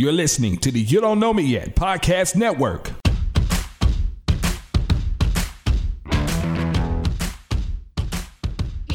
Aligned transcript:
You're 0.00 0.12
listening 0.12 0.56
to 0.60 0.70
the 0.70 0.80
You 0.80 1.02
Don't 1.02 1.20
Know 1.20 1.34
Me 1.34 1.42
Yet 1.42 1.76
Podcast 1.76 2.34
Network. 2.34 2.90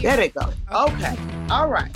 There 0.01 0.17
they 0.17 0.29
go. 0.29 0.51
Okay. 0.71 1.15
All 1.51 1.69
right. 1.69 1.95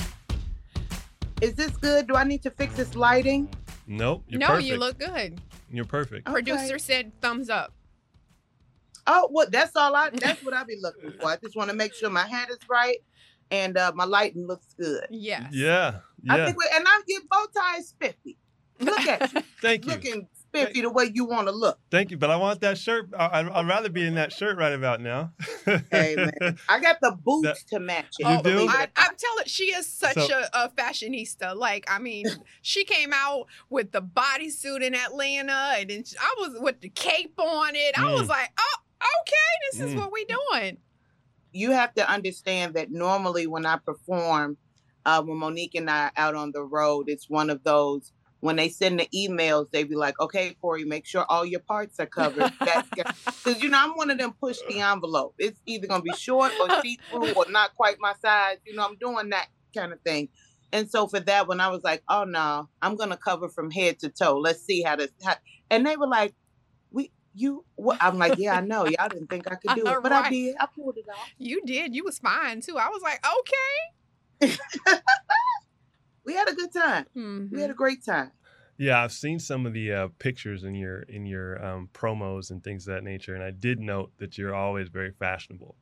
Is 1.42 1.56
this 1.56 1.72
good? 1.78 2.08
Do 2.08 2.18
I 2.18 2.24
need 2.24 2.44
to 2.44 2.52
fix 2.52 2.76
this 2.76 2.94
lighting? 2.94 3.50
Nope. 3.88 4.26
You're 4.28 4.42
no, 4.42 4.46
perfect. 4.50 4.68
you 4.68 4.78
look 4.78 5.00
good. 5.00 5.42
You're 5.72 5.86
perfect. 5.86 6.28
Okay. 6.28 6.34
Producer 6.34 6.78
said 6.78 7.12
thumbs 7.20 7.50
up. 7.50 7.74
Oh, 9.08 9.28
well, 9.32 9.48
that's 9.52 9.76
all 9.76 9.96
I. 9.96 10.12
That's 10.12 10.46
what 10.46 10.54
I'll 10.54 10.66
be 10.66 10.78
looking 10.80 11.14
for. 11.20 11.30
I 11.30 11.38
just 11.38 11.56
want 11.56 11.72
to 11.72 11.76
make 11.76 11.96
sure 11.96 12.12
my 12.12 12.28
hat 12.28 12.52
is 12.52 12.60
right 12.70 12.98
and 13.50 13.76
uh, 13.76 13.92
my 13.96 14.06
lighting 14.06 14.46
looks 14.46 14.68
good. 14.78 15.08
Yes. 15.10 15.52
Yeah. 15.52 16.02
I 16.30 16.38
Yeah. 16.38 16.46
think, 16.46 16.60
we, 16.60 16.66
and 16.76 16.86
I 16.88 17.02
get 17.08 17.28
bow 17.28 17.48
ties 17.58 17.88
spiffy. 17.88 18.38
Look 18.80 19.00
at 19.08 19.34
you, 19.34 19.42
Thank 19.62 19.86
you. 19.86 19.92
looking 19.92 20.28
spiffy 20.34 20.82
the 20.82 20.90
way 20.90 21.12
you 21.14 21.26
want 21.26 21.48
to 21.48 21.54
look. 21.54 21.78
Thank 21.92 22.10
you. 22.12 22.18
But 22.18 22.32
I 22.32 22.36
want 22.38 22.62
that 22.62 22.78
shirt. 22.78 23.10
I, 23.18 23.40
I'd, 23.40 23.50
I'd 23.50 23.68
rather 23.68 23.90
be 23.90 24.06
in 24.06 24.16
that 24.16 24.32
shirt 24.34 24.58
right 24.58 24.74
about 24.74 25.02
now. 25.02 25.32
Hey 25.92 26.16
man, 26.18 26.58
I 26.68 26.80
got 26.80 26.98
the 27.02 27.12
boots 27.24 27.64
That- 27.64 27.68
to 27.76 27.80
match 27.80 28.16
it. 28.20 28.26
You 28.28 28.34
Oh, 28.34 28.38
do? 28.38 28.44
believe 28.44 28.70
it 28.70 28.74
or 28.74 28.76
I, 28.76 28.80
not. 28.80 28.90
I'm 28.98 29.16
telling, 29.16 29.46
she 29.46 29.66
is 29.66 29.86
such 29.92 30.16
So- 30.18 30.42
a, 30.54 30.66
a 30.66 30.70
fashionista. 30.70 31.56
Like, 31.56 31.86
I 31.90 32.00
mean, 32.00 32.26
she 32.64 32.84
came 32.86 33.12
out 33.14 33.46
with 33.70 33.92
the 33.92 34.02
bodysuit 34.02 34.82
in 34.82 34.96
Atlanta, 34.96 35.76
and 35.78 35.90
then 35.90 36.04
I 36.20 36.36
was 36.40 36.58
with 36.60 36.82
the 36.82 36.90
cape 36.90 37.38
on 37.40 37.76
it. 37.76 37.98
I 38.00 38.12
was 38.14 38.24
Mm. 38.24 38.30
like, 38.30 38.50
oh, 38.60 38.76
okay, 39.22 39.36
this 39.72 39.82
is 39.82 39.94
Mm. 39.94 39.98
what 40.00 40.12
we 40.12 40.26
doing. 40.26 40.78
you 41.52 41.72
have 41.72 41.94
to 41.96 42.08
understand 42.10 42.76
that 42.76 42.92
normally 42.92 43.46
when 43.48 43.66
I 43.66 43.78
perform, 43.78 44.58
uh, 45.06 45.22
when 45.24 45.38
Mo'Nique 45.38 45.76
and 45.76 45.90
I 45.90 46.06
are 46.06 46.12
out 46.16 46.36
on 46.36 46.52
the 46.52 46.62
road, 46.64 47.06
it's 47.10 47.28
one 47.30 47.50
of 47.50 47.64
those 47.64 48.12
when 48.42 48.56
they 48.56 48.70
send 48.70 49.00
the 49.00 49.08
emails, 49.14 49.70
they 49.72 49.84
be 49.84 49.96
like, 49.96 50.20
"Okay, 50.20 50.56
Correy, 50.64 50.86
make 50.86 51.06
sure 51.06 51.26
all 51.30 51.46
your 51.46 51.60
parts 51.60 52.00
are 52.00 52.06
covered." 52.06 52.52
Because 52.60 53.62
you 53.62 53.70
know 53.70 53.78
I'm 53.80 53.92
one 53.92 54.10
of 54.10 54.18
them 54.18 54.34
push 54.34 54.58
the 54.68 54.80
envelope. 54.80 55.36
It's 55.38 55.60
either 55.66 55.88
gonna 55.88 56.04
be 56.04 56.14
short 56.14 56.52
or 56.60 56.70
see 56.82 57.00
through 57.10 57.34
or 57.34 57.46
not 57.50 57.76
quite 57.76 57.98
my 58.00 58.14
size. 58.22 58.58
You 58.66 58.76
know, 58.76 58.86
I'm 58.86 58.96
doing 58.98 59.30
that 59.30 59.48
kind 59.76 59.92
of 59.92 60.02
thing. 60.02 60.30
And 60.72 60.90
so 60.90 61.08
for 61.08 61.20
that 61.20 61.48
one, 61.48 61.60
I 61.60 61.70
was 61.70 61.84
like, 61.84 62.04
"Oh 62.08 62.24
no, 62.24 62.70
I'm 62.82 62.96
gonna 62.96 63.18
cover 63.18 63.50
from 63.50 63.72
head 63.72 64.00
to 64.00 64.10
toe. 64.10 64.38
Let's 64.38 64.62
see 64.62 64.84
how 64.84 64.96
this." 64.96 65.12
How, 65.24 65.36
and 65.70 65.86
they 65.86 65.98
were 65.98 66.08
like, 66.08 66.34
"We." 66.92 67.12
You, 67.36 67.64
what? 67.76 67.98
I'm 68.02 68.18
like, 68.18 68.38
yeah, 68.40 68.56
I 68.56 68.62
know. 68.62 68.86
Y'all 68.86 69.08
didn't 69.08 69.30
think 69.30 69.50
I 69.50 69.56
could 69.62 69.76
do 69.76 69.86
it, 69.86 69.98
but 70.02 70.12
I 70.12 70.30
did. 70.30 70.56
I 70.60 70.66
pulled 70.76 70.98
it 70.98 71.06
off. 71.10 71.30
You 71.38 71.62
did. 71.64 71.96
You 71.96 72.04
was 72.04 72.18
fine 72.18 72.60
too. 72.60 72.78
I 72.78 72.90
was 72.90 73.02
like, 73.04 73.24
okay. 74.42 74.58
We 76.30 76.36
had 76.36 76.50
a 76.50 76.54
good 76.56 76.72
time. 76.74 77.06
Mhm. 77.16 77.50
We 77.52 77.62
had 77.62 77.72
a 77.72 77.76
great 77.76 78.04
time. 78.06 78.32
yeah, 78.78 79.04
I've 79.04 79.12
seen 79.12 79.40
some 79.40 79.66
of 79.66 79.74
the 79.74 79.92
uh, 79.92 80.08
pictures 80.20 80.64
in 80.64 80.74
your 80.76 81.02
in 81.04 81.26
your 81.26 81.64
um, 81.64 81.90
promos 81.94 82.50
and 82.52 82.64
things 82.64 82.88
of 82.88 82.94
that 82.96 83.04
nature, 83.04 83.36
and 83.36 83.44
I 83.44 83.52
did 83.52 83.80
note 83.80 84.14
that 84.18 84.38
you're 84.38 84.56
always 84.56 84.90
very 84.90 85.12
fashionable. 85.12 85.76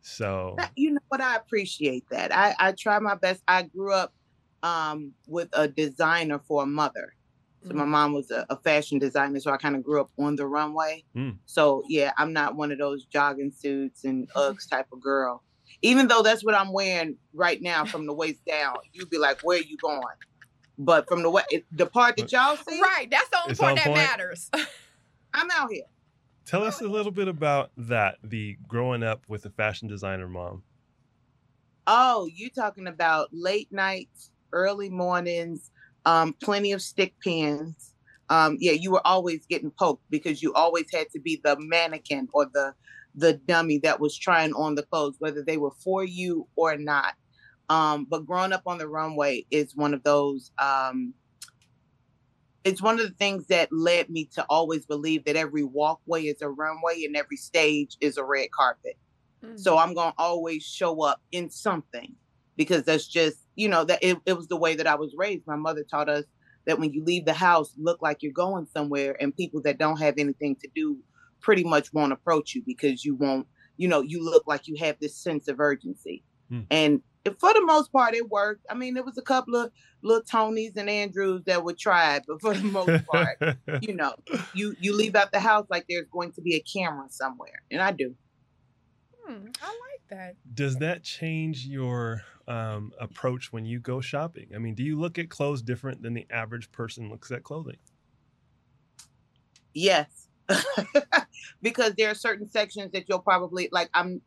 So 0.00 0.68
You 0.76 0.92
know 0.92 1.00
what? 1.08 1.20
I 1.20 1.36
appreciate 1.36 2.04
that. 2.10 2.34
I, 2.34 2.54
I 2.58 2.72
try 2.72 2.98
my 2.98 3.14
best. 3.14 3.42
I 3.48 3.62
grew 3.62 3.92
up 3.92 4.12
um, 4.62 5.14
with 5.26 5.48
a 5.52 5.68
designer 5.68 6.38
for 6.38 6.62
a 6.62 6.66
mother. 6.66 7.14
So 7.62 7.74
my 7.74 7.84
Mhm. 7.84 7.90
mom 7.90 8.12
was 8.12 8.30
a, 8.30 8.46
a 8.50 8.56
fashion 8.56 8.98
designer, 8.98 9.40
so 9.40 9.50
I 9.50 9.56
kind 9.56 9.76
of 9.76 9.82
grew 9.82 10.00
up 10.00 10.10
on 10.18 10.36
the 10.36 10.46
runway. 10.46 11.04
Mm. 11.14 11.38
So 11.46 11.82
yeah, 11.88 12.12
I'm 12.18 12.32
not 12.32 12.56
one 12.56 12.72
of 12.72 12.78
those 12.78 13.06
jogging 13.06 13.52
suits 13.52 14.04
and 14.04 14.28
Uggs 14.36 14.68
type 14.68 14.86
of 14.92 15.00
girl. 15.00 15.44
Even 15.80 16.08
though 16.08 16.22
that's 16.22 16.44
what 16.44 16.54
I'm 16.54 16.72
wearing 16.72 17.16
right 17.32 17.60
now 17.62 17.84
from 17.84 18.06
the 18.06 18.12
waist 18.12 18.44
down, 18.46 18.76
you'd 18.92 19.10
be 19.10 19.18
like, 19.18 19.40
"Where 19.42 19.60
you 19.60 19.76
going?" 19.78 20.02
But 20.78 21.08
from 21.08 21.22
the 21.22 21.30
way 21.30 21.42
the 21.70 21.86
part 21.86 22.16
that 22.16 22.32
y'all 22.32 22.56
see, 22.56 22.80
Right. 22.80 23.08
That's 23.10 23.28
the 23.28 23.38
only 23.42 23.54
part 23.54 23.70
on 23.72 23.76
that 23.76 23.86
point. 23.86 23.98
matters. 23.98 24.50
I'm 25.34 25.50
out 25.50 25.70
here. 25.70 25.84
tell 26.44 26.64
us 26.64 26.80
a 26.80 26.88
little 26.88 27.12
bit 27.12 27.28
about 27.28 27.70
that. 27.76 28.18
The 28.22 28.56
growing 28.68 29.02
up 29.02 29.24
with 29.28 29.44
a 29.46 29.50
fashion 29.50 29.88
designer 29.88 30.28
mom. 30.28 30.62
Oh, 31.86 32.28
you 32.32 32.50
talking 32.50 32.86
about 32.86 33.28
late 33.32 33.68
nights, 33.72 34.30
early 34.52 34.88
mornings, 34.88 35.70
um, 36.04 36.34
plenty 36.42 36.72
of 36.72 36.82
stick 36.82 37.14
pins. 37.22 37.94
Um, 38.28 38.56
yeah, 38.60 38.72
you 38.72 38.92
were 38.92 39.06
always 39.06 39.44
getting 39.46 39.70
poked 39.70 40.04
because 40.08 40.42
you 40.42 40.54
always 40.54 40.86
had 40.92 41.08
to 41.12 41.20
be 41.20 41.40
the 41.42 41.56
mannequin 41.58 42.28
or 42.32 42.46
the 42.52 42.74
the 43.14 43.34
dummy 43.34 43.78
that 43.78 44.00
was 44.00 44.16
trying 44.16 44.52
on 44.54 44.74
the 44.74 44.82
clothes, 44.82 45.16
whether 45.18 45.42
they 45.42 45.56
were 45.56 45.72
for 45.84 46.04
you 46.04 46.48
or 46.56 46.76
not. 46.76 47.14
Um, 47.68 48.06
but 48.08 48.26
growing 48.26 48.52
up 48.52 48.62
on 48.66 48.78
the 48.78 48.88
runway 48.88 49.46
is 49.50 49.74
one 49.76 49.94
of 49.94 50.02
those. 50.02 50.50
Um, 50.58 51.14
it's 52.64 52.82
one 52.82 53.00
of 53.00 53.06
the 53.06 53.14
things 53.14 53.46
that 53.48 53.68
led 53.72 54.08
me 54.08 54.28
to 54.34 54.44
always 54.48 54.86
believe 54.86 55.24
that 55.24 55.36
every 55.36 55.64
walkway 55.64 56.24
is 56.24 56.42
a 56.42 56.48
runway 56.48 57.04
and 57.04 57.16
every 57.16 57.36
stage 57.36 57.96
is 58.00 58.16
a 58.16 58.24
red 58.24 58.50
carpet. 58.52 58.96
So 59.56 59.78
I'm 59.78 59.94
gonna 59.94 60.14
always 60.18 60.62
show 60.62 61.02
up 61.02 61.20
in 61.32 61.50
something 61.50 62.14
because 62.56 62.84
that's 62.84 63.06
just 63.06 63.38
you 63.56 63.68
know 63.68 63.84
that 63.84 63.98
it, 64.02 64.18
it 64.26 64.34
was 64.34 64.48
the 64.48 64.56
way 64.56 64.74
that 64.76 64.86
I 64.86 64.94
was 64.94 65.14
raised. 65.16 65.46
My 65.46 65.56
mother 65.56 65.84
taught 65.84 66.08
us 66.08 66.24
that 66.66 66.78
when 66.78 66.92
you 66.92 67.04
leave 67.04 67.24
the 67.24 67.32
house, 67.32 67.74
look 67.76 68.00
like 68.00 68.18
you're 68.22 68.32
going 68.32 68.66
somewhere, 68.66 69.16
and 69.20 69.36
people 69.36 69.60
that 69.62 69.78
don't 69.78 70.00
have 70.00 70.14
anything 70.18 70.56
to 70.56 70.68
do 70.74 70.98
pretty 71.42 71.64
much 71.64 71.92
won't 71.92 72.12
approach 72.12 72.54
you 72.54 72.62
because 72.64 73.04
you 73.04 73.14
won't 73.14 73.46
you 73.76 73.88
know 73.88 74.00
you 74.00 74.24
look 74.24 74.46
like 74.46 74.66
you 74.66 74.76
have 74.78 74.96
this 75.00 75.16
sense 75.16 75.48
of 75.48 75.60
urgency. 75.60 76.22
Hmm. 76.48 76.60
And 76.70 77.02
for 77.38 77.52
the 77.52 77.64
most 77.64 77.92
part, 77.92 78.14
it 78.14 78.28
worked. 78.28 78.66
I 78.68 78.74
mean, 78.74 78.94
there 78.94 79.04
was 79.04 79.16
a 79.16 79.22
couple 79.22 79.54
of 79.54 79.70
little 80.02 80.24
Tonys 80.24 80.76
and 80.76 80.90
Andrews 80.90 81.42
that 81.46 81.62
would 81.64 81.78
try, 81.78 82.20
but 82.26 82.40
for 82.40 82.54
the 82.54 82.64
most 82.64 83.06
part, 83.10 83.38
you 83.80 83.94
know, 83.94 84.14
you 84.54 84.74
you 84.80 84.94
leave 84.94 85.14
out 85.14 85.32
the 85.32 85.40
house 85.40 85.66
like 85.70 85.86
there's 85.88 86.08
going 86.10 86.32
to 86.32 86.40
be 86.40 86.56
a 86.56 86.60
camera 86.60 87.06
somewhere, 87.10 87.62
and 87.70 87.80
I 87.80 87.92
do. 87.92 88.14
Hmm, 89.24 89.46
I 89.62 89.68
like 89.68 90.08
that. 90.10 90.34
Does 90.52 90.76
that 90.76 91.04
change 91.04 91.64
your 91.64 92.22
um, 92.48 92.92
approach 93.00 93.52
when 93.52 93.64
you 93.64 93.78
go 93.78 94.00
shopping? 94.00 94.48
I 94.54 94.58
mean, 94.58 94.74
do 94.74 94.82
you 94.82 94.98
look 94.98 95.18
at 95.18 95.30
clothes 95.30 95.62
different 95.62 96.02
than 96.02 96.14
the 96.14 96.26
average 96.30 96.72
person 96.72 97.08
looks 97.08 97.30
at 97.30 97.44
clothing? 97.44 97.78
Yes. 99.74 100.21
because 101.62 101.94
there 101.96 102.10
are 102.10 102.14
certain 102.14 102.48
sections 102.48 102.92
that 102.92 103.04
you'll 103.08 103.20
probably 103.20 103.68
like 103.72 103.90
I'm 103.94 104.20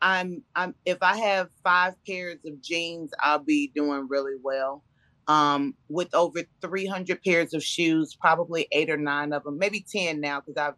I'm 0.00 0.42
I'm 0.54 0.74
if 0.84 0.98
I 1.02 1.16
have 1.16 1.48
five 1.62 1.94
pairs 2.06 2.38
of 2.44 2.60
jeans, 2.60 3.12
I'll 3.20 3.38
be 3.38 3.70
doing 3.74 4.06
really 4.08 4.36
well. 4.42 4.82
Um 5.28 5.74
with 5.88 6.14
over 6.14 6.40
300 6.60 7.22
pairs 7.22 7.54
of 7.54 7.62
shoes, 7.62 8.16
probably 8.20 8.66
8 8.72 8.90
or 8.90 8.96
9 8.96 9.32
of 9.32 9.44
them, 9.44 9.58
maybe 9.58 9.84
10 9.88 10.20
now 10.20 10.40
cuz 10.40 10.56
I've 10.56 10.74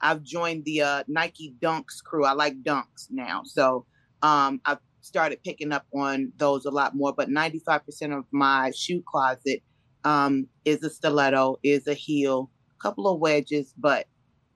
I've 0.00 0.22
joined 0.22 0.64
the 0.64 0.82
uh 0.82 1.04
Nike 1.08 1.54
Dunks 1.60 2.02
crew. 2.04 2.24
I 2.24 2.32
like 2.32 2.62
Dunks 2.62 3.08
now. 3.10 3.42
So 3.44 3.86
um 4.22 4.60
I've 4.64 4.78
started 5.00 5.42
picking 5.42 5.72
up 5.72 5.86
on 5.94 6.32
those 6.36 6.64
a 6.66 6.70
lot 6.70 6.94
more, 6.94 7.12
but 7.12 7.28
95% 7.28 8.16
of 8.16 8.24
my 8.32 8.72
shoe 8.76 9.02
closet 9.06 9.62
um 10.04 10.46
is 10.64 10.82
a 10.84 10.90
stiletto, 10.90 11.56
is 11.62 11.86
a 11.86 11.94
heel, 11.94 12.50
a 12.78 12.82
couple 12.82 13.08
of 13.08 13.20
wedges, 13.20 13.72
but 13.78 14.06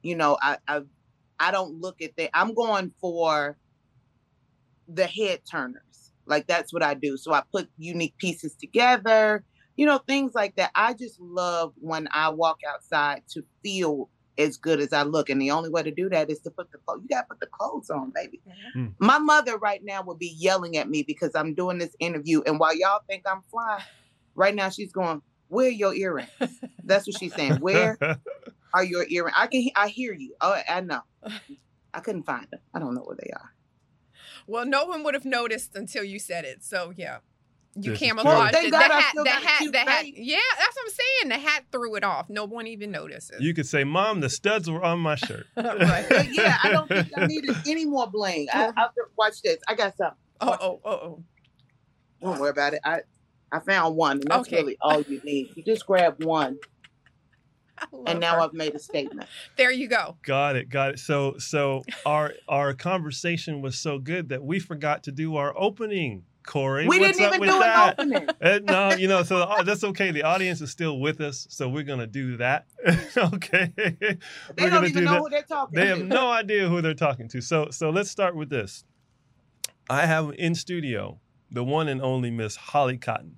you 0.03 0.16
know, 0.16 0.38
I 0.41 0.59
I 0.66 0.83
I 1.38 1.50
don't 1.50 1.81
look 1.81 2.03
at 2.03 2.16
that. 2.16 2.31
I'm 2.34 2.55
going 2.55 2.93
for 3.00 3.56
the 4.88 5.06
head 5.06 5.41
turners. 5.50 6.12
Like 6.27 6.47
that's 6.47 6.72
what 6.72 6.83
I 6.83 6.94
do. 6.94 7.16
So 7.16 7.33
I 7.33 7.43
put 7.53 7.69
unique 7.78 8.16
pieces 8.19 8.55
together, 8.55 9.44
you 9.77 9.87
know, 9.87 9.99
things 9.99 10.34
like 10.34 10.56
that. 10.56 10.71
I 10.75 10.94
just 10.94 11.21
love 11.21 11.72
when 11.77 12.09
I 12.12 12.28
walk 12.28 12.59
outside 12.69 13.22
to 13.31 13.43
feel 13.62 14.11
as 14.38 14.56
good 14.56 14.81
as 14.81 14.93
I 14.93 15.03
look. 15.03 15.28
And 15.28 15.41
the 15.41 15.50
only 15.50 15.71
way 15.71 15.83
to 15.83 15.91
do 15.91 16.09
that 16.09 16.31
is 16.31 16.41
to 16.41 16.50
put 16.50 16.71
the 16.72 16.78
clothes. 16.78 17.00
You 17.03 17.09
gotta 17.09 17.27
put 17.28 17.41
the 17.41 17.47
clothes 17.47 17.91
on, 17.91 18.12
baby. 18.15 18.41
Mm. 18.77 18.94
My 18.99 19.19
mother 19.19 19.59
right 19.59 19.82
now 19.84 20.03
would 20.03 20.19
be 20.19 20.34
yelling 20.38 20.77
at 20.77 20.88
me 20.88 21.03
because 21.03 21.32
I'm 21.34 21.55
doing 21.55 21.78
this 21.78 21.94
interview. 21.99 22.43
And 22.47 22.59
while 22.59 22.77
y'all 22.77 23.00
think 23.09 23.25
I'm 23.27 23.43
flying, 23.50 23.82
right 24.34 24.55
now 24.55 24.69
she's 24.71 24.93
going, 24.93 25.22
Where 25.49 25.67
are 25.67 25.71
your 25.71 25.94
earrings? 25.94 26.31
That's 26.84 27.06
what 27.06 27.19
she's 27.19 27.34
saying. 27.34 27.56
Where 27.56 27.99
are 28.75 28.84
your 28.84 29.05
earrings? 29.08 29.37
I 29.37 29.46
can 29.46 29.69
I 29.76 29.88
hear 29.88 30.12
you. 30.14 30.34
Oh, 30.40 30.56
I 30.69 30.81
know. 30.81 31.00
I 31.94 32.00
couldn't 32.00 32.22
find 32.25 32.46
them. 32.50 32.61
I 32.75 32.78
don't 32.78 32.94
know 32.94 33.02
where 33.02 33.17
they 33.20 33.31
are. 33.31 33.50
Well, 34.46 34.64
no 34.67 34.84
one 34.84 35.02
would 35.05 35.14
have 35.14 35.25
noticed 35.25 35.75
until 35.75 36.05
you 36.05 36.19
said 36.19 36.44
it. 36.44 36.62
So 36.64 36.93
yeah. 36.96 37.19
You 37.76 37.93
This 37.93 38.02
is 38.02 38.08
camouflaged 38.08 38.55
true. 38.56 38.67
it. 38.67 38.70
The 38.72 38.78
hat, 38.78 39.12
the 39.14 39.31
hat, 39.31 39.72
the 39.72 39.78
hat. 39.78 40.05
Yeah, 40.05 40.38
that's 40.58 40.75
what 40.75 40.87
I'm 40.87 40.90
saying. 40.90 41.28
The 41.28 41.38
hat 41.49 41.64
threw 41.70 41.94
it 41.94 42.02
off. 42.02 42.28
No 42.28 42.44
one 42.44 42.67
even 42.67 42.90
notices. 42.90 43.40
you 43.40 43.55
could 43.55 43.67
say, 43.67 43.84
"Mom, 43.84 44.19
the 44.20 44.28
studs 44.28 44.69
were 44.69 44.82
on 44.82 44.99
my 44.99 45.14
shirt." 45.14 45.46
right. 45.56 46.28
Yeah, 46.32 46.58
I 46.64 46.70
don't 46.72 46.88
think 46.88 47.12
I 47.17 47.26
needed 47.26 47.55
any 47.69 47.87
more 47.87 48.08
bling. 48.11 48.49
I, 48.52 48.72
I 48.76 48.88
watch 49.17 49.40
this. 49.43 49.58
I 49.69 49.75
got 49.76 49.96
something. 49.96 50.17
Oh, 50.40 50.56
oh, 50.61 50.81
oh, 50.84 50.90
oh. 50.90 51.25
Don't 52.20 52.40
worry 52.40 52.50
about 52.50 52.75
it. 52.75 52.81
I 52.84 53.02
I 53.52 53.61
found 53.61 53.94
one, 53.94 54.17
and 54.20 54.25
that's 54.28 54.49
Okay. 54.49 54.56
really 54.56 54.76
all 54.81 55.00
you 55.02 55.20
need. 55.22 55.50
You 55.55 55.62
just 55.62 55.87
grab 55.87 56.25
one, 56.25 56.49
I 56.49 56.56
love 56.56 56.69
and 58.06 58.21
now 58.21 58.35
her. 58.35 58.41
I've 58.41 58.53
made 58.53 58.75
a 58.75 58.79
statement. 58.79 59.29
there 59.56 59.71
you 59.71 59.88
go. 59.88 60.17
Got 60.23 60.56
it, 60.56 60.69
got 60.69 60.91
it. 60.93 60.99
So, 60.99 61.37
so 61.38 61.82
our 62.06 62.35
our 62.49 62.75
conversation 62.75 63.62
was 63.62 63.79
so 63.79 63.99
good 63.99 64.29
that 64.31 64.43
we 64.43 64.59
forgot 64.59 65.03
to 65.05 65.12
do 65.12 65.37
our 65.37 65.53
opening 65.59 66.25
Correy. 66.43 66.88
We 66.88 66.99
What's 66.99 67.19
didn't 67.19 67.27
up 67.35 67.35
even 67.35 67.41
with 67.41 67.50
do 67.50 67.59
that? 67.61 67.94
an 68.00 68.12
opening. 68.15 68.29
Uh, 68.41 68.59
no, 68.91 68.97
you 68.97 69.09
know, 69.09 69.23
so 69.23 69.37
uh, 69.43 69.62
that's 69.62 69.85
okay. 69.85 70.11
The 70.11 70.23
audience 70.23 70.61
is 70.62 70.71
still 70.71 70.99
with 70.99 71.21
us, 71.21 71.47
so 71.50 71.69
we're 71.69 71.82
gonna 71.85 72.06
do 72.06 72.38
that. 72.38 72.67
okay, 73.17 73.73
They 73.77 74.17
we're 74.59 74.71
don't 74.71 74.85
even 74.87 74.93
do 74.93 75.00
know 75.03 75.12
that. 75.12 75.19
who 75.23 75.29
they're 75.31 75.43
talking 75.43 75.77
They 75.79 75.85
to. 75.87 75.97
have 75.97 76.06
no 76.06 76.31
idea 76.31 76.69
who 76.69 76.81
they're 76.81 76.94
talking 76.94 77.29
to. 77.29 77.41
So, 77.43 77.69
so 77.71 77.91
let's 77.91 78.11
start 78.11 78.35
with 78.35 78.49
this. 78.49 78.85
I 79.88 80.06
have 80.06 80.32
in 80.38 80.55
studio 80.55 81.21
the 81.50 81.62
one 81.65 81.88
and 81.88 82.00
only 82.00 82.31
Miss 82.31 82.56
Holly 82.56 82.97
Cotton. 82.97 83.37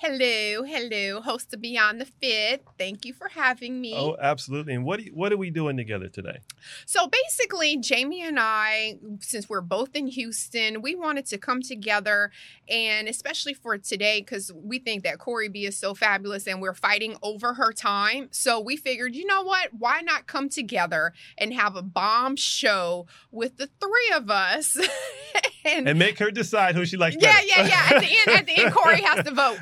Hello, 0.00 0.62
hello, 0.62 1.20
host 1.20 1.52
of 1.52 1.60
Beyond 1.60 2.00
the 2.00 2.04
Fit. 2.04 2.64
Thank 2.78 3.04
you 3.04 3.12
for 3.12 3.30
having 3.30 3.78
oh, 3.78 3.80
me. 3.80 3.94
Oh, 3.96 4.16
absolutely. 4.20 4.74
And 4.74 4.84
what 4.84 5.02
you, 5.02 5.10
what 5.12 5.32
are 5.32 5.36
we 5.36 5.50
doing 5.50 5.76
together 5.76 6.06
today? 6.06 6.38
So 6.86 7.08
basically, 7.08 7.76
Jammy 7.78 8.22
and 8.22 8.38
I, 8.38 9.00
since 9.18 9.48
we're 9.48 9.60
both 9.60 9.96
in 9.96 10.06
Houston, 10.06 10.82
we 10.82 10.94
wanted 10.94 11.26
to 11.26 11.38
come 11.38 11.62
together 11.62 12.30
and 12.68 13.08
especially 13.08 13.54
for 13.54 13.76
today, 13.76 14.20
because 14.20 14.52
we 14.54 14.78
think 14.78 15.02
that 15.02 15.18
Correy 15.18 15.50
B 15.50 15.66
is 15.66 15.76
so 15.76 15.94
fabulous 15.94 16.46
and 16.46 16.62
we're 16.62 16.74
fighting 16.74 17.16
over 17.20 17.54
her 17.54 17.72
time. 17.72 18.28
So 18.30 18.60
we 18.60 18.76
figured, 18.76 19.16
you 19.16 19.26
know 19.26 19.42
what? 19.42 19.70
Why 19.76 20.00
not 20.02 20.28
come 20.28 20.48
together 20.48 21.12
and 21.36 21.52
have 21.54 21.74
a 21.74 21.82
bomb 21.82 22.36
show 22.36 23.08
with 23.32 23.56
the 23.56 23.68
three 23.80 24.12
of 24.14 24.30
us? 24.30 24.78
and, 25.64 25.88
And 25.88 25.98
make 25.98 26.18
her 26.18 26.30
decide 26.30 26.74
who 26.74 26.84
she 26.84 26.96
likes 26.96 27.16
yeah, 27.18 27.32
better. 27.32 27.46
yeah, 27.46 27.66
yeah. 27.66 27.96
At 27.96 28.00
the 28.00 28.06
end, 28.06 28.40
at 28.40 28.46
the 28.46 28.62
end, 28.64 28.72
Correy 28.74 29.00
has 29.00 29.24
to 29.24 29.34
vote. 29.34 29.58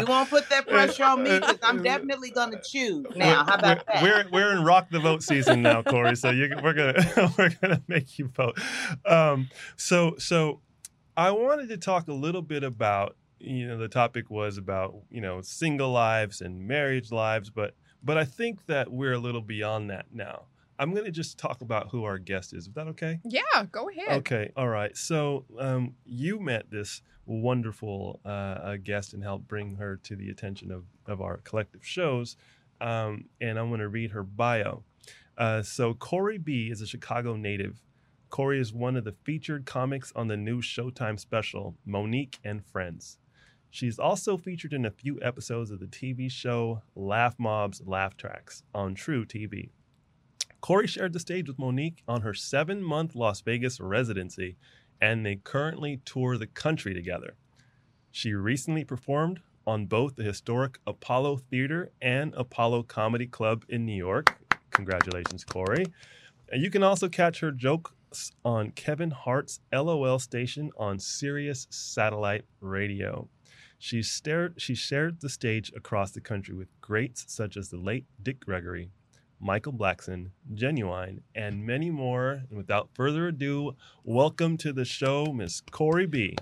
You 0.00 0.06
won't 0.06 0.30
put 0.30 0.48
that 0.50 0.66
pressure 0.68 1.04
on 1.04 1.22
me 1.22 1.38
because 1.38 1.58
I'm 1.62 1.82
definitely 1.82 2.30
gonna 2.30 2.60
choose 2.62 3.06
now. 3.16 3.44
How 3.44 3.54
about 3.54 3.86
that? 3.86 4.02
We're 4.02 4.24
we're 4.30 4.52
in 4.56 4.64
rock 4.64 4.90
the 4.90 5.00
vote 5.00 5.22
season 5.22 5.62
now, 5.62 5.82
Correy. 5.82 6.16
So 6.16 6.30
you, 6.30 6.50
we're 6.62 6.72
gonna 6.74 7.32
we're 7.38 7.50
gonna 7.60 7.82
make 7.88 8.18
you 8.18 8.28
vote. 8.28 8.58
Um, 9.06 9.48
so 9.76 10.14
so 10.18 10.60
I 11.16 11.30
wanted 11.30 11.68
to 11.70 11.76
talk 11.76 12.08
a 12.08 12.12
little 12.12 12.42
bit 12.42 12.62
about 12.64 13.16
you 13.38 13.66
know 13.66 13.78
the 13.78 13.88
topic 13.88 14.30
was 14.30 14.58
about 14.58 14.94
you 15.10 15.20
know 15.20 15.40
single 15.40 15.90
lives 15.90 16.40
and 16.40 16.66
marriage 16.66 17.10
lives, 17.10 17.50
but 17.50 17.74
but 18.02 18.16
I 18.16 18.24
think 18.24 18.66
that 18.66 18.90
we're 18.92 19.14
a 19.14 19.18
little 19.18 19.40
beyond 19.42 19.90
that 19.90 20.06
now. 20.12 20.44
I'm 20.78 20.94
gonna 20.94 21.10
just 21.10 21.38
talk 21.38 21.60
about 21.60 21.88
who 21.90 22.04
our 22.04 22.18
guest 22.18 22.52
is. 22.52 22.68
Is 22.68 22.74
that 22.74 22.86
okay? 22.88 23.20
Yeah, 23.24 23.42
go 23.70 23.88
ahead. 23.88 24.18
Okay, 24.18 24.52
all 24.56 24.68
right. 24.68 24.96
So 24.96 25.44
um, 25.58 25.94
you 26.04 26.38
met 26.38 26.70
this 26.70 27.02
wonderful 27.26 28.20
uh, 28.24 28.28
uh, 28.28 28.76
guest 28.82 29.12
and 29.12 29.22
helped 29.22 29.46
bring 29.48 29.76
her 29.76 29.96
to 30.04 30.16
the 30.16 30.30
attention 30.30 30.70
of, 30.72 30.84
of 31.06 31.20
our 31.20 31.38
collective 31.38 31.84
shows. 31.84 32.36
Um, 32.80 33.26
and 33.40 33.58
I'm 33.58 33.68
going 33.68 33.80
to 33.80 33.88
read 33.88 34.12
her 34.12 34.22
bio. 34.22 34.84
Uh, 35.36 35.62
so 35.62 35.94
Correy 35.94 36.42
B 36.42 36.68
is 36.70 36.80
a 36.80 36.86
Chicago 36.86 37.36
native. 37.36 37.82
Correy 38.30 38.60
is 38.60 38.72
one 38.72 38.96
of 38.96 39.04
the 39.04 39.14
featured 39.24 39.66
comics 39.66 40.12
on 40.14 40.28
the 40.28 40.36
new 40.36 40.60
Showtime 40.60 41.18
special, 41.18 41.76
Mo'Nique 41.86 42.38
and 42.44 42.64
Friends. 42.64 43.18
She's 43.70 43.98
also 43.98 44.36
featured 44.36 44.72
in 44.72 44.84
a 44.84 44.90
few 44.90 45.18
episodes 45.22 45.70
of 45.70 45.78
the 45.78 45.86
TV 45.86 46.30
show 46.30 46.82
Laugh 46.94 47.36
Mob's 47.38 47.82
Laugh 47.84 48.16
Tracks 48.16 48.62
on 48.74 48.94
truTV. 48.94 49.70
Correy 50.60 50.88
shared 50.88 51.12
the 51.12 51.20
stage 51.20 51.48
with 51.48 51.58
Mo'Nique 51.58 52.02
on 52.08 52.22
her 52.22 52.34
seven 52.34 52.82
month 52.82 53.14
Las 53.14 53.40
Vegas 53.40 53.80
residency, 53.80 54.56
and 55.00 55.24
they 55.24 55.36
currently 55.36 56.00
tour 56.04 56.36
the 56.36 56.46
country 56.46 56.92
together. 56.92 57.34
She 58.10 58.32
recently 58.34 58.84
performed 58.84 59.40
on 59.66 59.86
both 59.86 60.16
the 60.16 60.24
historic 60.24 60.78
Apollo 60.86 61.36
Theater 61.50 61.92
and 62.02 62.34
Apollo 62.34 62.84
Comedy 62.84 63.26
Club 63.26 63.64
in 63.68 63.84
New 63.84 63.94
York. 63.94 64.36
Congratulations, 64.70 65.44
Correy. 65.44 65.92
And 66.50 66.62
you 66.62 66.70
can 66.70 66.82
also 66.82 67.08
catch 67.08 67.40
her 67.40 67.52
jokes 67.52 68.32
on 68.44 68.70
Kevin 68.70 69.10
Hart's 69.10 69.60
LOL 69.72 70.18
station 70.18 70.70
on 70.78 70.98
Sirius 70.98 71.66
Satellite 71.70 72.44
Radio. 72.60 73.28
She, 73.78 74.02
stared, 74.02 74.54
she 74.56 74.74
shared 74.74 75.20
the 75.20 75.28
stage 75.28 75.70
across 75.76 76.10
the 76.10 76.20
country 76.20 76.54
with 76.54 76.68
greats 76.80 77.26
such 77.28 77.56
as 77.56 77.68
the 77.68 77.76
late 77.76 78.06
Dick 78.22 78.40
Gregory, 78.40 78.90
Michael 79.40 79.72
Blackson, 79.72 80.30
Genuine, 80.54 81.22
and 81.34 81.64
many 81.64 81.90
more. 81.90 82.42
And 82.48 82.56
without 82.56 82.90
further 82.94 83.28
ado, 83.28 83.76
welcome 84.04 84.56
to 84.58 84.72
the 84.72 84.84
show, 84.84 85.26
Miss 85.32 85.60
Correy 85.60 86.10
B. 86.10 86.36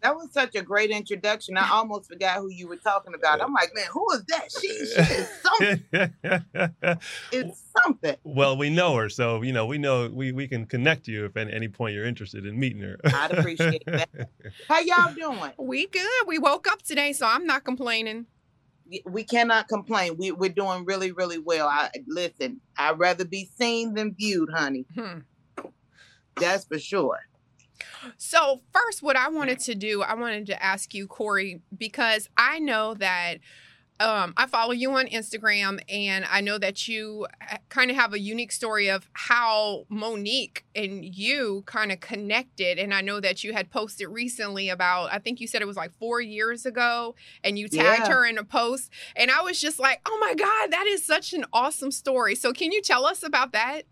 That 0.00 0.14
was 0.14 0.32
such 0.32 0.54
a 0.54 0.62
great 0.62 0.90
introduction. 0.90 1.56
I 1.56 1.68
almost 1.70 2.08
forgot 2.08 2.36
who 2.38 2.48
you 2.48 2.68
were 2.68 2.76
talking 2.76 3.14
about. 3.14 3.42
I'm 3.42 3.52
like, 3.52 3.74
man, 3.74 3.86
who 3.90 4.06
is 4.12 4.24
that? 4.28 4.48
She, 4.52 4.68
she 4.68 5.00
is 5.00 5.28
something. 5.42 6.98
It's 7.32 7.64
something. 7.82 8.16
well, 8.22 8.56
we 8.56 8.70
know 8.70 8.94
her, 8.96 9.08
so 9.08 9.42
you 9.42 9.52
know 9.52 9.66
we 9.66 9.76
know 9.76 10.08
we, 10.08 10.32
we 10.32 10.46
can 10.46 10.66
connect 10.66 11.08
you 11.08 11.24
if 11.26 11.36
at 11.36 11.52
any 11.52 11.68
point 11.68 11.94
you're 11.94 12.04
interested 12.06 12.46
in 12.46 12.58
meeting 12.58 12.82
her. 12.82 12.96
I'd 13.04 13.32
appreciate 13.32 13.82
that. 13.86 14.08
How 14.68 14.78
y'all 14.80 15.12
doing? 15.12 15.52
We 15.58 15.86
good. 15.88 16.06
We 16.26 16.38
woke 16.38 16.68
up 16.68 16.82
today, 16.82 17.12
so 17.12 17.26
I'm 17.26 17.44
not 17.44 17.64
complaining. 17.64 18.26
We 19.04 19.24
cannot 19.24 19.68
complain. 19.68 20.16
We, 20.16 20.32
we're 20.32 20.48
doing 20.50 20.84
really, 20.84 21.12
really 21.12 21.38
well. 21.38 21.68
I 21.68 21.90
listen. 22.06 22.60
I'd 22.76 22.98
rather 22.98 23.24
be 23.24 23.48
seen 23.58 23.94
than 23.94 24.14
viewed, 24.14 24.50
honey. 24.50 24.86
Hmm. 24.94 25.18
That's 26.36 26.64
for 26.64 26.78
sure. 26.78 27.18
So, 28.16 28.62
first, 28.72 29.02
what 29.02 29.16
I 29.16 29.28
wanted 29.28 29.58
to 29.60 29.74
do, 29.74 30.02
I 30.02 30.14
wanted 30.14 30.46
to 30.46 30.62
ask 30.62 30.94
you, 30.94 31.06
Correy, 31.06 31.60
because 31.76 32.28
I 32.36 32.58
know 32.58 32.94
that 32.94 33.38
um, 34.00 34.32
I 34.36 34.46
follow 34.46 34.72
you 34.72 34.92
on 34.92 35.06
Instagram, 35.06 35.80
and 35.88 36.24
I 36.30 36.40
know 36.40 36.56
that 36.58 36.86
you 36.86 37.26
kind 37.68 37.90
of 37.90 37.96
have 37.96 38.12
a 38.12 38.20
unique 38.20 38.52
story 38.52 38.88
of 38.88 39.08
how 39.12 39.86
Mo'Nique 39.90 40.62
and 40.74 41.04
you 41.04 41.64
kind 41.66 41.90
of 41.90 41.98
connected. 42.00 42.78
And 42.78 42.94
I 42.94 43.00
know 43.00 43.18
that 43.20 43.42
you 43.42 43.52
had 43.52 43.70
posted 43.70 44.08
recently 44.08 44.68
about, 44.68 45.12
I 45.12 45.18
think 45.18 45.40
you 45.40 45.48
said 45.48 45.62
it 45.62 45.66
was 45.66 45.76
like 45.76 45.92
four 45.98 46.20
years 46.20 46.64
ago, 46.64 47.16
and 47.42 47.58
you 47.58 47.66
tagged 47.68 48.06
Yeah. 48.08 48.14
her 48.14 48.24
in 48.26 48.38
a 48.38 48.44
post. 48.44 48.92
And 49.16 49.30
I 49.30 49.42
was 49.42 49.60
just 49.60 49.80
like, 49.80 50.00
oh 50.06 50.18
my 50.20 50.34
God, 50.34 50.70
that 50.70 50.86
is 50.86 51.04
such 51.04 51.32
an 51.32 51.44
awesome 51.52 51.90
story. 51.90 52.34
So, 52.36 52.52
can 52.52 52.70
you 52.70 52.80
tell 52.82 53.04
us 53.04 53.22
about 53.24 53.52
that? 53.52 53.82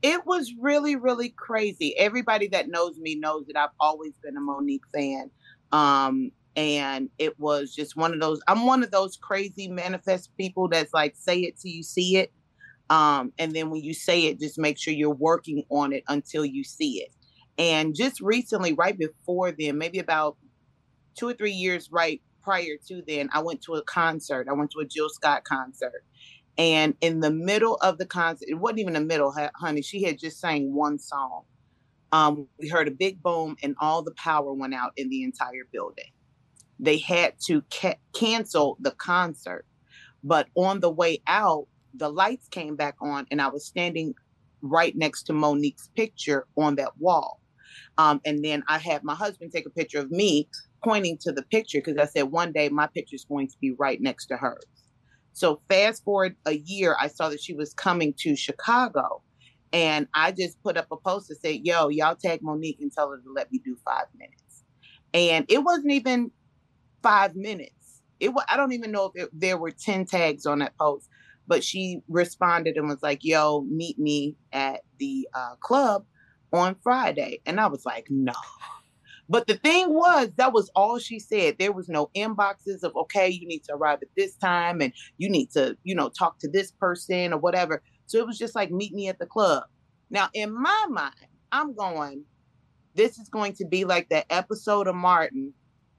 It 0.00 0.26
was 0.26 0.52
really, 0.60 0.96
really 0.96 1.30
crazy. 1.30 1.96
Everybody 1.96 2.48
that 2.48 2.68
knows 2.68 2.98
me 2.98 3.14
knows 3.14 3.46
that 3.46 3.56
I've 3.56 3.70
always 3.80 4.12
been 4.22 4.36
a 4.36 4.40
Mo'Nique 4.40 4.80
fan. 4.92 5.30
Um, 5.72 6.30
and 6.56 7.10
it 7.18 7.38
was 7.38 7.74
just 7.74 7.96
one 7.96 8.14
of 8.14 8.20
those, 8.20 8.40
I'm 8.46 8.66
one 8.66 8.82
of 8.82 8.90
those 8.90 9.16
crazy 9.16 9.68
manifest 9.68 10.36
people 10.36 10.68
that's 10.68 10.94
like, 10.94 11.16
say 11.16 11.40
it 11.40 11.58
till 11.58 11.72
you 11.72 11.82
see 11.82 12.16
it. 12.16 12.32
Um, 12.90 13.32
and 13.38 13.52
then 13.52 13.70
when 13.70 13.82
you 13.82 13.94
say 13.94 14.26
it, 14.26 14.40
just 14.40 14.58
make 14.58 14.78
sure 14.78 14.92
you're 14.92 15.10
working 15.10 15.64
on 15.70 15.92
it 15.92 16.04
until 16.08 16.44
you 16.44 16.62
see 16.64 17.02
it. 17.02 17.10
And 17.58 17.94
just 17.94 18.20
recently, 18.20 18.72
right 18.72 18.98
before 18.98 19.52
then, 19.52 19.78
maybe 19.78 19.98
about 19.98 20.36
two 21.16 21.28
or 21.28 21.32
three 21.34 21.52
years 21.52 21.90
right 21.90 22.20
prior 22.42 22.76
to 22.88 23.02
then, 23.06 23.30
I 23.32 23.42
went 23.42 23.62
to 23.62 23.74
a 23.74 23.82
concert. 23.82 24.48
I 24.48 24.52
went 24.52 24.70
to 24.72 24.80
a 24.80 24.84
Jill 24.84 25.08
Scott 25.08 25.44
concert. 25.44 26.04
And 26.56 26.94
in 27.00 27.20
the 27.20 27.30
middle 27.30 27.76
of 27.76 27.98
the 27.98 28.06
concert, 28.06 28.48
it 28.48 28.54
wasn't 28.54 28.80
even 28.80 28.92
the 28.92 29.00
middle, 29.00 29.34
honey. 29.56 29.82
She 29.82 30.04
had 30.04 30.18
just 30.18 30.38
sang 30.38 30.72
one 30.72 30.98
song. 30.98 31.42
Um, 32.12 32.46
we 32.60 32.68
heard 32.68 32.86
a 32.86 32.92
big 32.92 33.20
boom, 33.22 33.56
and 33.62 33.74
all 33.80 34.02
the 34.02 34.12
power 34.12 34.52
went 34.52 34.72
out 34.72 34.92
in 34.96 35.08
the 35.08 35.24
entire 35.24 35.66
building. 35.72 36.12
They 36.78 36.98
had 36.98 37.34
to 37.46 37.62
ca- 37.72 37.98
cancel 38.14 38.76
the 38.80 38.92
concert, 38.92 39.64
but 40.22 40.48
on 40.54 40.80
the 40.80 40.90
way 40.90 41.22
out, 41.26 41.66
the 41.94 42.08
lights 42.08 42.48
came 42.48 42.76
back 42.76 42.96
on, 43.00 43.26
and 43.30 43.40
I 43.40 43.48
was 43.48 43.66
standing 43.66 44.14
right 44.62 44.96
next 44.96 45.24
to 45.24 45.32
Mo'Nique's 45.32 45.90
picture 45.96 46.46
on 46.56 46.76
that 46.76 46.96
wall. 46.98 47.40
Um, 47.98 48.20
and 48.24 48.44
then 48.44 48.62
I 48.68 48.78
had 48.78 49.04
my 49.04 49.14
husband 49.14 49.52
take 49.52 49.66
a 49.66 49.70
picture 49.70 50.00
of 50.00 50.10
me 50.10 50.48
pointing 50.82 51.18
to 51.22 51.32
the 51.32 51.42
picture 51.42 51.78
because 51.78 51.96
I 51.96 52.06
said 52.06 52.24
one 52.24 52.52
day 52.52 52.68
my 52.68 52.86
picture 52.88 53.14
is 53.16 53.24
going 53.24 53.48
to 53.48 53.56
be 53.60 53.72
right 53.72 54.00
next 54.00 54.26
to 54.26 54.36
hers. 54.36 54.64
So 55.32 55.60
fast 55.68 56.04
forward 56.04 56.36
a 56.46 56.52
year, 56.52 56.96
I 57.00 57.08
saw 57.08 57.28
that 57.28 57.40
she 57.40 57.54
was 57.54 57.74
coming 57.74 58.14
to 58.18 58.36
Chicago. 58.36 59.22
And 59.72 60.06
I 60.14 60.30
just 60.30 60.62
put 60.62 60.76
up 60.76 60.86
a 60.92 60.96
post 60.96 61.28
that 61.28 61.40
said, 61.40 61.60
yo, 61.64 61.88
y'all 61.88 62.14
tag 62.14 62.40
Mo'Nique 62.42 62.78
and 62.80 62.92
tell 62.92 63.10
her 63.10 63.16
to 63.16 63.32
let 63.34 63.50
me 63.50 63.60
do 63.64 63.76
five 63.84 64.06
minutes. 64.16 64.62
And 65.12 65.44
it 65.48 65.64
wasn't 65.64 65.92
even 65.92 66.30
five 67.04 67.36
minutes. 67.36 68.00
It 68.18 68.32
was, 68.32 68.44
I 68.48 68.56
don't 68.56 68.72
even 68.72 68.90
know 68.90 69.12
if 69.14 69.24
it, 69.24 69.30
there 69.32 69.58
were 69.58 69.70
10 69.70 70.06
tags 70.06 70.46
on 70.46 70.60
that 70.60 70.76
post, 70.78 71.08
but 71.46 71.62
she 71.62 72.00
responded 72.08 72.76
and 72.76 72.88
was 72.88 73.02
like, 73.02 73.20
yo, 73.22 73.60
meet 73.68 73.98
me 73.98 74.36
at 74.52 74.80
the 74.98 75.28
uh, 75.34 75.56
club 75.60 76.06
on 76.52 76.76
Friday. 76.82 77.40
And 77.44 77.60
I 77.60 77.66
was 77.66 77.84
like, 77.84 78.06
no. 78.08 78.32
But 79.28 79.46
the 79.46 79.54
thing 79.54 79.92
was, 79.92 80.30
that 80.36 80.52
was 80.52 80.70
all 80.74 80.98
she 80.98 81.18
said. 81.18 81.56
There 81.58 81.72
was 81.72 81.88
no 81.88 82.10
inboxes 82.14 82.82
of, 82.82 82.94
okay, 82.94 83.28
you 83.28 83.46
need 83.46 83.64
to 83.64 83.74
arrive 83.74 84.00
at 84.02 84.08
this 84.16 84.36
time 84.36 84.80
and 84.80 84.92
you 85.16 85.30
need 85.30 85.50
to, 85.52 85.76
you 85.82 85.94
know, 85.94 86.08
talk 86.10 86.38
to 86.40 86.48
this 86.48 86.72
person 86.72 87.32
or 87.32 87.38
whatever. 87.38 87.82
So 88.06 88.18
it 88.18 88.26
was 88.26 88.38
just 88.38 88.54
like, 88.54 88.70
meet 88.70 88.92
me 88.92 89.08
at 89.08 89.18
the 89.18 89.26
club. 89.26 89.64
Now, 90.10 90.28
in 90.34 90.52
my 90.52 90.86
mind, 90.90 91.14
I'm 91.52 91.74
going, 91.74 92.24
this 92.94 93.18
is 93.18 93.28
going 93.28 93.54
to 93.54 93.66
be 93.66 93.84
like 93.84 94.10
that 94.10 94.26
episode 94.28 94.88
of 94.88 94.94
Martin 94.94 95.54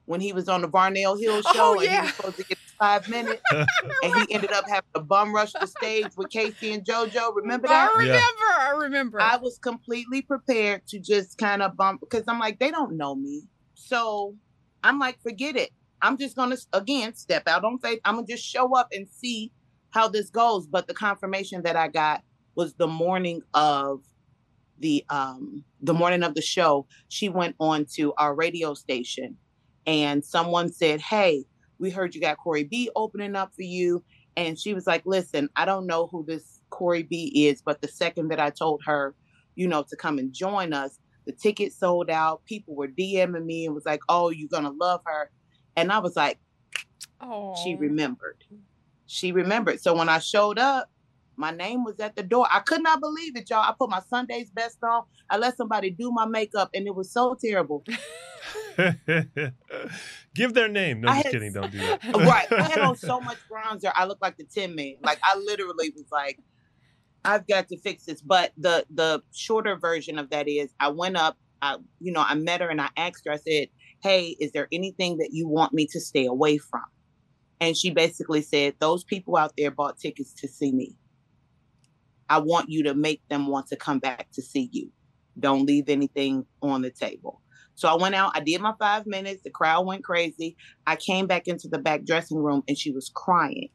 when 0.06 0.20
he 0.20 0.32
was 0.32 0.48
on 0.48 0.62
the 0.62 0.68
Varnell 0.68 1.20
Hill 1.20 1.42
Oh, 1.44 1.52
show 1.52 1.80
and 1.80 1.90
he 1.90 2.00
was 2.00 2.10
supposed 2.16 2.36
to 2.38 2.44
get 2.44 2.58
five 2.80 3.08
minutes, 3.08 3.42
and 3.52 4.14
he 4.14 4.34
ended 4.34 4.52
up 4.52 4.64
having 4.68 4.82
a 4.94 5.00
bum 5.00 5.34
rush 5.34 5.52
the 5.52 5.66
stage 5.66 6.08
with 6.16 6.30
K-Ci 6.30 6.72
and 6.72 6.84
JoJo. 6.84 7.34
Remember 7.36 7.68
that? 7.68 7.90
I 7.90 7.98
remember. 7.98 8.12
Yeah. 8.12 8.56
I 8.58 8.70
remember. 8.78 9.20
I 9.20 9.36
was 9.36 9.58
completely 9.58 10.22
prepared 10.22 10.82
to 10.88 10.98
just 10.98 11.38
kind 11.38 11.62
of 11.62 11.76
bump 11.76 12.00
because 12.00 12.24
I'm 12.28 12.38
like, 12.38 12.58
they 12.58 12.70
don't 12.70 12.96
know 12.96 13.14
me. 13.14 13.42
So 13.74 14.34
I'm 14.82 14.98
like, 14.98 15.20
forget 15.22 15.56
it. 15.56 15.70
I'm 16.02 16.16
just 16.16 16.36
gonna 16.36 16.56
again 16.72 17.14
step 17.14 17.44
out 17.48 17.64
on 17.64 17.78
faith. 17.78 18.00
I'm 18.04 18.16
gonna 18.16 18.26
just 18.26 18.44
show 18.44 18.76
up 18.76 18.88
and 18.92 19.08
see 19.08 19.52
how 19.90 20.08
this 20.08 20.30
goes. 20.30 20.66
But 20.66 20.86
the 20.86 20.94
confirmation 20.94 21.62
that 21.62 21.76
I 21.76 21.88
got 21.88 22.22
was 22.54 22.74
the 22.74 22.86
morning 22.86 23.42
of 23.54 24.00
the 24.78 25.04
um 25.08 25.64
the 25.80 25.94
morning 25.94 26.22
of 26.22 26.34
the 26.34 26.42
show. 26.42 26.86
She 27.08 27.28
went 27.28 27.56
on 27.58 27.86
to 27.94 28.12
our 28.14 28.34
radio 28.34 28.74
station 28.74 29.38
and 29.86 30.24
someone 30.24 30.72
said, 30.72 31.00
Hey, 31.00 31.44
we 31.78 31.90
heard 31.90 32.14
you 32.14 32.20
got 32.20 32.38
Correy 32.44 32.68
B 32.68 32.90
opening 32.96 33.36
up 33.36 33.52
for 33.54 33.62
you. 33.62 34.02
And 34.36 34.58
she 34.58 34.74
was 34.74 34.86
like, 34.86 35.02
Listen, 35.06 35.48
I 35.56 35.64
don't 35.64 35.86
know 35.86 36.08
who 36.08 36.24
this 36.26 36.60
Correy 36.70 37.08
B 37.08 37.46
is, 37.48 37.62
but 37.62 37.80
the 37.80 37.88
second 37.88 38.28
that 38.28 38.40
I 38.40 38.50
told 38.50 38.82
her, 38.86 39.14
you 39.54 39.68
know, 39.68 39.84
to 39.88 39.96
come 39.96 40.18
and 40.18 40.32
join 40.32 40.72
us, 40.72 40.98
the 41.26 41.32
ticket 41.32 41.72
sold 41.72 42.10
out. 42.10 42.44
People 42.44 42.74
were 42.74 42.88
DMing 42.88 43.44
me 43.44 43.66
and 43.66 43.74
was 43.74 43.86
like, 43.86 44.00
Oh, 44.08 44.30
you're 44.30 44.48
gonna 44.48 44.70
love 44.70 45.00
her. 45.06 45.30
And 45.76 45.92
I 45.92 45.98
was 45.98 46.16
like, 46.16 46.38
oh, 47.20 47.54
she 47.62 47.74
remembered. 47.74 48.44
She 49.06 49.30
remembered. 49.30 49.80
So 49.80 49.94
when 49.94 50.08
I 50.08 50.18
showed 50.18 50.58
up, 50.58 50.90
my 51.36 51.50
name 51.50 51.84
was 51.84 52.00
at 52.00 52.16
the 52.16 52.22
door. 52.22 52.48
I 52.50 52.60
could 52.60 52.82
not 52.82 53.00
believe 53.00 53.36
it, 53.36 53.50
y'all. 53.50 53.60
I 53.60 53.74
put 53.78 53.90
my 53.90 54.00
Sunday's 54.08 54.50
best 54.50 54.78
on. 54.82 55.02
I 55.28 55.36
let 55.36 55.56
somebody 55.56 55.90
do 55.90 56.10
my 56.10 56.24
makeup, 56.24 56.70
and 56.72 56.86
it 56.86 56.94
was 56.94 57.12
so 57.12 57.36
terrible. 57.38 57.84
Give 60.34 60.54
their 60.54 60.68
name. 60.68 61.00
No, 61.00 61.08
I 61.08 61.14
just 61.14 61.26
had- 61.26 61.32
kidding. 61.32 61.52
Don't 61.52 61.72
do 61.72 61.78
that. 61.78 62.04
right. 62.14 62.50
I 62.52 62.62
had 62.62 62.78
on 62.80 62.96
so 62.96 63.20
much 63.20 63.38
bronzer. 63.50 63.92
I 63.94 64.04
looked 64.04 64.22
like 64.22 64.36
the 64.36 64.44
Tin 64.44 64.74
Man. 64.74 64.96
Like 65.02 65.18
I 65.22 65.36
literally 65.38 65.90
was 65.94 66.06
like, 66.10 66.38
I've 67.24 67.46
got 67.46 67.68
to 67.68 67.78
fix 67.78 68.04
this. 68.04 68.20
But 68.22 68.52
the 68.56 68.86
the 68.90 69.22
shorter 69.32 69.76
version 69.76 70.18
of 70.18 70.30
that 70.30 70.48
is 70.48 70.72
I 70.78 70.88
went 70.88 71.16
up, 71.16 71.36
I, 71.62 71.76
you 72.00 72.12
know, 72.12 72.22
I 72.26 72.34
met 72.34 72.60
her 72.60 72.68
and 72.68 72.80
I 72.80 72.88
asked 72.96 73.22
her, 73.26 73.32
I 73.32 73.36
said, 73.38 73.68
Hey, 74.02 74.36
is 74.40 74.52
there 74.52 74.68
anything 74.72 75.18
that 75.18 75.30
you 75.32 75.48
want 75.48 75.72
me 75.72 75.86
to 75.92 76.00
stay 76.00 76.26
away 76.26 76.58
from? 76.58 76.84
And 77.60 77.76
she 77.76 77.90
basically 77.90 78.42
said, 78.42 78.74
Those 78.78 79.04
people 79.04 79.36
out 79.36 79.52
there 79.56 79.70
bought 79.70 79.98
tickets 79.98 80.34
to 80.34 80.48
see 80.48 80.72
me. 80.72 80.96
I 82.28 82.38
want 82.38 82.70
you 82.70 82.82
to 82.84 82.94
make 82.94 83.22
them 83.28 83.46
want 83.46 83.68
to 83.68 83.76
come 83.76 83.98
back 83.98 84.28
to 84.32 84.42
see 84.42 84.68
you. 84.72 84.90
Don't 85.38 85.66
leave 85.66 85.88
anything 85.88 86.46
on 86.62 86.82
the 86.82 86.90
table. 86.90 87.40
So 87.76 87.88
I 87.88 87.94
went 87.94 88.14
out, 88.14 88.32
I 88.34 88.40
did 88.40 88.60
my 88.60 88.72
five 88.78 89.06
minutes, 89.06 89.42
the 89.44 89.50
crowd 89.50 89.86
went 89.86 90.02
crazy. 90.02 90.56
I 90.86 90.96
came 90.96 91.26
back 91.26 91.46
into 91.46 91.68
the 91.68 91.78
back 91.78 92.04
dressing 92.04 92.38
room 92.38 92.62
and 92.66 92.76
she 92.76 92.90
was 92.90 93.10
crying. 93.14 93.68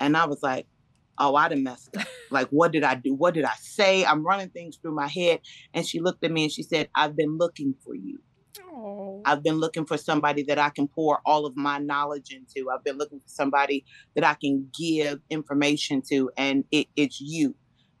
And 0.00 0.16
I 0.16 0.24
was 0.24 0.42
like, 0.42 0.66
oh, 1.18 1.36
I 1.36 1.48
done 1.48 1.62
messed 1.62 1.96
up. 1.96 2.06
Like, 2.30 2.48
what 2.48 2.72
did 2.72 2.82
I 2.82 2.96
do? 2.96 3.14
What 3.14 3.34
did 3.34 3.44
I 3.44 3.52
say? 3.60 4.04
I'm 4.04 4.26
running 4.26 4.48
things 4.48 4.76
through 4.76 4.94
my 4.94 5.06
head. 5.06 5.40
And 5.72 5.86
she 5.86 6.00
looked 6.00 6.24
at 6.24 6.32
me 6.32 6.44
and 6.44 6.50
she 6.50 6.64
said, 6.64 6.88
I've 6.96 7.14
been 7.14 7.38
looking 7.38 7.76
for 7.84 7.94
you. 7.94 8.18
Oh. 8.60 9.22
I've 9.24 9.42
been 9.44 9.56
looking 9.56 9.86
for 9.86 9.96
somebody 9.96 10.42
that 10.44 10.58
I 10.58 10.70
can 10.70 10.88
pour 10.88 11.20
all 11.24 11.46
of 11.46 11.56
my 11.56 11.78
knowledge 11.78 12.32
into. 12.32 12.70
I've 12.70 12.82
been 12.82 12.98
looking 12.98 13.20
for 13.20 13.28
somebody 13.28 13.84
that 14.16 14.24
I 14.24 14.34
can 14.34 14.68
give 14.76 15.20
information 15.30 16.02
to, 16.10 16.30
and 16.36 16.64
it, 16.72 16.88
it's 16.96 17.20
you. 17.20 17.54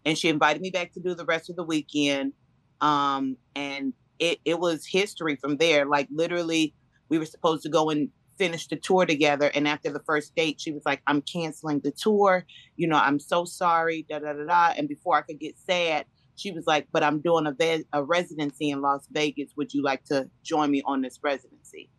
And 0.04 0.18
she 0.18 0.30
invited 0.30 0.60
me 0.62 0.70
back 0.70 0.92
to 0.94 1.00
do 1.00 1.14
the 1.14 1.26
rest 1.26 1.48
of 1.48 1.54
the 1.54 1.64
weekend. 1.64 2.32
Um, 2.80 3.36
and 3.54 3.92
it, 4.18 4.38
it 4.44 4.58
was 4.58 4.86
history 4.86 5.36
from 5.36 5.56
there. 5.56 5.86
Like 5.86 6.08
literally, 6.10 6.74
we 7.08 7.18
were 7.18 7.26
supposed 7.26 7.62
to 7.64 7.68
go 7.68 7.90
and 7.90 8.10
finish 8.38 8.66
the 8.66 8.76
tour 8.76 9.06
together. 9.06 9.50
And 9.54 9.68
after 9.68 9.92
the 9.92 10.02
first 10.06 10.34
date, 10.34 10.60
she 10.60 10.72
was 10.72 10.82
like, 10.84 11.02
I'm 11.06 11.22
canceling 11.22 11.80
the 11.80 11.92
tour. 11.92 12.44
You 12.76 12.88
know, 12.88 12.96
I'm 12.96 13.20
so 13.20 13.44
sorry, 13.44 14.06
da 14.08 14.18
da 14.18 14.32
da 14.32 14.44
da. 14.44 14.74
And 14.76 14.88
before 14.88 15.16
I 15.16 15.22
could 15.22 15.38
get 15.38 15.56
sad, 15.58 16.06
she 16.36 16.50
was 16.50 16.66
like, 16.66 16.88
but 16.92 17.04
I'm 17.04 17.20
doing 17.20 17.46
a, 17.46 17.52
ve- 17.52 17.84
a 17.92 18.02
residency 18.02 18.70
in 18.70 18.80
Las 18.80 19.06
Vegas. 19.12 19.52
Would 19.56 19.72
you 19.72 19.82
like 19.82 20.04
to 20.06 20.28
join 20.42 20.70
me 20.70 20.82
on 20.84 21.02
this 21.02 21.20
residency? 21.22 21.90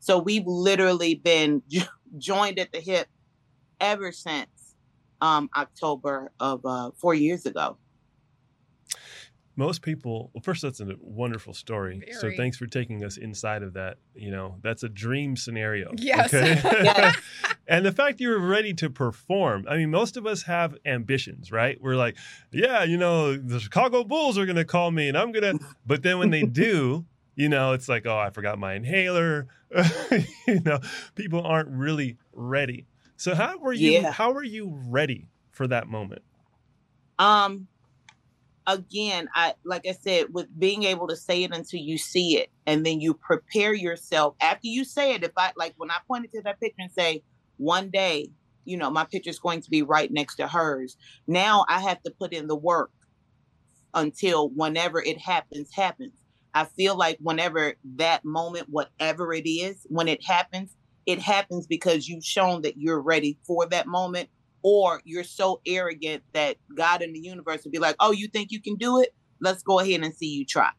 So 0.00 0.18
we've 0.18 0.46
literally 0.46 1.14
been 1.14 1.62
joined 2.18 2.58
at 2.58 2.72
the 2.72 2.80
hip 2.80 3.08
ever 3.80 4.12
since 4.12 4.48
um, 5.20 5.48
October 5.56 6.32
of 6.40 6.60
uh, 6.64 6.90
four 7.00 7.14
years 7.14 7.46
ago. 7.46 7.78
Most 9.56 9.82
people 9.82 10.30
well 10.34 10.42
first 10.42 10.62
that's 10.62 10.80
a 10.80 10.94
wonderful 11.00 11.54
story. 11.54 12.02
So 12.20 12.30
thanks 12.36 12.56
for 12.56 12.66
taking 12.66 13.04
us 13.04 13.16
inside 13.16 13.62
of 13.62 13.74
that 13.74 13.98
you 14.14 14.30
know 14.30 14.56
that's 14.62 14.82
a 14.82 14.88
dream 14.88 15.36
scenario 15.36 15.92
Yes. 15.96 16.32
Yes. 16.32 17.16
and 17.68 17.86
the 17.86 17.92
fact 17.92 18.20
you 18.20 18.28
were 18.30 18.38
ready 18.38 18.74
to 18.74 18.90
perform 18.90 19.64
i 19.68 19.76
mean 19.76 19.90
most 19.90 20.16
of 20.16 20.26
us 20.26 20.42
have 20.42 20.76
ambitions 20.84 21.52
right? 21.52 21.78
We're 21.80 21.96
like 21.96 22.16
yeah 22.52 22.82
you 22.84 22.96
know 22.96 23.36
the 23.36 23.60
chicago 23.60 24.04
bulls 24.04 24.36
are 24.38 24.44
going 24.46 24.56
to 24.56 24.64
call 24.64 24.90
me 24.90 25.08
and 25.08 25.16
i'm 25.16 25.32
going 25.32 25.58
to 25.58 25.64
but 25.86 26.02
then 26.02 26.18
when 26.18 26.30
they 26.30 26.42
do 26.42 27.04
you 27.36 27.48
know 27.48 27.72
it's 27.72 27.88
like 27.88 28.06
oh 28.06 28.18
i 28.18 28.30
forgot 28.30 28.58
my 28.58 28.74
inhaler. 28.74 29.46
You 30.46 30.60
know 30.64 30.78
people 31.16 31.44
aren't 31.44 31.68
really 31.68 32.16
ready. 32.32 32.86
So 33.16 33.34
how 33.34 33.58
were 33.58 33.72
you 33.72 33.92
Yeah. 33.92 34.12
how 34.12 34.30
were 34.32 34.44
you 34.44 34.72
ready 34.88 35.28
for 35.50 35.66
that 35.66 35.88
moment? 35.88 36.22
Um, 37.18 37.66
again, 38.66 39.28
I 39.34 39.54
like 39.64 39.86
I 39.86 39.92
said, 39.92 40.26
with 40.32 40.46
being 40.58 40.84
able 40.84 41.08
to 41.08 41.16
say 41.16 41.44
it 41.44 41.54
until 41.54 41.80
you 41.80 41.98
see 41.98 42.38
it, 42.38 42.50
and 42.66 42.84
then 42.84 43.00
you 43.00 43.14
prepare 43.14 43.74
yourself 43.74 44.34
after 44.40 44.68
you 44.68 44.84
say 44.84 45.14
it. 45.14 45.24
If 45.24 45.32
I 45.36 45.52
like 45.56 45.74
when 45.76 45.90
I 45.90 45.98
pointed 46.06 46.32
to 46.32 46.42
that 46.42 46.60
picture 46.60 46.82
and 46.82 46.92
say, 46.92 47.22
one 47.56 47.90
day, 47.90 48.30
you 48.64 48.76
know, 48.76 48.90
my 48.90 49.04
picture 49.04 49.30
is 49.30 49.38
going 49.38 49.60
to 49.62 49.70
be 49.70 49.82
right 49.82 50.10
next 50.10 50.36
to 50.36 50.46
hers. 50.46 50.96
Now 51.26 51.64
I 51.68 51.80
have 51.80 52.02
to 52.04 52.10
put 52.10 52.32
in 52.32 52.46
the 52.46 52.56
work 52.56 52.90
until 53.92 54.48
whenever 54.50 55.00
it 55.00 55.18
happens, 55.18 55.70
happens. 55.72 56.12
I 56.54 56.64
feel 56.64 56.96
like 56.96 57.18
whenever 57.20 57.74
that 57.96 58.24
moment, 58.24 58.68
whatever 58.70 59.32
it 59.32 59.48
is, 59.48 59.86
when 59.88 60.08
it 60.08 60.24
happens, 60.24 60.76
it 61.06 61.18
happens 61.18 61.66
because 61.66 62.08
you've 62.08 62.24
shown 62.24 62.62
that 62.62 62.76
you're 62.76 63.00
ready 63.00 63.38
for 63.46 63.66
that 63.66 63.86
moment 63.86 64.28
or 64.64 65.02
you're 65.04 65.22
so 65.22 65.60
arrogant 65.66 66.24
that 66.32 66.56
God 66.74 67.02
in 67.02 67.12
the 67.12 67.20
universe 67.20 67.62
would 67.62 67.72
be 67.72 67.78
like, 67.78 67.94
"Oh, 68.00 68.10
you 68.10 68.26
think 68.26 68.50
you 68.50 68.60
can 68.60 68.74
do 68.76 68.98
it? 68.98 69.14
Let's 69.40 69.62
go 69.62 69.78
ahead 69.78 70.02
and 70.02 70.12
see 70.12 70.26
you 70.26 70.44
try." 70.44 70.70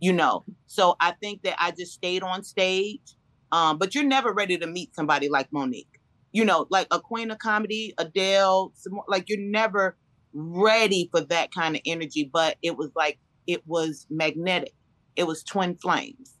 You 0.00 0.12
know. 0.12 0.44
So 0.66 0.96
I 1.00 1.12
think 1.12 1.42
that 1.44 1.54
I 1.58 1.70
just 1.70 1.94
stayed 1.94 2.22
on 2.22 2.42
stage. 2.42 3.14
Um, 3.52 3.78
but 3.78 3.94
you're 3.94 4.04
never 4.04 4.32
ready 4.32 4.58
to 4.58 4.66
meet 4.66 4.94
somebody 4.94 5.28
like 5.28 5.50
Mo'Nique. 5.50 6.00
You 6.32 6.44
know, 6.44 6.66
like 6.70 6.86
a 6.90 6.98
queen 6.98 7.30
of 7.30 7.38
comedy, 7.38 7.94
Adele, 7.98 8.72
some, 8.74 9.00
like 9.06 9.28
you're 9.28 9.38
never 9.38 9.96
ready 10.32 11.08
for 11.12 11.20
that 11.20 11.52
kind 11.54 11.76
of 11.76 11.82
energy. 11.86 12.28
But 12.30 12.56
it 12.62 12.76
was 12.76 12.90
like 12.96 13.18
it 13.46 13.66
was 13.66 14.06
magnetic. 14.10 14.74
It 15.14 15.24
was 15.24 15.44
twin 15.44 15.76
flames, 15.76 16.38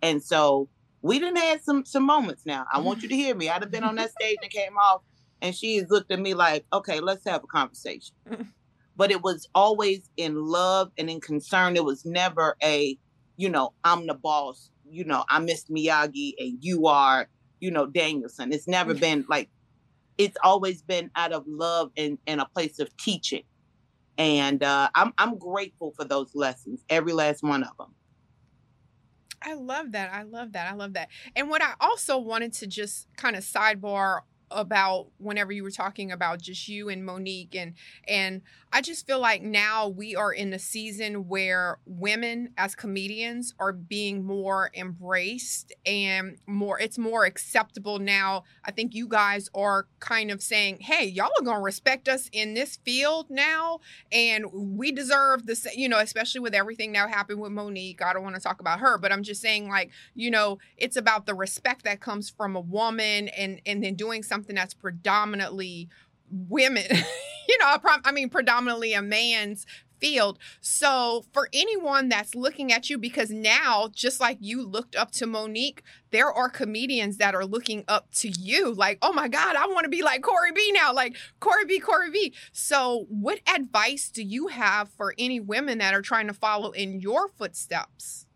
and 0.00 0.22
so 0.22 0.68
we 1.02 1.18
didn't 1.18 1.38
have 1.38 1.60
some 1.60 1.84
some 1.84 2.04
moments. 2.06 2.46
Now 2.46 2.64
I 2.72 2.78
want 2.78 3.02
you 3.02 3.08
to 3.10 3.16
hear 3.16 3.34
me. 3.34 3.50
I'd 3.50 3.62
have 3.62 3.72
been 3.72 3.84
on 3.84 3.96
that 3.96 4.12
stage 4.12 4.38
and 4.40 4.50
came 4.50 4.78
off 4.78 5.02
and 5.42 5.54
she 5.54 5.82
looked 5.82 6.12
at 6.12 6.20
me 6.20 6.34
like, 6.34 6.64
okay, 6.72 7.00
let's 7.00 7.24
have 7.26 7.42
a 7.42 7.48
conversation. 7.48 8.14
but 8.96 9.10
it 9.10 9.22
was 9.22 9.48
always 9.54 10.08
in 10.16 10.36
love 10.46 10.92
and 10.96 11.10
in 11.10 11.20
concern. 11.20 11.76
It 11.76 11.84
was 11.84 12.04
never 12.04 12.56
a, 12.62 12.96
you 13.36 13.50
know, 13.50 13.74
I'm 13.82 14.06
the 14.06 14.14
boss, 14.14 14.70
you 14.88 15.04
know, 15.04 15.24
I'm 15.28 15.44
Miss 15.44 15.64
Miyagi 15.64 16.34
and 16.38 16.58
you 16.60 16.86
are, 16.86 17.28
you 17.58 17.72
know, 17.72 17.86
Danielson. 17.86 18.52
It's 18.52 18.68
never 18.68 18.94
been 18.94 19.26
like, 19.28 19.50
it's 20.16 20.36
always 20.44 20.80
been 20.82 21.10
out 21.16 21.32
of 21.32 21.44
love 21.48 21.90
and, 21.96 22.18
and 22.26 22.40
a 22.40 22.46
place 22.46 22.78
of 22.78 22.96
teaching. 22.96 23.42
And 24.18 24.62
uh, 24.62 24.90
I'm 24.94 25.12
I'm 25.16 25.38
grateful 25.38 25.94
for 25.96 26.04
those 26.04 26.34
lessons, 26.34 26.84
every 26.90 27.14
last 27.14 27.42
one 27.42 27.62
of 27.64 27.74
them. 27.78 27.94
I 29.42 29.54
love 29.54 29.92
that. 29.92 30.12
I 30.12 30.22
love 30.22 30.52
that. 30.52 30.70
I 30.70 30.74
love 30.74 30.92
that. 30.92 31.08
And 31.34 31.48
what 31.48 31.62
I 31.62 31.72
also 31.80 32.18
wanted 32.18 32.52
to 32.54 32.66
just 32.66 33.08
kind 33.16 33.34
of 33.34 33.42
sidebar 33.42 34.20
about 34.54 35.08
whenever 35.18 35.52
you 35.52 35.62
were 35.62 35.70
talking 35.70 36.10
about 36.12 36.40
just 36.40 36.68
you 36.68 36.88
and 36.88 37.04
Mo'Nique 37.04 37.54
and 37.54 37.74
and 38.08 38.42
I 38.72 38.80
just 38.80 39.06
feel 39.06 39.20
like 39.20 39.42
now 39.42 39.88
we 39.88 40.16
are 40.16 40.32
in 40.32 40.52
a 40.52 40.58
season 40.58 41.28
where 41.28 41.78
women 41.84 42.54
as 42.56 42.74
comedians 42.74 43.54
are 43.58 43.72
being 43.72 44.24
more 44.24 44.70
embraced 44.74 45.72
and 45.84 46.38
more 46.46 46.80
it's 46.80 46.98
more 46.98 47.24
acceptable 47.24 47.98
now. 47.98 48.44
I 48.64 48.70
think 48.70 48.94
you 48.94 49.08
guys 49.08 49.48
are 49.54 49.86
kind 50.00 50.30
of 50.30 50.42
saying, 50.42 50.80
"Hey, 50.80 51.04
y'all 51.06 51.30
are 51.38 51.44
going 51.44 51.58
to 51.58 51.62
respect 51.62 52.08
us 52.08 52.28
in 52.32 52.54
this 52.54 52.76
field 52.76 53.26
now 53.30 53.80
and 54.10 54.46
we 54.52 54.92
deserve 54.92 55.46
the 55.46 55.70
you 55.74 55.88
know, 55.88 55.98
especially 55.98 56.40
with 56.40 56.54
everything 56.54 56.92
now 56.92 57.08
happened 57.08 57.40
with 57.40 57.52
Mo'Nique. 57.52 58.02
I 58.02 58.12
don't 58.12 58.22
want 58.22 58.36
to 58.36 58.40
talk 58.40 58.60
about 58.60 58.80
her, 58.80 58.98
but 58.98 59.12
I'm 59.12 59.22
just 59.22 59.40
saying 59.40 59.68
like, 59.68 59.90
you 60.14 60.30
know, 60.30 60.58
it's 60.76 60.96
about 60.96 61.26
the 61.26 61.34
respect 61.34 61.84
that 61.84 62.00
comes 62.00 62.30
from 62.30 62.56
a 62.56 62.60
woman 62.60 63.28
and 63.28 63.60
and 63.66 63.82
then 63.82 63.94
doing 63.94 64.22
something 64.22 64.41
that's 64.48 64.74
predominantly 64.74 65.88
women 66.30 66.86
you 67.48 67.58
know 67.58 67.76
i 68.04 68.12
mean 68.12 68.28
predominantly 68.28 68.92
a 68.92 69.02
man's 69.02 69.66
field. 70.02 70.36
So, 70.60 71.24
for 71.32 71.48
anyone 71.52 72.08
that's 72.08 72.34
looking 72.34 72.72
at 72.72 72.90
you, 72.90 72.98
because 72.98 73.30
now, 73.30 73.88
just 73.94 74.20
like 74.20 74.36
you 74.40 74.66
looked 74.66 74.96
up 74.96 75.12
to 75.12 75.26
Mo'Nique, 75.26 75.78
there 76.10 76.30
are 76.30 76.48
comedians 76.50 77.18
that 77.18 77.36
are 77.36 77.46
looking 77.46 77.84
up 77.86 78.10
to 78.16 78.28
you. 78.28 78.74
Like, 78.74 78.98
oh 79.00 79.12
my 79.12 79.28
God, 79.28 79.54
I 79.54 79.68
want 79.68 79.84
to 79.84 79.88
be 79.88 80.02
like 80.02 80.22
Correy 80.22 80.52
B 80.54 80.72
now, 80.72 80.92
like 80.92 81.16
Correy 81.40 81.68
B, 81.68 81.80
Correy 81.80 82.12
B. 82.12 82.34
So, 82.50 83.06
what 83.08 83.38
advice 83.46 84.10
do 84.10 84.24
you 84.24 84.48
have 84.48 84.90
for 84.90 85.14
any 85.16 85.38
women 85.38 85.78
that 85.78 85.94
are 85.94 86.02
trying 86.02 86.26
to 86.26 86.34
follow 86.34 86.72
in 86.72 87.00
your 87.00 87.28
footsteps? 87.28 88.26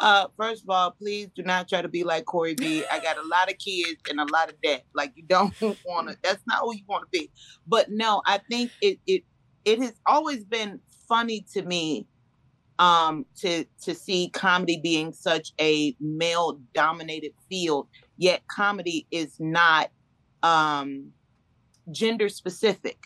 Uh, 0.00 0.28
first 0.38 0.62
of 0.62 0.70
all, 0.70 0.90
please 0.92 1.28
do 1.36 1.42
not 1.42 1.68
try 1.68 1.82
to 1.82 1.88
be 1.88 2.04
like 2.04 2.24
Correy 2.24 2.56
B. 2.56 2.82
I 2.90 3.00
got 3.00 3.18
a 3.18 3.28
lot 3.28 3.50
of 3.50 3.58
kids 3.58 4.00
and 4.08 4.18
a 4.18 4.24
lot 4.32 4.48
of 4.48 4.58
debt. 4.62 4.84
Like 4.94 5.12
you 5.14 5.22
don't 5.22 5.54
want 5.60 6.08
to. 6.08 6.16
That's 6.22 6.42
not 6.46 6.60
who 6.62 6.74
you 6.74 6.84
want 6.88 7.04
to 7.04 7.08
be. 7.12 7.30
But 7.66 7.90
no, 7.90 8.22
I 8.26 8.40
think 8.50 8.72
it 8.80 8.98
it 9.06 9.24
it 9.66 9.78
has 9.80 9.92
always 10.06 10.42
been 10.44 10.80
funny 11.06 11.44
to 11.52 11.62
me 11.62 12.06
um 12.78 13.26
to 13.36 13.64
to 13.82 13.94
see 13.94 14.30
comedy 14.30 14.80
being 14.82 15.12
such 15.12 15.52
a 15.60 15.94
male 16.00 16.58
dominated 16.72 17.32
field 17.48 17.86
yet 18.16 18.42
comedy 18.50 19.06
is 19.10 19.36
not 19.38 19.90
um 20.42 21.10
gender 21.90 22.28
specific 22.28 22.96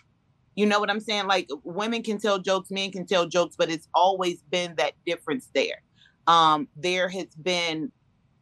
you 0.54 0.64
know 0.64 0.78
what 0.78 0.90
i'm 0.90 1.00
saying 1.00 1.26
like 1.26 1.48
women 1.64 2.02
can 2.02 2.18
tell 2.18 2.38
jokes 2.38 2.70
men 2.70 2.92
can 2.92 3.04
tell 3.04 3.26
jokes 3.26 3.56
but 3.58 3.68
it's 3.68 3.88
always 3.94 4.42
been 4.42 4.74
that 4.76 4.92
difference 5.04 5.50
there 5.54 5.82
um, 6.26 6.68
there 6.76 7.08
has 7.08 7.34
been 7.40 7.92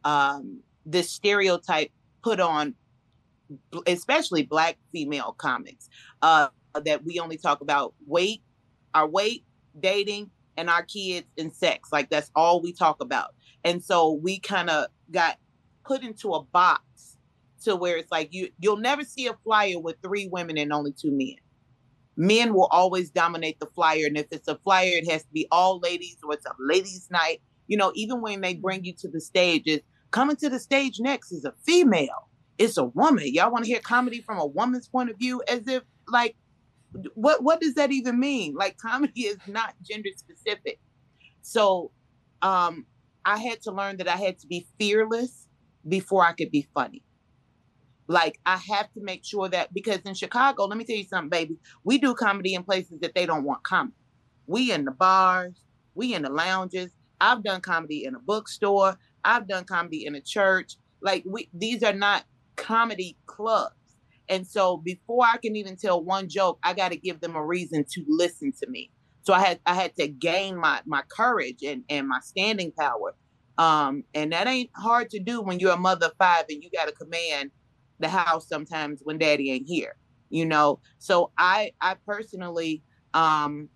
um, 0.03 0.61
this 0.85 1.09
stereotype 1.09 1.91
put 2.23 2.39
on, 2.39 2.75
especially 3.87 4.43
Black 4.43 4.77
female 4.91 5.33
comics, 5.37 5.89
uh, 6.21 6.47
that 6.85 7.03
we 7.03 7.19
only 7.19 7.37
talk 7.37 7.61
about 7.61 7.93
weight, 8.07 8.41
our 8.93 9.07
weight, 9.07 9.43
dating, 9.79 10.29
and 10.57 10.69
our 10.69 10.83
kids 10.83 11.27
and 11.37 11.53
sex. 11.53 11.89
Like 11.91 12.09
that's 12.09 12.31
all 12.35 12.61
we 12.61 12.73
talk 12.73 13.01
about. 13.01 13.35
And 13.63 13.83
so 13.83 14.13
we 14.13 14.39
kind 14.39 14.69
of 14.69 14.87
got 15.11 15.37
put 15.85 16.03
into 16.03 16.33
a 16.33 16.43
box 16.43 17.17
to 17.63 17.75
where 17.75 17.97
it's 17.97 18.11
like 18.11 18.33
you 18.33 18.49
you'll 18.59 18.77
never 18.77 19.03
see 19.03 19.27
a 19.27 19.33
flyer 19.43 19.79
with 19.79 19.95
three 20.01 20.27
women 20.27 20.57
and 20.57 20.73
only 20.73 20.91
two 20.91 21.11
men. 21.11 21.35
Men 22.15 22.53
will 22.53 22.67
always 22.67 23.09
dominate 23.09 23.59
the 23.59 23.65
flyer, 23.67 24.05
and 24.05 24.17
if 24.17 24.27
it's 24.31 24.47
a 24.47 24.57
flyer, 24.57 24.91
it 24.93 25.09
has 25.09 25.23
to 25.23 25.31
be 25.31 25.47
all 25.51 25.79
ladies, 25.79 26.17
or 26.23 26.33
it's 26.33 26.45
a 26.45 26.53
ladies' 26.59 27.07
night, 27.09 27.41
you 27.67 27.77
know, 27.77 27.91
even 27.95 28.21
when 28.21 28.41
they 28.41 28.55
bring 28.55 28.83
you 28.83 28.93
to 28.99 29.09
the 29.09 29.21
stage, 29.21 29.63
is 29.65 29.81
coming 30.11 30.35
to 30.37 30.49
the 30.49 30.59
stage 30.59 30.99
next 30.99 31.31
is 31.31 31.45
a 31.45 31.53
female. 31.65 32.29
It's 32.57 32.77
a 32.77 32.85
woman. 32.85 33.25
Y'all 33.33 33.51
want 33.51 33.65
to 33.65 33.71
hear 33.71 33.79
comedy 33.79 34.21
from 34.21 34.37
a 34.37 34.45
woman's 34.45 34.87
point 34.87 35.09
of 35.09 35.17
view, 35.17 35.41
as 35.47 35.67
if 35.67 35.83
like, 36.07 36.35
what 37.15 37.43
what 37.43 37.59
does 37.59 37.73
that 37.75 37.91
even 37.91 38.19
mean? 38.19 38.53
Like, 38.55 38.77
comedy 38.77 39.21
is 39.21 39.37
not 39.47 39.73
gender 39.83 40.09
specific. 40.15 40.79
So, 41.41 41.91
um, 42.41 42.85
I 43.25 43.37
had 43.37 43.61
to 43.63 43.71
learn 43.71 43.97
that 43.97 44.07
I 44.07 44.17
had 44.17 44.39
to 44.39 44.47
be 44.47 44.67
fearless 44.77 45.47
before 45.87 46.23
I 46.25 46.33
could 46.33 46.51
be 46.51 46.67
funny. 46.73 47.03
Like 48.07 48.39
I 48.45 48.57
have 48.57 48.91
to 48.93 49.01
make 49.01 49.23
sure 49.23 49.47
that 49.49 49.73
because 49.73 49.99
in 49.99 50.13
Chicago, 50.13 50.65
let 50.65 50.77
me 50.77 50.83
tell 50.83 50.95
you 50.95 51.05
something, 51.05 51.29
baby. 51.29 51.57
We 51.83 51.97
do 51.97 52.13
comedy 52.13 52.53
in 52.53 52.63
places 52.63 52.99
that 52.99 53.15
they 53.15 53.25
don't 53.25 53.43
want 53.43 53.63
comedy. 53.63 53.95
We 54.45 54.71
in 54.71 54.85
the 54.85 54.91
bars, 54.91 55.63
we 55.95 56.13
in 56.13 56.23
the 56.23 56.29
lounges, 56.29 56.91
I've 57.23 57.41
done 57.41 57.61
comedy 57.61 58.03
in 58.03 58.15
a 58.15 58.19
bookstore. 58.19 58.97
I've 59.23 59.47
done 59.47 59.63
comedy 59.63 60.05
in 60.05 60.13
a 60.13 60.19
church. 60.21 60.75
Like 61.01 61.23
we, 61.25 61.47
these 61.53 61.81
are 61.81 61.93
not 61.93 62.25
comedy 62.57 63.17
clubs. 63.27 63.75
And 64.27 64.45
so 64.45 64.77
before 64.77 65.25
I 65.25 65.37
can 65.37 65.55
even 65.55 65.77
tell 65.77 66.03
one 66.03 66.27
joke, 66.27 66.59
I 66.63 66.73
got 66.73 66.91
to 66.91 66.97
give 66.97 67.21
them 67.21 67.35
a 67.35 67.45
reason 67.45 67.85
to 67.93 68.03
listen 68.09 68.51
to 68.61 68.69
me. 68.69 68.91
So 69.21 69.33
I 69.33 69.39
had 69.39 69.59
I 69.65 69.73
had 69.73 69.95
to 69.95 70.07
gain 70.09 70.57
my 70.57 70.81
my 70.85 71.01
courage 71.07 71.63
and 71.63 71.83
and 71.89 72.09
my 72.09 72.19
standing 72.19 72.73
power. 72.73 73.15
Um, 73.57 74.03
and 74.13 74.33
that 74.33 74.47
ain't 74.47 74.71
hard 74.75 75.09
to 75.11 75.19
do 75.19 75.41
when 75.41 75.59
you're 75.59 75.73
a 75.73 75.77
mother 75.77 76.07
of 76.07 76.13
five 76.17 76.45
and 76.49 76.61
you 76.61 76.69
got 76.71 76.87
to 76.87 76.91
command 76.91 77.51
the 77.99 78.09
house 78.09 78.49
sometimes 78.49 78.99
when 79.03 79.17
daddy 79.17 79.49
ain't 79.51 79.67
here. 79.67 79.95
You 80.29 80.45
know, 80.45 80.79
so 80.99 81.31
I 81.37 81.71
I 81.79 81.95
personally 82.05 82.83
um 83.13 83.69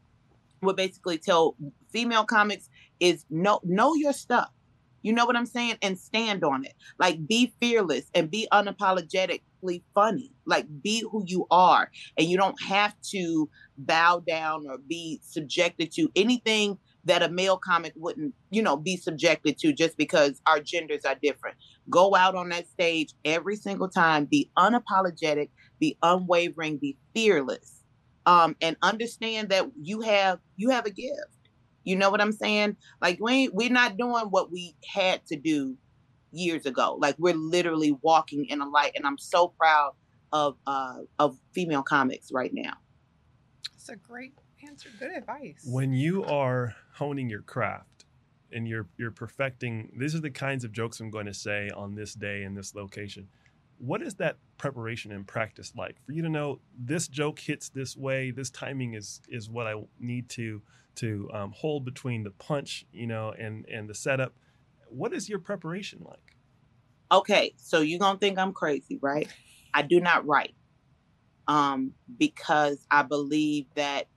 would 0.61 0.75
basically 0.75 1.17
tell 1.17 1.55
female 1.91 2.25
comics 2.25 2.69
is 2.99 3.25
know 3.29 3.59
know 3.63 3.95
your 3.95 4.13
stuff. 4.13 4.49
You 5.03 5.13
know 5.13 5.25
what 5.25 5.37
I'm 5.37 5.45
saying? 5.45 5.77
And 5.81 5.97
stand 5.97 6.43
on 6.43 6.65
it. 6.65 6.73
Like 6.99 7.25
be 7.27 7.53
fearless 7.61 8.09
and 8.13 8.29
be 8.29 8.47
unapologetically 8.51 9.83
funny. 9.95 10.33
Like 10.45 10.65
be 10.81 11.03
who 11.09 11.23
you 11.25 11.47
are. 11.49 11.89
And 12.17 12.27
you 12.27 12.35
don't 12.37 12.61
have 12.61 12.93
to 13.11 13.49
bow 13.77 14.21
down 14.27 14.65
or 14.67 14.77
be 14.79 15.21
subjected 15.23 15.91
to 15.93 16.09
anything 16.15 16.77
that 17.05 17.23
a 17.23 17.29
male 17.29 17.57
comic 17.57 17.93
wouldn't, 17.95 18.33
you 18.49 18.61
know, 18.61 18.75
be 18.75 18.97
subjected 18.97 19.57
to 19.59 19.71
just 19.71 19.95
because 19.97 20.41
our 20.45 20.59
genders 20.59 21.05
are 21.05 21.15
different. 21.21 21.55
Go 21.89 22.13
out 22.15 22.35
on 22.35 22.49
that 22.49 22.67
stage 22.67 23.13
every 23.23 23.55
single 23.55 23.87
time, 23.87 24.25
be 24.25 24.51
unapologetic, 24.57 25.49
be 25.79 25.97
unwavering, 26.03 26.77
be 26.77 26.97
fearless. 27.13 27.75
Um, 28.25 28.57
and 28.61 28.75
understand 28.81 29.47
that 29.49 29.67
you 29.81 30.01
have 30.01 30.39
you 30.57 30.69
have 30.71 30.85
a 30.85 30.89
gift 30.89 31.36
you 31.87 31.95
know 31.95 32.09
what 32.09 32.19
I'm 32.19 32.33
saying? 32.33 32.75
Like 33.01 33.17
we 33.21 33.47
we're 33.47 33.69
not 33.71 33.95
doing 33.95 34.25
what 34.25 34.51
we 34.51 34.75
had 34.85 35.25
to 35.27 35.37
do 35.37 35.77
years 36.33 36.65
ago. 36.65 36.97
Like 36.99 37.15
we're 37.17 37.33
literally 37.33 37.97
walking 38.01 38.45
in 38.45 38.59
a 38.59 38.67
light, 38.67 38.91
and 38.95 39.07
I'm 39.07 39.17
so 39.17 39.47
proud 39.47 39.93
of 40.33 40.57
uh, 40.67 40.97
of 41.17 41.37
female 41.53 41.83
comics 41.83 42.29
right 42.29 42.53
now. 42.53 42.73
That's 43.71 43.87
a 43.87 43.95
great 43.95 44.33
answer. 44.67 44.89
Good 44.99 45.11
advice. 45.15 45.63
When 45.65 45.93
you 45.93 46.25
are 46.25 46.75
honing 46.95 47.29
your 47.29 47.41
craft 47.41 48.03
and 48.51 48.67
you're 48.67 48.87
you're 48.97 49.11
perfecting, 49.11 49.93
these 49.97 50.13
are 50.13 50.19
the 50.19 50.29
kinds 50.29 50.65
of 50.65 50.73
jokes 50.73 50.99
I'm 50.99 51.09
going 51.09 51.27
to 51.27 51.33
say 51.33 51.69
on 51.73 51.95
this 51.95 52.13
day 52.13 52.43
in 52.43 52.53
this 52.53 52.75
location. 52.75 53.29
What 53.77 54.01
is 54.01 54.15
that 54.15 54.35
preparation 54.57 55.13
and 55.13 55.25
practice 55.25 55.71
like 55.77 55.95
for 56.05 56.11
you 56.11 56.21
to 56.23 56.29
know 56.29 56.59
this 56.77 57.07
joke 57.07 57.39
hits 57.39 57.69
this 57.69 57.95
way, 57.95 58.31
this 58.31 58.49
timing 58.49 58.95
is 58.95 59.21
is 59.29 59.49
what 59.49 59.67
I 59.67 59.75
need 60.01 60.27
to 60.31 60.61
to 60.97 61.29
um, 61.33 61.53
hold 61.55 61.85
between 61.85 62.23
the 62.23 62.31
punch, 62.31 62.85
you 62.91 63.07
know, 63.07 63.33
and 63.37 63.65
and 63.67 63.89
the 63.89 63.95
setup. 63.95 64.33
What 64.89 65.13
is 65.13 65.29
your 65.29 65.39
preparation 65.39 66.03
like? 66.05 66.35
Okay, 67.11 67.53
so 67.57 67.79
you're 67.79 67.99
gonna 67.99 68.19
think 68.19 68.37
I'm 68.37 68.53
crazy, 68.53 68.99
right? 69.01 69.27
I 69.73 69.81
do 69.81 69.99
not 69.99 70.25
write, 70.25 70.55
um, 71.47 71.93
because 72.17 72.85
I 72.91 73.03
believe 73.03 73.65
that 73.75 74.07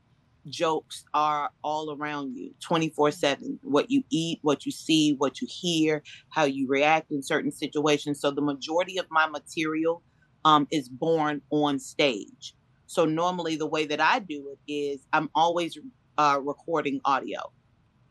jokes 0.48 1.04
are 1.12 1.50
all 1.62 1.94
around 1.94 2.34
you 2.34 2.54
24 2.60 3.10
7 3.10 3.58
what 3.62 3.90
you 3.90 4.02
eat 4.10 4.38
what 4.42 4.64
you 4.64 4.72
see 4.72 5.14
what 5.18 5.40
you 5.40 5.46
hear 5.50 6.02
how 6.30 6.44
you 6.44 6.66
react 6.66 7.10
in 7.12 7.22
certain 7.22 7.52
situations 7.52 8.20
so 8.20 8.30
the 8.30 8.40
majority 8.40 8.96
of 8.98 9.06
my 9.10 9.26
material 9.26 10.02
um, 10.46 10.66
is 10.70 10.88
born 10.88 11.42
on 11.50 11.78
stage 11.78 12.54
so 12.86 13.04
normally 13.04 13.54
the 13.54 13.66
way 13.66 13.84
that 13.86 14.00
i 14.00 14.18
do 14.18 14.50
it 14.50 14.72
is 14.72 15.06
i'm 15.12 15.28
always 15.34 15.78
uh, 16.20 16.38
recording 16.38 17.00
audio. 17.06 17.50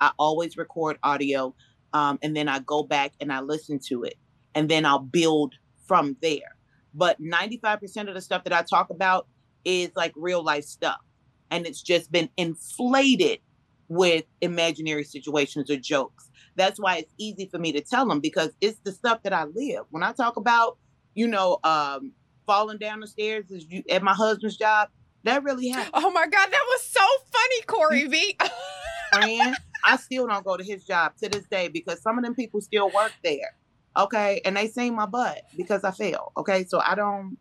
I 0.02 0.10
always 0.18 0.58
record 0.58 0.98
audio 1.04 1.54
um, 1.94 2.18
and 2.24 2.36
then 2.36 2.48
I 2.48 2.58
go 2.58 2.82
back 2.82 3.14
and 3.22 3.32
I 3.32 3.42
listen 3.42 3.78
to 3.88 4.04
it 4.04 4.16
and 4.56 4.68
then 4.68 4.84
I'll 4.84 4.98
build 4.98 5.54
from 5.86 6.18
there. 6.20 6.56
But 6.96 7.22
95% 7.22 8.08
of 8.08 8.16
the 8.16 8.22
stuff 8.22 8.46
that 8.46 8.54
I 8.54 8.64
talk 8.64 8.90
about 8.90 9.28
is 9.64 9.92
like 9.96 10.12
real 10.16 10.44
life 10.44 10.64
stuff. 10.64 10.98
And 11.52 11.68
it's 11.68 11.84
just 11.84 12.12
been 12.12 12.30
inflated 12.36 13.42
with 13.90 14.26
imaginary 14.42 15.04
situations 15.04 15.70
or 15.70 15.78
jokes. 15.78 16.32
That's 16.56 16.80
why 16.80 16.98
it's 16.98 17.14
easy 17.20 17.46
for 17.46 17.60
me 17.60 17.72
to 17.74 17.82
tell 17.82 18.08
them 18.08 18.22
because 18.22 18.56
it's 18.60 18.80
the 18.84 18.92
stuff 18.92 19.22
that 19.22 19.34
I 19.34 19.44
live. 19.44 19.84
When 19.92 20.02
I 20.02 20.14
talk 20.14 20.36
about, 20.36 20.80
you 21.14 21.28
know, 21.28 21.60
um, 21.64 22.14
falling 22.48 22.80
down 22.80 23.02
the 23.02 23.08
stairs 23.08 23.46
at 23.88 24.02
my 24.02 24.14
husband's 24.14 24.58
job, 24.58 24.90
that 25.24 25.44
really 25.44 25.70
happened. 25.70 25.92
Oh 25.96 26.12
my 26.12 26.26
God, 26.28 26.50
that 26.52 26.66
was 26.68 26.86
so 26.86 27.02
funny, 27.32 27.62
Correy 27.66 28.10
B. 28.10 28.38
Friend, 29.14 29.58
I 29.84 29.98
still 29.98 30.28
don't 30.28 30.46
go 30.46 30.56
to 30.56 30.64
his 30.64 30.86
job 30.86 31.14
to 31.22 31.30
this 31.30 31.46
day 31.46 31.68
because 31.68 32.02
some 32.02 32.18
of 32.18 32.24
them 32.24 32.36
people 32.36 32.62
still 32.62 32.90
work 32.92 33.12
there. 33.24 33.56
Okay. 33.98 34.42
And 34.46 34.56
they 34.56 34.68
sing 34.68 34.96
my 34.96 35.06
butt 35.06 35.42
because 35.58 35.84
I 35.84 35.92
fail. 35.92 36.32
Okay. 36.38 36.66
So 36.66 36.80
I 36.80 36.96
don't, 36.96 37.38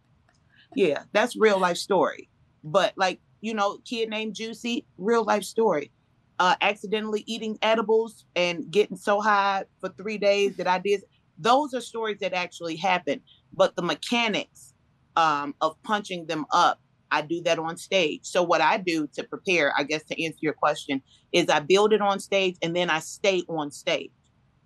yeah, 0.75 1.03
that's 1.13 1.37
real 1.37 1.59
life 1.59 1.77
story. 1.77 2.29
But 2.65 2.95
like, 2.97 3.21
you 3.41 3.55
know, 3.55 3.79
kid 3.85 4.09
named 4.09 4.35
Juicy, 4.35 4.85
real 4.97 5.25
life 5.25 5.45
story. 5.45 5.93
Uh, 6.41 6.55
accidentally 6.61 7.25
eating 7.27 7.59
edibles 7.63 8.25
and 8.37 8.71
getting 8.71 8.97
so 8.97 9.21
high 9.21 9.65
for 9.81 9.89
three 9.89 10.19
days 10.19 10.57
that 10.57 10.69
I 10.69 10.79
did. 10.79 11.03
Those 11.37 11.75
are 11.75 11.81
stories 11.81 12.19
that 12.21 12.33
actually 12.33 12.77
happened. 12.77 13.23
But 13.53 13.77
the 13.77 13.83
mechanics 13.83 14.73
um, 15.17 15.55
of 15.61 15.81
punching 15.83 16.27
them 16.27 16.47
up 16.53 16.81
I 17.11 17.23
do 17.23 17.43
that 17.43 17.59
on 17.59 17.77
stage. 17.77 18.21
So 18.25 18.43
what 18.43 18.61
I 18.61 18.79
do 18.79 19.09
to 19.15 19.25
prepare, 19.25 19.73
I 19.77 19.83
guess 19.83 20.05
to 20.05 20.25
answer 20.25 20.39
your 20.41 20.53
question, 20.53 21.03
is 21.33 21.49
I 21.49 21.61
build 21.61 21.93
it 21.93 22.01
on 22.01 22.21
stage 22.21 22.57
and 22.63 22.75
then 22.75 22.91
I 22.91 23.01
stay 23.01 23.43
on 23.49 23.71
stage. 23.71 24.11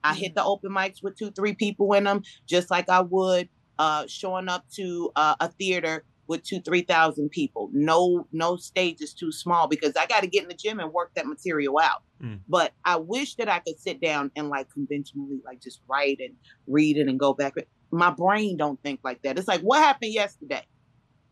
I 0.04 0.14
hit 0.14 0.30
mm-hmm. 0.30 0.34
the 0.34 0.44
open 0.44 0.70
mics 0.70 1.02
with 1.02 1.16
two, 1.16 1.30
three 1.30 1.54
people 1.54 1.92
in 1.92 2.04
them, 2.04 2.22
just 2.46 2.70
like 2.70 2.88
I 2.88 3.00
would 3.00 3.48
uh, 3.78 4.06
showing 4.06 4.48
up 4.48 4.64
to 4.76 5.10
uh, 5.16 5.36
a 5.40 5.48
theater 5.48 6.04
with 6.28 6.42
two, 6.44 6.60
three 6.60 6.82
thousand 6.82 7.30
people. 7.30 7.68
No, 7.72 8.26
no 8.32 8.56
stage 8.56 9.00
is 9.00 9.12
too 9.12 9.32
small 9.32 9.68
because 9.68 9.92
I 9.96 10.06
got 10.06 10.20
to 10.20 10.26
get 10.26 10.42
in 10.42 10.48
the 10.48 10.54
gym 10.54 10.80
and 10.80 10.92
work 10.92 11.12
that 11.14 11.26
material 11.26 11.78
out. 11.78 12.02
Mm. 12.22 12.40
But 12.48 12.72
I 12.84 12.96
wish 12.96 13.34
that 13.36 13.48
I 13.48 13.58
could 13.58 13.78
sit 13.78 14.00
down 14.00 14.30
and 14.36 14.48
like 14.48 14.70
conventionally, 14.70 15.40
like 15.44 15.60
just 15.60 15.80
write 15.88 16.20
and 16.20 16.34
read 16.66 16.96
it 16.96 17.08
and 17.08 17.18
go 17.18 17.34
back. 17.34 17.54
My 17.90 18.10
brain 18.10 18.56
don't 18.56 18.80
think 18.82 19.00
like 19.04 19.22
that. 19.22 19.38
It's 19.38 19.48
like 19.48 19.60
what 19.60 19.78
happened 19.78 20.12
yesterday. 20.12 20.64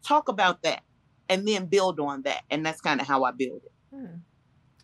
Talk 0.06 0.28
about 0.28 0.62
that, 0.62 0.82
and 1.30 1.48
then 1.48 1.64
build 1.66 1.98
on 2.00 2.22
that, 2.22 2.42
and 2.50 2.66
that's 2.66 2.82
kind 2.82 3.00
of 3.00 3.06
how 3.06 3.24
I 3.24 3.30
build 3.30 3.62
it. 3.64 3.72
Hmm. 3.94 4.16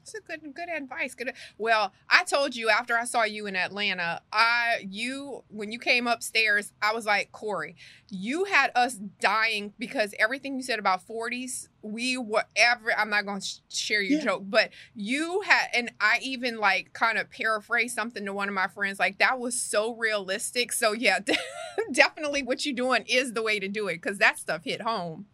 It's 0.00 0.14
a 0.14 0.20
good 0.20 0.54
good 0.54 0.68
advice. 0.68 1.16
Good. 1.16 1.32
Well, 1.58 1.92
I 2.08 2.22
told 2.22 2.54
you 2.54 2.70
after 2.70 2.96
I 2.96 3.02
saw 3.06 3.24
you 3.24 3.48
in 3.48 3.56
Atlanta, 3.56 4.20
I 4.32 4.86
you 4.88 5.42
when 5.48 5.72
you 5.72 5.80
came 5.80 6.06
upstairs, 6.06 6.72
I 6.80 6.94
was 6.94 7.06
like, 7.06 7.32
Correy, 7.32 7.74
you 8.08 8.44
had 8.44 8.70
us 8.76 8.94
dying 9.18 9.72
because 9.80 10.14
everything 10.20 10.54
you 10.54 10.62
said 10.62 10.78
about 10.78 11.04
40s, 11.08 11.66
we 11.82 12.16
were 12.16 12.44
ever 12.54 12.96
I'm 12.96 13.10
not 13.10 13.26
going 13.26 13.40
to 13.40 13.48
share 13.68 14.00
your 14.00 14.20
Yeah. 14.20 14.24
joke, 14.26 14.42
but 14.46 14.70
you 14.94 15.40
had 15.40 15.70
and 15.74 15.90
I 16.00 16.20
even 16.22 16.58
like 16.58 16.92
kind 16.92 17.18
of 17.18 17.28
paraphrased 17.28 17.96
something 17.96 18.24
to 18.26 18.32
one 18.32 18.46
of 18.46 18.54
my 18.54 18.68
friends 18.68 19.00
like 19.00 19.18
that 19.18 19.40
was 19.40 19.60
so 19.60 19.92
realistic. 19.96 20.72
So 20.72 20.92
yeah, 20.92 21.18
definitely 21.92 22.44
what 22.44 22.64
you're 22.64 22.76
doing 22.76 23.02
is 23.08 23.32
the 23.32 23.42
way 23.42 23.58
to 23.58 23.66
do 23.66 23.88
it 23.88 24.00
cuz 24.02 24.18
that 24.18 24.38
stuff 24.38 24.62
hit 24.62 24.82
home. 24.82 25.26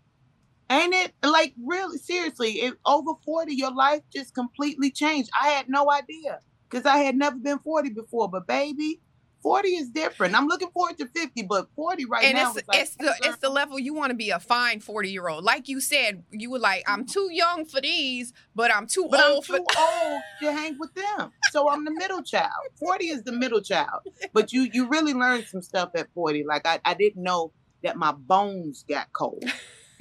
Ain't 0.73 0.95
it 0.95 1.13
like 1.23 1.55
really 1.63 1.99
seriously? 1.99 2.61
If 2.63 2.75
over 2.87 3.13
40, 3.25 3.55
your 3.55 3.75
life 3.75 4.03
just 4.13 4.35
completely 4.35 4.91
changed. 4.91 5.31
I 5.41 5.49
had 5.49 5.69
no 5.69 5.91
idea 5.91 6.41
because 6.69 6.87
I 6.87 6.99
had 6.99 7.15
never 7.15 7.37
been 7.37 7.59
40 7.59 7.91
before. 7.91 8.31
But 8.31 8.47
baby, 8.47 9.01
40 9.43 9.69
is 9.69 9.91
different. 9.91 10.35
I'm 10.35 10.47
looking 10.47 10.71
forward 10.71 10.97
to 10.99 11.07
50, 11.09 11.43
but 11.43 11.69
40 11.77 12.07
right 12.07 12.25
and 12.25 12.37
now 12.37 12.55
it's 12.55 12.67
like, 12.67 12.79
it's 12.81 12.97
the 12.97 13.15
it's 13.23 13.39
the 13.39 13.51
level 13.51 13.79
you 13.79 13.93
want 13.93 14.11
to 14.11 14.17
be 14.17 14.31
a 14.31 14.39
fine 14.39 14.81
40 14.81 15.11
year 15.11 15.29
old 15.29 15.43
like 15.45 15.69
you 15.69 15.81
said 15.81 16.23
you 16.31 16.51
were 16.51 16.61
like 16.61 16.85
i'm 16.87 17.05
too 17.05 17.29
young 17.33 17.65
for 17.65 17.81
these 17.81 18.33
but 18.55 18.73
i'm 18.73 18.87
too 18.87 19.09
but 19.11 19.21
I'm 19.21 19.33
old 19.33 19.47
for 19.47 19.59
too 19.59 19.65
old 19.79 20.21
to 20.41 20.53
hang 20.53 20.79
with 20.79 20.95
them. 20.95 21.33
So 21.51 21.69
I'm 21.69 21.85
the 21.85 21.91
middle 21.91 22.23
child. 22.23 22.51
40 22.77 23.07
is 23.07 23.23
the 23.25 23.33
middle 23.33 23.61
child. 23.61 24.03
But 24.33 24.53
you 24.53 24.69
you 24.73 24.89
really 24.89 25.13
learn 25.13 25.45
some 25.45 25.63
stuff 25.63 25.91
at 25.95 26.09
40. 26.15 26.45
Like 26.45 26.67
I, 26.67 26.81
I 26.85 26.95
didn't 26.95 27.23
know 27.23 27.53
that 27.83 27.97
my 27.97 28.13
bones 28.13 28.85
got 28.89 29.13
cold. 29.13 29.45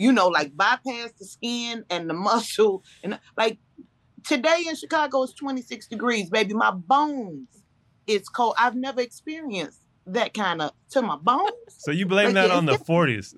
You 0.02 0.12
know, 0.12 0.30
like 0.30 0.58
bypass 0.58 1.12
the 1.20 1.26
skin 1.26 1.86
and 1.92 2.10
the 2.10 2.14
muscle. 2.30 2.84
And 3.04 3.20
like 3.38 3.60
today 4.26 4.64
in 4.68 4.76
Chicago 4.76 5.24
it's 5.24 5.34
26 5.34 5.88
degrees, 5.88 6.30
baby. 6.30 6.54
My 6.56 6.72
bones 6.72 7.48
it's 8.08 8.28
cold. 8.30 8.56
I've 8.58 8.76
never 8.76 9.00
experienced 9.00 9.80
that 10.08 10.34
kind 10.34 10.62
of 10.64 10.72
to 10.90 11.04
my 11.04 11.18
bones. 11.18 11.52
So 11.78 11.92
you 11.92 12.08
blame 12.08 12.28
Like, 12.30 12.34
that 12.34 12.50
yeah, 12.50 12.56
on 12.58 12.66
the 12.66 12.74
it's 12.74 12.84
40s. 12.84 13.36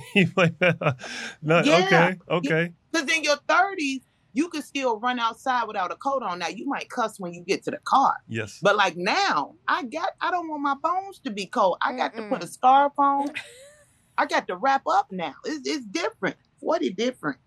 you 0.16 0.26
blame 0.26 0.56
that 0.58 0.76
on, 0.82 0.96
no, 1.42 1.62
Yeah. 1.62 1.76
okay, 1.84 2.18
okay. 2.28 2.72
Because 2.90 3.08
in 3.16 3.22
your 3.22 3.36
30s, 3.48 4.00
you 4.32 4.48
could 4.48 4.64
still 4.64 4.98
run 4.98 5.20
outside 5.20 5.64
without 5.68 5.92
a 5.92 5.96
coat 5.96 6.22
on. 6.24 6.40
Now 6.40 6.48
you 6.48 6.66
might 6.66 6.88
cuss 6.90 7.20
when 7.20 7.32
you 7.34 7.42
get 7.44 7.62
to 7.64 7.70
the 7.70 7.78
car. 7.84 8.14
Yes. 8.28 8.58
But 8.60 8.76
like 8.76 8.96
now, 8.96 9.54
I 9.68 9.84
got 9.84 10.10
I 10.20 10.32
don't 10.32 10.48
want 10.48 10.62
my 10.62 10.74
bones 10.82 11.20
to 11.24 11.30
be 11.30 11.46
cold. 11.46 11.78
I 11.82 11.96
got 11.96 12.14
to 12.16 12.28
put 12.28 12.42
a 12.42 12.48
scarf 12.48 12.92
on. 12.98 13.30
I 14.20 14.26
got 14.26 14.46
to 14.48 14.56
wrap 14.56 14.82
up 14.86 15.10
now. 15.10 15.34
It's, 15.44 15.66
it's 15.68 15.86
different. 15.86 16.36
Forty 16.60 16.90
different. 16.90 17.38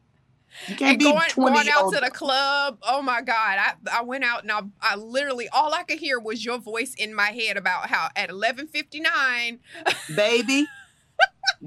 You 0.67 0.75
can't 0.75 0.91
and 0.91 0.99
be 0.99 1.05
going, 1.05 1.21
twenty 1.29 1.55
going 1.57 1.69
out 1.69 1.83
old. 1.85 1.93
to 1.95 1.99
the 1.99 2.11
club 2.11 2.77
oh 2.83 3.01
my 3.01 3.21
god 3.23 3.57
I, 3.59 3.73
I 3.91 4.03
went 4.03 4.23
out 4.23 4.43
and 4.43 4.51
I, 4.51 4.61
I 4.83 4.95
literally 4.95 5.49
all 5.49 5.73
i 5.73 5.81
could 5.81 5.97
hear 5.97 6.19
was 6.19 6.45
your 6.45 6.59
voice 6.59 6.93
in 6.95 7.15
my 7.15 7.31
head 7.31 7.57
about 7.57 7.89
how 7.89 8.09
at 8.15 8.29
11:59 8.29 9.57
baby. 10.15 10.67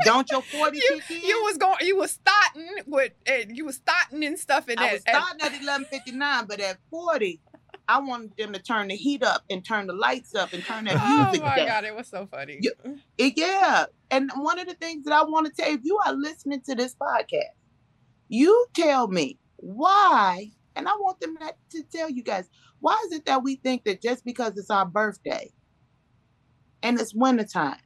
don't 0.05 0.31
your 0.31 0.41
forty 0.43 0.79
you, 0.79 1.01
kick 1.09 1.23
in? 1.23 1.29
you 1.29 1.43
was 1.43 1.57
going 1.57 1.77
you 1.81 1.97
was 1.97 2.13
starting 2.13 2.69
with 2.87 3.13
uh, 3.29 3.33
you 3.49 3.65
was 3.65 3.75
starting 3.77 4.25
and 4.25 4.39
stuff 4.39 4.69
and 4.69 4.79
I 4.79 4.87
at- 4.87 4.93
was 4.93 5.03
at- 5.07 5.15
starting 5.17 5.41
at 5.83 5.91
fifty 5.91 6.13
nine, 6.13 6.45
but 6.47 6.61
at 6.61 6.79
forty, 6.89 7.41
I 7.89 8.01
wanted 8.01 8.37
them 8.37 8.53
to 8.53 8.59
turn 8.61 8.89
the 8.89 8.97
heat 8.97 9.23
up 9.23 9.45
and 9.49 9.65
turn 9.65 9.87
the 9.87 9.93
lights 9.93 10.35
up 10.35 10.53
and 10.53 10.65
turn 10.65 10.85
that 10.87 10.97
oh 11.01 11.25
music. 11.31 11.43
Up. 11.43 11.47
Oh 11.47 11.51
my 11.51 11.57
down. 11.57 11.67
god 11.69 11.85
it 11.85 11.95
was 11.97 12.09
so 12.09 12.27
funny 12.31 12.59
Yeah. 12.61 12.93
It- 13.19 13.35
yeah. 13.37 13.85
And 14.11 14.31
one 14.37 14.59
of 14.59 14.67
the 14.67 14.75
things 14.75 15.05
that 15.05 15.13
I 15.15 15.23
want 15.25 15.47
to 15.47 15.53
tell 15.53 15.71
you, 15.71 15.77
if 15.79 15.85
you 15.85 15.99
are 16.07 16.13
listening 16.13 16.63
to 16.63 16.75
this 16.75 16.95
podcast, 16.95 17.55
you 18.29 18.67
tell 18.75 19.09
me 19.09 19.39
why, 19.57 20.51
and 20.75 20.89
I 20.89 20.93
want 20.97 21.21
them 21.21 21.37
to- 21.39 21.55
to 21.79 21.83
tell 21.85 22.11
you 22.11 22.23
guys, 22.23 22.49
why 22.81 23.01
is 23.07 23.13
it 23.13 23.25
that 23.27 23.43
we 23.43 23.57
think 23.57 23.85
that 23.85 24.03
just 24.03 24.25
because 24.25 24.57
it's 24.59 24.71
our 24.71 24.85
birthday 24.87 25.53
and 26.83 27.01
it's 27.01 27.15
wintertime, 27.15 27.79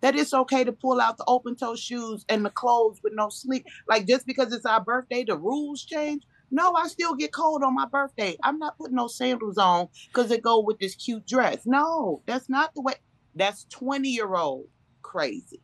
that 0.00 0.16
it's 0.16 0.32
okay 0.32 0.64
to 0.64 0.72
pull 0.72 1.00
out 1.00 1.16
the 1.18 1.24
open 1.26 1.56
toe 1.56 1.76
shoes 1.76 2.24
and 2.28 2.44
the 2.44 2.50
clothes 2.50 3.00
with 3.02 3.12
no 3.14 3.28
sleep? 3.28 3.66
Like 3.88 4.06
just 4.06 4.26
because 4.26 4.52
it's 4.52 4.66
our 4.66 4.82
birthday, 4.82 5.24
the 5.24 5.36
rules 5.36 5.84
change? 5.84 6.22
No, 6.50 6.72
I 6.74 6.88
still 6.88 7.14
get 7.14 7.32
cold 7.32 7.62
on 7.62 7.74
my 7.74 7.86
birthday. 7.86 8.36
I'm 8.42 8.58
not 8.58 8.76
putting 8.76 8.96
no 8.96 9.06
sandals 9.06 9.56
on 9.58 9.88
because 10.08 10.30
it 10.30 10.42
go 10.42 10.60
with 10.60 10.78
this 10.78 10.94
cute 10.94 11.26
dress. 11.26 11.62
No, 11.64 12.22
that's 12.26 12.48
not 12.48 12.74
the 12.74 12.82
way. 12.82 12.94
That's 13.34 13.64
20 13.70 14.08
year 14.08 14.34
old 14.34 14.66
crazy. 15.02 15.60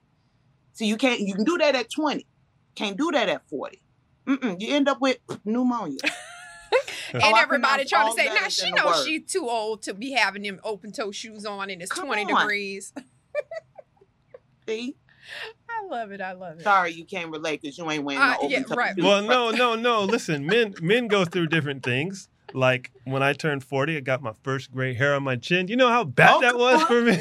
So 0.72 0.84
you 0.84 0.96
can't, 0.96 1.20
you 1.20 1.34
can 1.34 1.44
do 1.44 1.58
that 1.58 1.74
at 1.74 1.90
20. 1.90 2.26
Can't 2.74 2.96
do 2.96 3.10
that 3.12 3.28
at 3.28 3.48
40. 3.48 3.82
Mm-mm, 4.28 4.60
you 4.60 4.74
end 4.74 4.88
up 4.88 5.00
with 5.00 5.18
pneumonia. 5.44 5.98
and 7.12 7.22
Oh, 7.22 7.34
everybody 7.36 7.84
trying 7.84 8.10
to 8.10 8.16
say 8.16 8.26
now 8.26 8.48
she 8.48 8.70
knows 8.72 9.04
she's 9.04 9.30
too 9.30 9.48
old 9.48 9.82
to 9.82 9.94
be 9.94 10.12
having 10.12 10.42
them 10.42 10.60
open 10.64 10.92
toe 10.92 11.10
shoes 11.12 11.46
on 11.46 11.70
and 11.70 11.80
it's 11.80 11.90
Come 11.92 12.06
20 12.06 12.32
on. 12.32 12.40
degrees 12.40 12.92
See? 14.68 14.96
i 15.68 15.86
love 15.88 16.10
it 16.12 16.20
i 16.20 16.32
love 16.32 16.58
it 16.58 16.62
Sorry 16.62 16.92
you 16.92 17.04
can't 17.04 17.30
relate 17.30 17.60
because 17.62 17.76
you 17.78 17.90
ain't 17.90 18.04
wearing 18.04 18.22
Uh, 18.22 18.30
no 18.32 18.36
open 18.36 18.50
yeah, 18.50 18.62
right. 18.76 18.94
Well, 18.96 19.22
no, 19.22 19.50
no, 19.50 19.74
no. 19.74 20.04
Listen, 20.16 20.46
men 20.46 20.74
men 20.80 21.06
go 21.08 21.24
through 21.24 21.48
different 21.48 21.82
things. 21.82 22.28
Like 22.54 22.92
when 23.04 23.22
I 23.22 23.32
turned 23.32 23.64
40, 23.64 23.96
I 23.96 24.00
got 24.00 24.22
my 24.22 24.32
first 24.42 24.72
gray 24.72 24.94
hair 24.94 25.14
on 25.14 25.24
my 25.24 25.36
chin. 25.36 25.68
You 25.68 25.76
know 25.76 25.88
how 25.88 26.04
bad 26.04 26.34
Oh, 26.36 26.40
that 26.40 26.56
was 26.56 26.80
on. 26.80 26.86
for 26.86 27.02
me? 27.02 27.18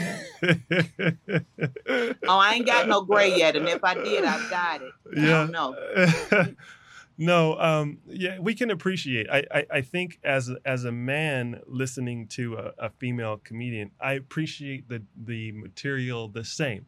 Oh, 2.28 2.38
I 2.39 2.54
ain't 2.56 2.65
got 2.65 2.88
no 2.88 3.02
gray 3.02 3.36
yet. 3.38 3.56
And 3.56 3.68
if 3.68 3.84
I 3.84 3.94
did, 3.96 4.24
I've 4.24 4.50
got 4.50 4.82
it. 4.82 4.91
I 5.18 5.20
yeah. 5.20 5.28
don't 5.30 5.52
know. 5.52 5.76
no, 7.18 7.60
um, 7.60 8.00
yeah, 8.08 8.39
we 8.39 8.54
can 8.54 8.72
appreciate. 8.72 9.28
I, 9.30 9.44
I, 9.52 9.65
I 9.72 9.82
think 9.82 10.20
as 10.24 10.52
as 10.65 10.86
a 10.86 10.91
man 10.91 11.62
listening 11.68 12.28
to 12.30 12.56
a, 12.56 12.74
a 12.86 12.89
female 12.89 13.38
comedian, 13.44 13.91
I 14.00 14.13
appreciate 14.13 14.89
the 14.89 15.04
the 15.15 15.52
material 15.54 16.28
the 16.28 16.44
same 16.44 16.86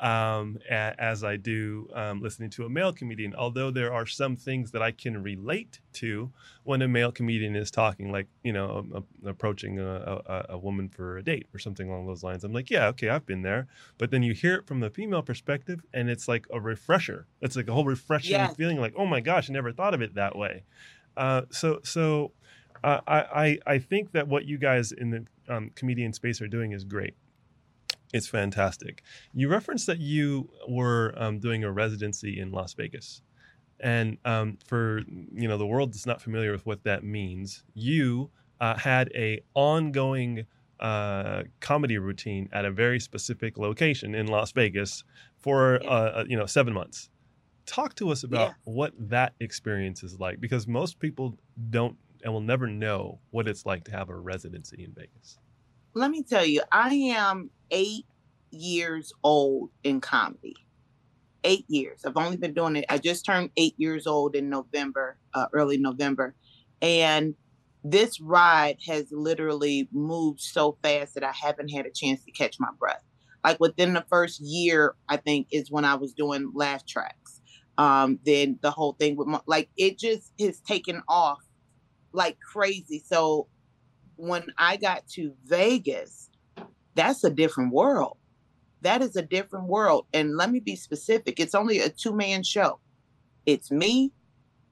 um, 0.00 0.58
a, 0.70 0.94
as 0.98 1.24
I 1.24 1.36
do 1.36 1.88
um, 1.94 2.20
listening 2.20 2.50
to 2.50 2.64
a 2.64 2.68
male 2.68 2.92
comedian. 2.92 3.34
Although 3.34 3.70
there 3.70 3.92
are 3.92 4.06
some 4.06 4.36
things 4.36 4.70
that 4.72 4.82
I 4.82 4.92
can 4.92 5.22
relate 5.22 5.80
to 5.94 6.30
when 6.64 6.82
a 6.82 6.88
male 6.88 7.10
comedian 7.10 7.56
is 7.56 7.70
talking, 7.70 8.12
like 8.12 8.28
you 8.42 8.52
know, 8.52 8.86
a, 8.94 8.98
a- 8.98 9.30
approaching 9.30 9.78
a, 9.78 10.58
woman 10.58 10.88
for 10.88 11.18
a 11.18 11.22
date 11.22 11.46
or 11.54 11.58
something 11.58 11.88
along 11.88 12.06
those 12.06 12.22
lines. 12.22 12.44
I'm 12.44 12.52
like, 12.52 12.70
yeah, 12.70 12.86
okay, 12.88 13.08
I've 13.08 13.26
been 13.26 13.42
there. 13.42 13.68
But 13.96 14.10
then 14.10 14.22
you 14.22 14.34
hear 14.34 14.56
it 14.56 14.66
from 14.66 14.80
the 14.80 14.90
female 14.90 15.22
perspective, 15.22 15.80
and 15.92 16.10
it's 16.10 16.28
like 16.28 16.46
a 16.52 16.60
refresher. 16.60 17.26
It's 17.40 17.56
like 17.56 17.68
a 17.68 17.72
whole 17.72 17.84
refreshing 17.84 18.32
Yes. 18.32 18.56
feeling, 18.56 18.80
like, 18.80 18.94
oh 18.96 19.06
my 19.06 19.20
gosh, 19.20 19.48
I 19.48 19.52
never 19.52 19.72
thought 19.72 19.94
of 19.94 20.02
it 20.02 20.14
that 20.14 20.36
way. 20.36 20.64
Uh, 21.16 21.42
so, 21.50 21.80
so 21.82 22.32
uh, 22.84 23.00
I, 23.06 23.18
I, 23.18 23.58
I 23.74 23.78
think 23.78 24.12
that 24.12 24.28
what 24.28 24.44
you 24.44 24.58
guys 24.58 24.92
in 24.92 25.10
the 25.10 25.26
um, 25.48 25.70
comedian 25.74 26.12
space 26.12 26.40
are 26.40 26.48
doing 26.48 26.72
is 26.72 26.84
great. 26.84 27.14
It's 28.12 28.26
fantastic. 28.28 29.02
You 29.34 29.48
referenced 29.48 29.86
that 29.86 29.98
you 29.98 30.48
were 30.68 31.12
um, 31.16 31.38
doing 31.40 31.62
a 31.64 31.70
residency 31.70 32.38
in 32.40 32.50
Las 32.52 32.72
Vegas, 32.74 33.22
and 33.80 34.16
um, 34.24 34.58
for 34.66 35.02
you 35.34 35.46
know 35.48 35.58
the 35.58 35.66
world 35.66 35.92
that's 35.92 36.06
not 36.06 36.20
familiar 36.22 36.52
with 36.52 36.64
what 36.66 36.84
that 36.84 37.04
means, 37.04 37.64
you 37.74 38.30
uh, 38.60 38.76
had 38.76 39.10
a 39.14 39.40
ongoing 39.54 40.46
uh, 40.80 41.42
comedy 41.60 41.98
routine 41.98 42.48
at 42.52 42.64
a 42.64 42.70
very 42.70 42.98
specific 43.00 43.58
location 43.58 44.14
in 44.14 44.26
Las 44.26 44.52
Vegas 44.52 45.04
for 45.36 45.80
Yeah. 45.82 45.90
uh, 45.90 46.24
you 46.26 46.36
know 46.36 46.46
seven 46.46 46.72
months. 46.72 47.10
Talk 47.66 47.94
to 47.96 48.10
us 48.10 48.24
about 48.24 48.48
Yeah. 48.48 48.72
what 48.72 48.92
that 49.10 49.34
experience 49.40 50.02
is 50.02 50.18
like, 50.18 50.40
because 50.40 50.66
most 50.66 50.98
people 50.98 51.36
don't 51.70 51.98
and 52.24 52.32
will 52.32 52.40
never 52.40 52.66
know 52.66 53.20
what 53.30 53.46
it's 53.46 53.64
like 53.66 53.84
to 53.84 53.92
have 53.92 54.08
a 54.08 54.16
residency 54.16 54.82
in 54.82 54.92
Vegas. 54.92 55.38
Let 55.94 56.10
me 56.10 56.22
tell 56.22 56.44
you, 56.44 56.62
I 56.70 56.94
am 56.94 57.50
eight 57.70 58.06
years 58.50 59.12
old 59.24 59.70
in 59.82 60.00
comedy. 60.00 60.56
Eight 61.44 61.64
years. 61.68 62.04
I've 62.04 62.16
only 62.16 62.36
been 62.36 62.54
doing 62.54 62.76
it. 62.76 62.84
I 62.88 62.98
just 62.98 63.24
turned 63.24 63.50
eight 63.56 63.74
years 63.78 64.06
old 64.06 64.34
in 64.34 64.48
November, 64.48 65.18
uh, 65.34 65.46
early 65.52 65.78
November. 65.78 66.34
And 66.82 67.34
this 67.84 68.20
ride 68.20 68.78
has 68.86 69.06
literally 69.10 69.88
moved 69.92 70.40
so 70.40 70.76
fast 70.82 71.14
that 71.14 71.24
I 71.24 71.32
haven't 71.32 71.68
had 71.68 71.86
a 71.86 71.90
chance 71.90 72.24
to 72.24 72.32
catch 72.32 72.56
my 72.58 72.70
breath. 72.78 73.02
Like 73.44 73.60
within 73.60 73.94
the 73.94 74.04
first 74.10 74.40
year, 74.40 74.94
I 75.08 75.16
think 75.16 75.46
is 75.50 75.70
when 75.70 75.84
I 75.84 75.94
was 75.94 76.12
doing 76.12 76.50
laugh 76.54 76.84
tracks. 76.86 77.40
Um, 77.78 78.18
then 78.26 78.58
the 78.60 78.72
whole 78.72 78.94
thing 78.94 79.16
with 79.16 79.28
my, 79.28 79.40
like 79.46 79.70
it 79.76 79.98
just 79.98 80.32
has 80.40 80.60
taken 80.60 81.00
off 81.08 81.38
like 82.12 82.36
crazy. 82.40 83.02
So 83.06 83.46
when 84.18 84.46
I 84.58 84.76
got 84.76 85.06
to 85.14 85.34
Vegas, 85.46 86.28
that's 86.94 87.24
a 87.24 87.30
different 87.30 87.72
world. 87.72 88.18
that 88.82 89.02
is 89.02 89.16
a 89.16 89.22
different 89.22 89.66
world. 89.68 90.06
And 90.12 90.36
let 90.36 90.50
me 90.50 90.60
be 90.60 90.76
specific 90.76 91.40
it's 91.40 91.54
only 91.54 91.80
a 91.80 91.88
two 91.88 92.14
man 92.14 92.42
show. 92.44 92.80
It's 93.46 93.70
me, 93.70 94.12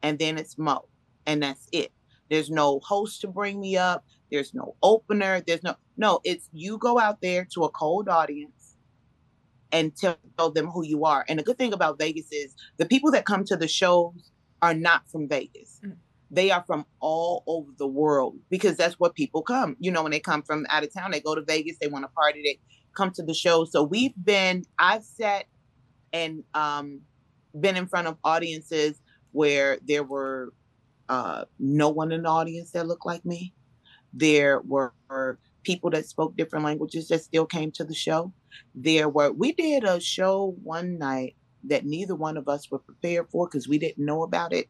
and 0.03 0.19
then 0.19 0.39
it's 0.39 0.59
Mo, 0.59 0.89
and 1.27 1.43
that's 1.43 1.69
it. 1.73 1.93
There's 2.31 2.51
no 2.51 2.81
host 2.81 3.23
to 3.23 3.29
bring 3.29 3.61
me 3.61 3.77
up. 3.77 4.05
There's 4.31 4.55
no 4.55 4.77
opener. 4.83 5.43
There's 5.47 5.63
no, 5.63 5.77
no, 5.97 6.21
it's 6.25 6.49
you 6.53 6.79
go 6.79 6.99
out 7.01 7.21
there 7.23 7.47
to 7.55 7.65
a 7.65 7.71
cold 7.71 8.09
audience 8.09 8.77
and 9.73 9.97
tell 9.97 10.51
them 10.53 10.69
who 10.69 10.85
you 10.85 11.05
are. 11.05 11.25
And 11.29 11.39
the 11.39 11.45
good 11.45 11.59
thing 11.59 11.73
about 11.73 11.99
Vegas 11.99 12.33
is 12.33 12.55
the 12.79 12.87
people 12.87 13.11
that 13.13 13.25
come 13.27 13.45
to 13.47 13.57
the 13.57 13.69
shows 13.69 14.33
are 14.63 14.75
not 14.75 15.09
from 15.11 15.29
Vegas. 15.29 15.81
Mm. 15.85 15.97
They 16.31 16.51
are 16.51 16.65
from 16.67 16.87
all 17.01 17.45
over 17.47 17.71
the 17.79 17.87
world 17.87 18.37
because 18.51 18.77
that's 18.77 18.95
what 18.99 19.15
people 19.15 19.43
come. 19.43 19.77
You 19.79 19.91
know, 19.91 20.03
when 20.03 20.12
they 20.12 20.21
come 20.21 20.43
from 20.43 20.67
out 20.69 20.83
of 20.83 20.93
town, 20.93 21.12
they 21.12 21.21
go 21.21 21.35
to 21.35 21.43
Vegas, 21.43 21.77
they 21.81 21.89
want 21.89 22.05
to 22.05 22.09
party, 22.09 22.43
they 22.43 22.59
come 22.97 23.11
to 23.12 23.23
the 23.23 23.35
show. 23.35 23.65
So 23.65 23.83
we've 23.83 24.15
been, 24.23 24.65
I've 24.79 25.05
sat 25.05 25.45
and 26.12 26.43
um, 26.55 27.01
been 27.59 27.77
in 27.77 27.87
front 27.87 28.09
of 28.09 28.17
audiences 28.25 29.01
where 29.33 29.79
there 29.87 30.03
were 30.03 30.53
uh, 31.09 31.45
no 31.59 31.91
one 31.91 32.11
in 32.11 32.23
the 32.23 32.29
audience 32.29 32.73
that 32.73 32.87
looked 32.87 33.07
like 33.07 33.25
me. 33.25 33.55
There 34.12 34.61
were 34.62 34.95
people 35.62 35.91
that 35.91 36.07
spoke 36.09 36.37
different 36.37 36.65
languages 36.65 37.09
that 37.09 37.23
still 37.23 37.47
came 37.47 37.71
to 37.73 37.85
the 37.85 37.95
show. 37.95 38.33
There 38.75 39.09
were, 39.09 39.33
we 39.33 39.53
did 39.53 39.85
a 39.85 40.01
show 40.01 40.57
one 40.62 40.99
night 40.99 41.37
that 41.69 41.85
neither 41.85 42.15
one 42.15 42.37
of 42.37 42.49
us 42.49 42.71
were 42.71 42.79
prepared 42.79 43.29
for 43.31 43.47
because 43.47 43.69
we 43.69 43.79
didn't 43.79 44.05
know 44.05 44.23
about 44.23 44.53
it. 44.53 44.69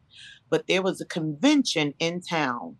But 0.49 0.67
there 0.67 0.81
was 0.81 1.01
a 1.01 1.05
convention 1.05 1.93
in 1.99 2.21
town 2.21 2.77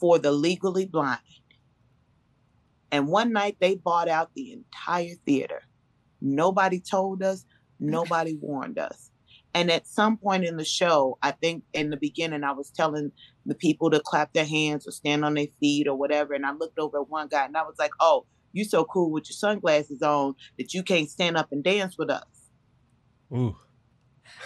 for 0.00 0.18
the 0.18 0.32
legally 0.32 0.86
blind. 0.86 1.20
And 2.90 3.08
one 3.08 3.32
night 3.32 3.56
they 3.60 3.74
bought 3.74 4.08
out 4.08 4.30
the 4.34 4.52
entire 4.52 5.14
theater. 5.26 5.62
Nobody 6.20 6.80
told 6.80 7.22
us, 7.22 7.44
nobody 7.80 8.36
warned 8.40 8.78
us. 8.78 9.10
And 9.54 9.70
at 9.70 9.86
some 9.86 10.16
point 10.16 10.44
in 10.44 10.56
the 10.56 10.64
show, 10.64 11.16
I 11.22 11.30
think 11.30 11.62
in 11.72 11.90
the 11.90 11.96
beginning, 11.96 12.42
I 12.42 12.52
was 12.52 12.70
telling 12.70 13.12
the 13.46 13.54
people 13.54 13.88
to 13.90 14.00
clap 14.00 14.32
their 14.32 14.44
hands 14.44 14.86
or 14.86 14.90
stand 14.90 15.24
on 15.24 15.34
their 15.34 15.46
feet 15.60 15.86
or 15.86 15.96
whatever. 15.96 16.34
And 16.34 16.44
I 16.44 16.52
looked 16.52 16.78
over 16.78 17.00
at 17.00 17.08
one 17.08 17.28
guy 17.28 17.44
and 17.44 17.56
I 17.56 17.62
was 17.62 17.76
like, 17.78 17.92
oh, 18.00 18.26
you 18.52 18.64
so 18.64 18.84
cool 18.84 19.10
with 19.10 19.28
your 19.28 19.34
sunglasses 19.34 20.02
on 20.02 20.34
that 20.58 20.74
you 20.74 20.82
can't 20.82 21.10
stand 21.10 21.36
up 21.36 21.52
and 21.52 21.62
dance 21.62 21.96
with 21.98 22.10
us. 22.10 22.24
Ooh. 23.34 23.56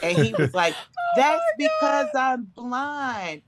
And 0.02 0.18
he 0.18 0.34
was 0.34 0.54
like, 0.54 0.74
oh 0.98 1.12
That's 1.16 1.40
oh 1.40 1.54
because 1.58 2.08
I'm 2.14 2.44
blind. 2.54 3.42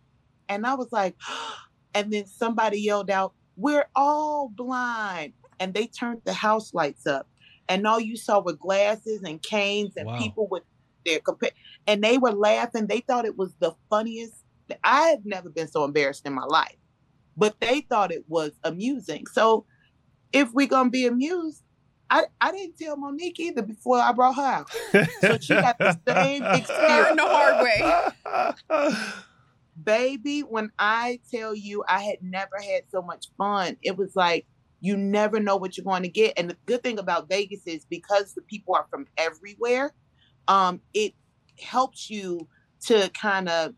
And 0.48 0.66
I 0.66 0.74
was 0.74 0.88
like, 0.92 1.16
and 1.94 2.12
then 2.12 2.26
somebody 2.26 2.80
yelled 2.80 3.10
out, 3.10 3.34
We're 3.56 3.86
all 3.94 4.50
blind. 4.54 5.34
And 5.58 5.74
they 5.74 5.86
turned 5.86 6.22
the 6.24 6.32
house 6.32 6.72
lights 6.72 7.06
up. 7.06 7.28
And 7.68 7.86
all 7.86 8.00
you 8.00 8.16
saw 8.16 8.40
were 8.40 8.54
glasses 8.54 9.22
and 9.22 9.42
canes 9.42 9.92
and 9.96 10.06
wow. 10.06 10.18
people 10.18 10.48
with 10.50 10.64
their 11.06 11.20
compa- 11.20 11.52
and 11.86 12.02
they 12.02 12.18
were 12.18 12.32
laughing. 12.32 12.86
They 12.86 13.00
thought 13.00 13.24
it 13.24 13.36
was 13.36 13.54
the 13.60 13.74
funniest. 13.88 14.34
I 14.84 15.08
have 15.08 15.24
never 15.24 15.50
been 15.50 15.68
so 15.68 15.84
embarrassed 15.84 16.26
in 16.26 16.32
my 16.32 16.44
life, 16.44 16.76
but 17.36 17.56
they 17.60 17.80
thought 17.82 18.12
it 18.12 18.24
was 18.28 18.52
amusing. 18.64 19.26
So 19.32 19.66
if 20.32 20.52
we're 20.52 20.66
gonna 20.66 20.90
be 20.90 21.06
amused, 21.06 21.62
I, 22.10 22.24
I 22.40 22.50
didn't 22.50 22.76
tell 22.76 22.96
Mo'Nique 22.96 23.38
either 23.38 23.62
before 23.62 23.98
I 23.98 24.12
brought 24.12 24.34
her 24.34 24.42
out. 24.42 24.70
So 25.20 25.38
she 25.38 25.54
got 25.54 25.78
the 25.78 25.98
same 26.08 26.42
experience. 26.42 27.16
the 27.16 27.24
hard 27.26 27.62
way. 27.62 29.04
Baby, 29.82 30.40
when 30.40 30.70
I 30.78 31.20
tell 31.30 31.54
you 31.54 31.84
I 31.88 32.00
had 32.02 32.16
never 32.20 32.58
had 32.60 32.82
so 32.90 33.00
much 33.00 33.26
fun, 33.38 33.76
it 33.82 33.96
was 33.96 34.16
like 34.16 34.46
you 34.80 34.96
never 34.96 35.38
know 35.40 35.56
what 35.56 35.76
you're 35.76 35.84
going 35.84 36.02
to 36.02 36.08
get. 36.08 36.34
And 36.36 36.50
the 36.50 36.56
good 36.66 36.82
thing 36.82 36.98
about 36.98 37.28
Vegas 37.28 37.66
is 37.66 37.84
because 37.88 38.34
the 38.34 38.42
people 38.42 38.74
are 38.74 38.86
from 38.90 39.06
everywhere, 39.16 39.94
um, 40.48 40.80
it 40.94 41.14
helps 41.62 42.10
you 42.10 42.48
to 42.86 43.10
kind 43.10 43.48
of 43.48 43.74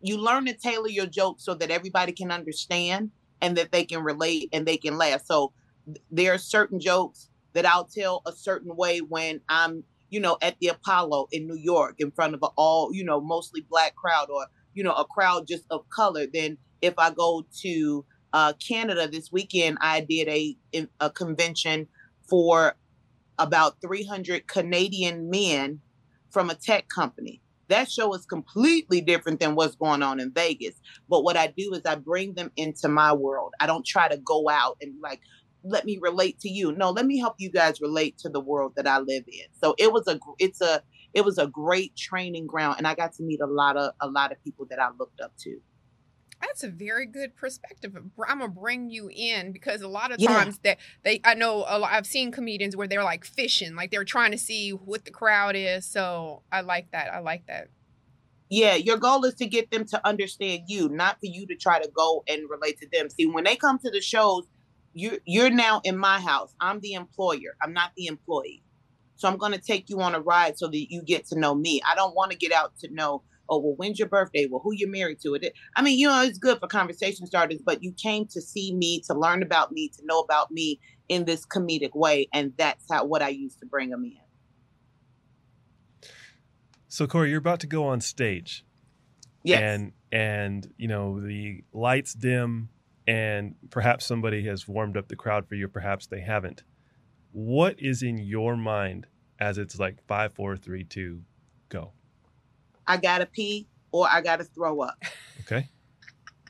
you 0.00 0.18
learn 0.18 0.44
to 0.46 0.54
tailor 0.54 0.88
your 0.88 1.06
jokes 1.06 1.44
so 1.44 1.54
that 1.54 1.70
everybody 1.70 2.12
can 2.12 2.30
understand 2.30 3.10
and 3.40 3.56
that 3.56 3.72
they 3.72 3.84
can 3.84 4.02
relate 4.02 4.48
and 4.52 4.66
they 4.66 4.76
can 4.76 4.98
laugh. 4.98 5.22
So 5.24 5.52
there 6.10 6.32
are 6.32 6.38
certain 6.38 6.80
jokes 6.80 7.28
that 7.52 7.66
I'll 7.66 7.84
tell 7.86 8.22
a 8.26 8.32
certain 8.32 8.76
way 8.76 8.98
when 8.98 9.40
I'm, 9.48 9.84
you 10.10 10.20
know, 10.20 10.36
at 10.42 10.58
the 10.60 10.68
Apollo 10.68 11.28
in 11.32 11.46
New 11.46 11.56
York 11.56 11.96
in 11.98 12.10
front 12.10 12.34
of 12.34 12.42
a 12.42 12.48
all, 12.56 12.92
you 12.92 13.04
know, 13.04 13.20
mostly 13.20 13.62
black 13.68 13.94
crowd 13.94 14.28
or, 14.30 14.46
you 14.74 14.84
know, 14.84 14.92
a 14.92 15.04
crowd 15.04 15.46
just 15.46 15.64
of 15.70 15.88
color. 15.88 16.26
Then 16.32 16.58
if 16.82 16.94
I 16.98 17.10
go 17.10 17.46
to 17.62 18.04
uh, 18.32 18.52
Canada 18.54 19.08
this 19.08 19.32
weekend, 19.32 19.78
I 19.80 20.00
did 20.00 20.28
a 20.28 20.56
a 21.00 21.10
convention 21.10 21.88
for 22.28 22.76
about 23.38 23.80
300 23.80 24.46
Canadian 24.46 25.30
men 25.30 25.80
from 26.30 26.50
a 26.50 26.54
tech 26.54 26.88
company. 26.88 27.40
That 27.68 27.90
show 27.90 28.14
is 28.14 28.26
completely 28.26 29.00
different 29.00 29.40
than 29.40 29.54
what's 29.54 29.74
going 29.74 30.02
on 30.02 30.20
in 30.20 30.32
Vegas. 30.32 30.74
But 31.08 31.24
what 31.24 31.36
I 31.36 31.48
do 31.56 31.72
is 31.72 31.82
I 31.84 31.96
bring 31.96 32.34
them 32.34 32.52
into 32.56 32.88
my 32.88 33.12
world. 33.12 33.54
I 33.60 33.66
don't 33.66 33.84
try 33.84 34.08
to 34.08 34.16
go 34.18 34.48
out 34.48 34.76
and 34.80 34.94
like, 35.02 35.20
let 35.62 35.84
me 35.84 35.98
relate 36.00 36.38
to 36.40 36.48
you. 36.48 36.72
No, 36.72 36.90
let 36.90 37.06
me 37.06 37.18
help 37.18 37.36
you 37.38 37.50
guys 37.50 37.80
relate 37.80 38.18
to 38.18 38.28
the 38.28 38.40
world 38.40 38.72
that 38.76 38.86
I 38.86 38.98
live 38.98 39.24
in. 39.26 39.46
So 39.60 39.74
it 39.78 39.92
was 39.92 40.06
a 40.06 40.18
it's 40.38 40.60
a 40.60 40.82
it 41.14 41.24
was 41.24 41.38
a 41.38 41.46
great 41.46 41.96
training 41.96 42.46
ground 42.46 42.76
and 42.78 42.86
I 42.86 42.94
got 42.94 43.14
to 43.14 43.22
meet 43.22 43.40
a 43.40 43.46
lot 43.46 43.76
of 43.76 43.92
a 44.00 44.08
lot 44.08 44.32
of 44.32 44.42
people 44.44 44.66
that 44.70 44.78
I 44.78 44.90
looked 44.98 45.20
up 45.20 45.32
to. 45.40 45.60
That's 46.40 46.64
a 46.64 46.68
very 46.68 47.06
good 47.06 47.34
perspective. 47.34 47.96
Uh, 47.96 48.00
I'm 48.28 48.40
gonna 48.40 48.52
bring 48.52 48.90
you 48.90 49.08
in 49.12 49.52
because 49.52 49.80
a 49.82 49.88
lot 49.88 50.12
of 50.12 50.22
times 50.22 50.58
that 50.64 50.78
they, 51.02 51.20
I 51.24 51.34
know 51.34 51.64
a 51.66 51.78
lot, 51.78 51.92
I've 51.92 52.06
seen 52.06 52.30
comedians 52.30 52.76
where 52.76 52.86
they're 52.86 53.04
like 53.04 53.24
fishing, 53.24 53.74
like 53.74 53.90
they're 53.90 54.04
trying 54.04 54.32
to 54.32 54.38
see 54.38 54.70
what 54.70 55.04
the 55.04 55.10
crowd 55.10 55.56
is. 55.56 55.86
So 55.86 56.42
I 56.52 56.60
like 56.60 56.90
that. 56.92 57.12
I 57.12 57.20
like 57.20 57.46
that. 57.46 57.68
Yeah, 58.48 58.74
your 58.74 58.96
goal 58.96 59.24
is 59.24 59.34
to 59.36 59.46
get 59.46 59.70
them 59.70 59.86
to 59.86 60.06
understand 60.06 60.64
you, 60.68 60.88
not 60.88 61.18
for 61.18 61.26
you 61.26 61.46
to 61.46 61.56
try 61.56 61.80
to 61.80 61.90
go 61.96 62.22
and 62.28 62.48
relate 62.48 62.78
to 62.80 62.88
them. 62.92 63.08
See, 63.10 63.26
when 63.26 63.44
they 63.44 63.56
come 63.56 63.78
to 63.80 63.90
the 63.90 64.00
shows, 64.00 64.44
you're 64.96 65.18
you're 65.26 65.50
now 65.50 65.82
in 65.84 65.98
my 65.98 66.18
house. 66.18 66.54
I'm 66.58 66.80
the 66.80 66.94
employer. 66.94 67.54
I'm 67.62 67.74
not 67.74 67.92
the 67.96 68.06
employee. 68.06 68.62
So 69.16 69.28
I'm 69.28 69.36
going 69.36 69.52
to 69.52 69.60
take 69.60 69.90
you 69.90 70.00
on 70.00 70.14
a 70.14 70.20
ride 70.20 70.58
so 70.58 70.68
that 70.68 70.90
you 70.90 71.02
get 71.02 71.26
to 71.26 71.38
know 71.38 71.54
me. 71.54 71.82
I 71.86 71.94
don't 71.94 72.14
want 72.14 72.32
to 72.32 72.36
get 72.36 72.52
out 72.52 72.72
to 72.80 72.92
know, 72.92 73.22
oh, 73.48 73.58
well, 73.60 73.74
when's 73.76 73.98
your 73.98 74.08
birthday? 74.08 74.46
Well, 74.50 74.60
who 74.62 74.74
you're 74.74 74.90
married 74.90 75.20
to? 75.22 75.34
It. 75.34 75.52
I 75.74 75.82
mean, 75.82 75.98
you 75.98 76.06
know, 76.06 76.22
it's 76.22 76.38
good 76.38 76.60
for 76.60 76.66
conversation 76.66 77.26
starters, 77.26 77.60
but 77.64 77.82
you 77.82 77.92
came 77.92 78.26
to 78.28 78.40
see 78.40 78.74
me, 78.74 79.02
to 79.06 79.14
learn 79.14 79.42
about 79.42 79.72
me, 79.72 79.88
to 79.96 80.02
know 80.04 80.20
about 80.20 80.50
me 80.50 80.80
in 81.08 81.24
this 81.24 81.46
comedic 81.46 81.94
way, 81.94 82.28
and 82.32 82.52
that's 82.56 82.84
how 82.90 83.04
what 83.04 83.22
I 83.22 83.28
used 83.28 83.58
to 83.60 83.66
bring 83.66 83.90
them 83.90 84.04
in. 84.04 84.16
So 86.88 87.06
Correy, 87.06 87.28
you're 87.28 87.38
about 87.38 87.60
to 87.60 87.66
go 87.66 87.86
on 87.86 88.00
stage. 88.00 88.64
Yes. 89.44 89.60
And 89.60 89.92
and 90.10 90.72
you 90.76 90.88
know 90.88 91.20
the 91.20 91.62
lights 91.72 92.14
dim 92.14 92.70
and 93.06 93.54
perhaps 93.70 94.04
somebody 94.04 94.44
has 94.46 94.66
warmed 94.66 94.96
up 94.96 95.08
the 95.08 95.16
crowd 95.16 95.48
for 95.48 95.54
you, 95.54 95.68
perhaps 95.68 96.06
they 96.06 96.20
haven't. 96.20 96.64
What 97.32 97.76
is 97.78 98.02
in 98.02 98.18
your 98.18 98.56
mind 98.56 99.06
as 99.38 99.58
it's 99.58 99.78
like 99.78 100.04
five, 100.06 100.34
four, 100.34 100.56
three, 100.56 100.84
two, 100.84 101.22
go? 101.68 101.92
I 102.86 102.96
gotta 102.96 103.26
pee 103.26 103.68
or 103.92 104.08
I 104.10 104.20
gotta 104.20 104.44
throw 104.44 104.80
up. 104.80 105.02
Okay. 105.42 105.68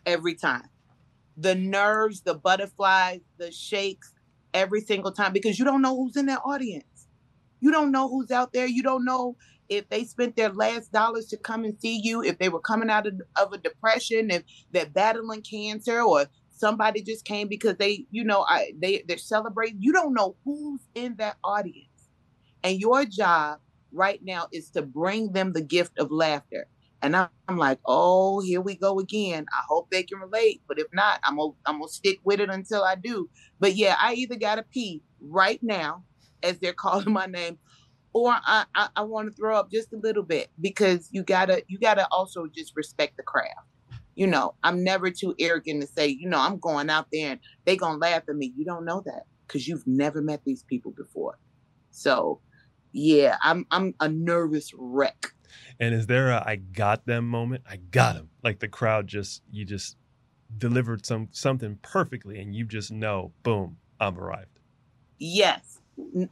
Every 0.04 0.34
time. 0.34 0.68
The 1.36 1.54
nerves, 1.54 2.22
the 2.22 2.34
butterflies, 2.34 3.20
the 3.36 3.52
shakes, 3.52 4.14
every 4.54 4.80
single 4.80 5.12
time 5.12 5.32
because 5.34 5.58
you 5.58 5.64
don't 5.64 5.82
know 5.82 5.94
who's 5.94 6.16
in 6.16 6.26
that 6.26 6.40
audience. 6.44 7.08
You 7.60 7.70
don't 7.70 7.92
know 7.92 8.08
who's 8.08 8.30
out 8.30 8.52
there. 8.52 8.66
You 8.66 8.82
don't 8.82 9.04
know 9.04 9.36
if 9.68 9.88
they 9.88 10.04
spent 10.04 10.36
their 10.36 10.50
last 10.50 10.92
dollars 10.92 11.26
to 11.26 11.36
come 11.36 11.64
and 11.64 11.78
see 11.80 12.00
you, 12.02 12.22
if 12.22 12.38
they 12.38 12.48
were 12.48 12.60
coming 12.60 12.90
out 12.90 13.06
of, 13.06 13.20
of 13.40 13.52
a 13.52 13.58
depression, 13.58 14.30
if 14.30 14.44
they're 14.70 14.86
battling 14.86 15.42
cancer, 15.42 16.00
or 16.00 16.26
somebody 16.56 17.02
just 17.02 17.24
came 17.24 17.48
because 17.48 17.76
they, 17.76 18.06
you 18.10 18.24
know, 18.24 18.44
I 18.48 18.72
they 18.78 19.04
they're 19.06 19.18
celebrating. 19.18 19.78
You 19.80 19.92
don't 19.92 20.14
know 20.14 20.36
who's 20.44 20.80
in 20.94 21.16
that 21.16 21.36
audience. 21.44 21.88
And 22.64 22.80
your 22.80 23.04
job 23.04 23.60
right 23.92 24.20
now 24.24 24.48
is 24.52 24.70
to 24.70 24.82
bring 24.82 25.32
them 25.32 25.52
the 25.52 25.60
gift 25.60 25.98
of 25.98 26.10
laughter. 26.10 26.66
And 27.02 27.14
I'm, 27.14 27.28
like, 27.56 27.78
oh, 27.86 28.40
here 28.40 28.60
we 28.60 28.74
go 28.74 28.98
again. 28.98 29.46
I 29.52 29.62
hope 29.68 29.90
they 29.90 30.02
can 30.02 30.18
relate, 30.18 30.62
but 30.66 30.78
if 30.80 30.86
not, 30.92 31.20
I'm 31.22 31.36
gonna 31.36 31.52
I'm 31.66 31.78
gonna 31.78 31.88
stick 31.88 32.18
with 32.24 32.40
it 32.40 32.50
until 32.50 32.82
I 32.82 32.96
do. 32.96 33.28
But 33.60 33.76
yeah, 33.76 33.96
I 34.00 34.14
either 34.14 34.34
gotta 34.34 34.64
pee 34.64 35.02
right 35.20 35.62
now, 35.62 36.04
as 36.42 36.58
they're 36.58 36.72
calling 36.86 37.12
my 37.12 37.26
name, 37.26 37.58
or 38.12 38.32
I, 38.32 38.64
I, 38.74 38.88
I 38.96 39.02
want 39.02 39.30
to 39.30 39.36
throw 39.36 39.56
up 39.56 39.70
just 39.70 39.92
a 39.92 39.98
little 39.98 40.22
bit 40.22 40.48
because 40.60 41.08
you 41.12 41.22
gotta 41.22 41.62
you 41.68 41.78
gotta 41.78 42.08
also 42.10 42.46
just 42.46 42.74
respect 42.74 43.16
the 43.18 43.22
craft 43.22 43.68
you 44.16 44.26
know, 44.26 44.54
I'm 44.64 44.82
never 44.82 45.10
too 45.10 45.34
arrogant 45.38 45.82
to 45.82 45.86
say, 45.86 46.08
you 46.08 46.28
know, 46.28 46.40
I'm 46.40 46.58
going 46.58 46.90
out 46.90 47.06
there 47.12 47.32
and 47.32 47.40
they 47.64 47.76
gonna 47.76 47.98
laugh 47.98 48.22
at 48.28 48.34
me. 48.34 48.52
You 48.56 48.64
don't 48.64 48.84
know 48.84 49.02
that 49.04 49.26
because 49.46 49.68
you've 49.68 49.86
never 49.86 50.22
met 50.22 50.42
these 50.44 50.64
people 50.64 50.90
before. 50.90 51.38
So, 51.90 52.40
yeah, 52.92 53.36
I'm 53.42 53.66
I'm 53.70 53.94
a 54.00 54.08
nervous 54.08 54.72
wreck. 54.74 55.32
And 55.78 55.94
is 55.94 56.06
there 56.06 56.30
a 56.30 56.42
I 56.44 56.56
got 56.56 57.06
them 57.06 57.28
moment? 57.28 57.64
I 57.68 57.76
got 57.76 58.14
them. 58.14 58.30
Like 58.42 58.58
the 58.58 58.68
crowd 58.68 59.06
just 59.06 59.42
you 59.52 59.66
just 59.66 59.96
delivered 60.56 61.04
some 61.04 61.28
something 61.30 61.78
perfectly, 61.82 62.40
and 62.40 62.54
you 62.54 62.64
just 62.64 62.90
know, 62.90 63.32
boom, 63.42 63.76
I'm 64.00 64.18
arrived. 64.18 64.58
Yes, 65.18 65.78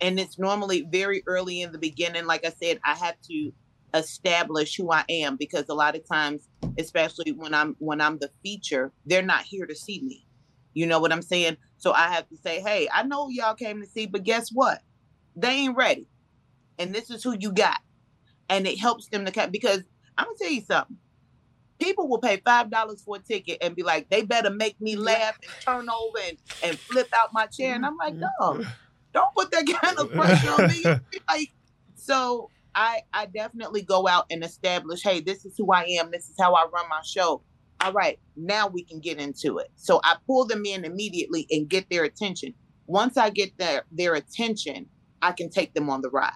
and 0.01 0.19
it's 0.19 0.39
normally 0.39 0.87
very 0.91 1.23
early 1.27 1.61
in 1.61 1.73
the 1.73 1.79
beginning. 1.79 2.25
Like 2.25 2.47
I 2.47 2.51
said, 2.51 2.81
I 2.85 2.95
have 2.95 3.21
to 3.29 3.53
establish 3.95 4.77
who 4.77 4.91
I 4.91 5.05
am 5.09 5.37
because 5.37 5.69
a 5.69 5.75
lot 5.75 5.95
of 5.95 6.07
times, 6.07 6.49
especially 6.79 7.33
when 7.33 7.55
I'm 7.55 7.77
when 7.79 8.01
I'm 8.01 8.19
the 8.19 8.31
feature, 8.43 8.93
they're 9.07 9.23
not 9.23 9.43
here 9.43 9.67
to 9.67 9.75
see 9.75 10.03
me. 10.03 10.27
You 10.75 10.87
know 10.87 10.99
what 10.99 11.13
I'm 11.13 11.23
saying? 11.23 11.57
So 11.79 11.93
I 11.93 12.09
have 12.13 12.29
to 12.29 12.37
say, 12.37 12.61
hey, 12.61 12.89
I 12.93 13.05
know 13.05 13.29
y'all 13.29 13.55
came 13.55 13.81
to 13.81 13.87
see, 13.87 14.07
but 14.07 14.25
guess 14.25 14.51
what? 14.51 14.81
They 15.37 15.51
ain't 15.51 15.77
ready. 15.77 16.09
And 16.79 16.93
this 16.93 17.11
is 17.11 17.23
who 17.23 17.37
you 17.39 17.53
got. 17.53 17.81
And 18.49 18.67
it 18.67 18.79
helps 18.79 19.09
them 19.09 19.25
to 19.25 19.33
come 19.33 19.51
because 19.51 19.83
I'm 20.19 20.27
gonna 20.27 20.37
tell 20.41 20.51
you 20.51 20.63
something. 20.63 20.97
People 21.79 22.09
will 22.09 22.19
pay 22.19 22.41
five 22.45 22.71
dollars 22.71 23.03
for 23.03 23.17
a 23.17 23.19
ticket 23.21 23.59
and 23.61 23.77
be 23.77 23.83
like, 23.83 24.09
they 24.11 24.23
better 24.23 24.51
make 24.51 24.81
me 24.81 24.97
laugh 24.97 25.39
and 25.43 25.53
turn 25.61 25.89
over 25.89 26.19
and, 26.27 26.39
and 26.63 26.79
flip 26.79 27.09
out 27.15 27.33
my 27.33 27.47
chair. 27.47 27.75
And 27.75 27.87
I'm 27.87 27.97
like, 27.97 28.15
mm-hmm. 28.15 28.61
no, 28.61 28.65
don't 29.13 29.35
put 29.35 29.51
that 29.53 29.67
kind 29.83 29.99
of 29.99 30.11
pressure 30.11 30.51
on 30.51 30.69
me. 30.69 30.83
like, 31.29 31.53
so 31.95 32.51
I 32.75 33.03
I 33.13 33.27
definitely 33.27 33.83
go 33.83 34.09
out 34.09 34.27
and 34.31 34.45
establish, 34.45 35.03
hey, 35.03 35.21
this 35.21 35.45
is 35.45 35.55
who 35.57 35.73
I 35.73 35.85
am. 36.01 36.11
This 36.11 36.29
is 36.29 36.37
how 36.39 36.55
I 36.55 36.67
run 36.73 36.89
my 36.89 37.01
show. 37.05 37.43
All 37.81 37.93
right, 37.93 38.19
now 38.37 38.69
we 38.69 38.85
can 38.85 39.01
get 39.01 39.19
into 39.19 39.59
it. 39.59 39.69
So 39.77 40.01
I 40.05 40.17
pull 40.27 40.47
them 40.47 40.65
in 40.65 40.85
immediately 40.85 41.47
and 41.51 41.69
get 41.69 41.89
their 41.91 42.05
attention. 42.05 42.55
Once 42.87 43.17
I 43.17 43.31
get 43.31 43.57
their 43.59 43.85
their 43.91 44.15
attention, 44.15 44.87
I 45.23 45.33
can 45.33 45.51
take 45.51 45.75
them 45.75 45.91
on 45.91 46.01
the 46.03 46.11
ride. 46.11 46.33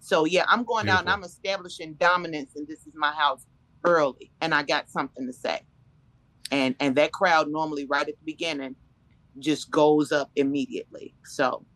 So 0.00 0.24
yeah, 0.24 0.44
I'm 0.48 0.64
going 0.64 0.84
Beautiful. 0.84 0.98
out 0.98 1.04
and 1.04 1.10
I'm 1.10 1.24
establishing 1.24 1.94
dominance, 1.94 2.52
and 2.56 2.66
this 2.68 2.80
is 2.80 2.92
my 2.94 3.12
house 3.12 3.46
early, 3.84 4.32
and 4.40 4.54
I 4.54 4.62
got 4.62 4.90
something 4.90 5.26
to 5.26 5.32
say. 5.32 5.60
And 6.50 6.74
and 6.80 6.96
that 6.96 7.12
crowd 7.12 7.48
normally 7.48 7.86
right 7.86 8.08
at 8.08 8.14
the 8.18 8.24
beginning 8.24 8.76
just 9.38 9.70
goes 9.70 10.12
up 10.12 10.30
immediately. 10.36 11.14
So 11.24 11.66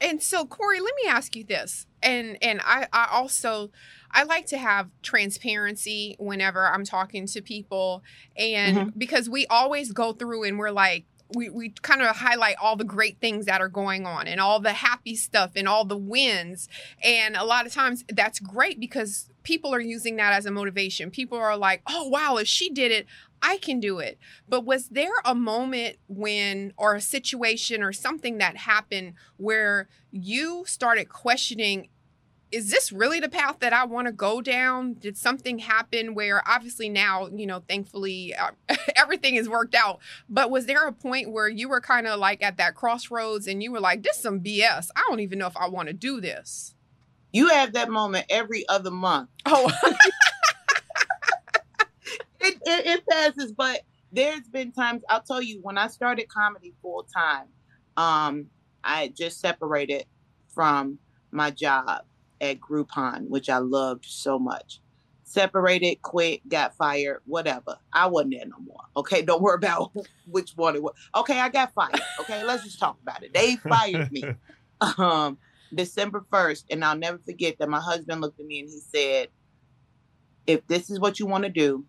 and 0.00 0.22
so 0.22 0.44
Correy, 0.44 0.80
let 0.80 0.94
me 1.02 1.08
ask 1.08 1.36
you 1.36 1.44
this. 1.44 1.86
And 2.02 2.38
and 2.42 2.60
I, 2.64 2.86
I 2.92 3.08
also 3.12 3.70
I 4.10 4.24
like 4.24 4.46
to 4.46 4.58
have 4.58 4.88
transparency 5.02 6.16
whenever 6.18 6.66
I'm 6.66 6.84
talking 6.84 7.26
to 7.28 7.42
people. 7.42 8.02
And 8.36 8.76
mm-hmm. 8.76 8.98
because 8.98 9.28
we 9.28 9.46
always 9.46 9.92
go 9.92 10.12
through 10.12 10.44
and 10.44 10.58
we're 10.58 10.70
like, 10.70 11.04
we, 11.32 11.48
we 11.48 11.70
kind 11.82 12.02
of 12.02 12.16
highlight 12.16 12.56
all 12.60 12.74
the 12.74 12.84
great 12.84 13.20
things 13.20 13.46
that 13.46 13.60
are 13.60 13.68
going 13.68 14.04
on 14.06 14.26
and 14.26 14.40
all 14.40 14.58
the 14.58 14.72
happy 14.72 15.14
stuff 15.14 15.52
and 15.54 15.68
all 15.68 15.84
the 15.84 15.96
wins. 15.96 16.68
And 17.04 17.36
a 17.36 17.44
lot 17.44 17.66
of 17.66 17.72
times 17.72 18.04
that's 18.08 18.40
great 18.40 18.80
because 18.80 19.29
people 19.42 19.74
are 19.74 19.80
using 19.80 20.16
that 20.16 20.32
as 20.32 20.46
a 20.46 20.50
motivation. 20.50 21.10
People 21.10 21.38
are 21.38 21.56
like, 21.56 21.82
oh, 21.86 22.08
wow, 22.08 22.36
if 22.36 22.46
she 22.46 22.70
did 22.70 22.92
it, 22.92 23.06
I 23.42 23.58
can 23.58 23.80
do 23.80 23.98
it. 23.98 24.18
But 24.48 24.64
was 24.64 24.88
there 24.88 25.12
a 25.24 25.34
moment 25.34 25.96
when, 26.08 26.72
or 26.76 26.94
a 26.94 27.00
situation 27.00 27.82
or 27.82 27.92
something 27.92 28.38
that 28.38 28.56
happened 28.56 29.14
where 29.36 29.88
you 30.10 30.64
started 30.66 31.08
questioning, 31.08 31.88
is 32.52 32.70
this 32.70 32.90
really 32.90 33.20
the 33.20 33.28
path 33.28 33.60
that 33.60 33.72
I 33.72 33.84
want 33.84 34.08
to 34.08 34.12
go 34.12 34.40
down? 34.40 34.94
Did 34.94 35.16
something 35.16 35.60
happen 35.60 36.14
where 36.14 36.42
obviously 36.48 36.88
now, 36.88 37.28
you 37.28 37.46
know, 37.46 37.62
thankfully 37.68 38.34
uh, 38.34 38.50
everything 38.96 39.36
has 39.36 39.48
worked 39.48 39.74
out. 39.74 40.00
But 40.28 40.50
was 40.50 40.66
there 40.66 40.86
a 40.86 40.92
point 40.92 41.30
where 41.30 41.48
you 41.48 41.68
were 41.68 41.80
kind 41.80 42.06
of 42.06 42.18
like 42.18 42.42
at 42.42 42.56
that 42.56 42.74
crossroads 42.74 43.46
and 43.46 43.62
you 43.62 43.70
were 43.70 43.80
like, 43.80 44.02
this 44.02 44.16
is 44.16 44.22
some 44.22 44.40
BS. 44.40 44.88
I 44.96 45.04
don't 45.08 45.20
even 45.20 45.38
know 45.38 45.46
if 45.46 45.56
I 45.56 45.68
want 45.68 45.88
to 45.88 45.94
do 45.94 46.20
this. 46.20 46.74
You 47.32 47.48
have 47.48 47.72
that 47.74 47.90
moment 47.90 48.26
every 48.28 48.68
other 48.68 48.90
month. 48.90 49.28
Oh. 49.46 49.70
it, 52.40 52.54
it, 52.66 52.86
it 52.86 53.06
passes, 53.08 53.52
but 53.52 53.80
there's 54.12 54.48
been 54.48 54.72
times 54.72 55.02
I'll 55.08 55.22
tell 55.22 55.42
you 55.42 55.60
when 55.62 55.78
I 55.78 55.86
started 55.88 56.28
comedy 56.28 56.74
full 56.82 57.06
time, 57.14 57.46
um, 57.96 58.46
I 58.82 59.08
just 59.08 59.40
separated 59.40 60.06
from 60.48 60.98
my 61.30 61.50
job 61.50 62.02
at 62.40 62.60
Groupon, 62.60 63.28
which 63.28 63.48
I 63.48 63.58
loved 63.58 64.04
so 64.06 64.38
much. 64.38 64.80
Separated, 65.22 66.02
quit, 66.02 66.48
got 66.48 66.74
fired, 66.74 67.20
whatever. 67.24 67.76
I 67.92 68.06
wasn't 68.06 68.34
there 68.34 68.46
no 68.46 68.58
more. 68.64 68.80
Okay, 68.96 69.22
don't 69.22 69.40
worry 69.40 69.54
about 69.54 69.92
which 70.26 70.52
one 70.56 70.74
it 70.74 70.82
was. 70.82 70.94
Okay, 71.14 71.38
I 71.38 71.48
got 71.48 71.72
fired. 71.72 72.00
Okay, 72.20 72.42
let's 72.42 72.64
just 72.64 72.80
talk 72.80 72.98
about 73.02 73.22
it. 73.22 73.32
They 73.32 73.56
fired 73.56 74.10
me. 74.10 74.24
Um, 74.96 75.36
December 75.74 76.24
1st, 76.32 76.64
and 76.70 76.84
I'll 76.84 76.96
never 76.96 77.18
forget 77.18 77.56
that 77.58 77.68
my 77.68 77.80
husband 77.80 78.20
looked 78.20 78.40
at 78.40 78.46
me 78.46 78.60
and 78.60 78.68
he 78.68 78.80
said, 78.80 79.28
If 80.46 80.66
this 80.66 80.90
is 80.90 81.00
what 81.00 81.18
you 81.18 81.26
want 81.26 81.44
to 81.44 81.50
do, 81.50 81.84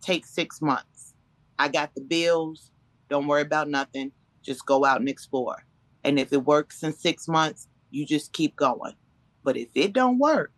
take 0.00 0.26
six 0.26 0.60
months. 0.60 1.14
I 1.58 1.68
got 1.68 1.94
the 1.94 2.00
bills. 2.00 2.70
Don't 3.10 3.26
worry 3.26 3.42
about 3.42 3.68
nothing. 3.68 4.12
Just 4.42 4.66
go 4.66 4.84
out 4.84 5.00
and 5.00 5.08
explore. 5.08 5.64
And 6.04 6.18
if 6.18 6.32
it 6.32 6.44
works 6.44 6.82
in 6.82 6.92
six 6.92 7.28
months, 7.28 7.68
you 7.90 8.06
just 8.06 8.32
keep 8.32 8.56
going. 8.56 8.94
But 9.42 9.56
if 9.56 9.68
it 9.74 9.92
don't 9.92 10.18
work, 10.18 10.52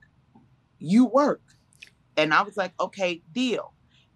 you 0.78 1.06
work. 1.06 1.42
And 2.16 2.34
I 2.34 2.42
was 2.42 2.56
like, 2.56 2.72
okay, 2.80 3.22
deal. 3.32 3.72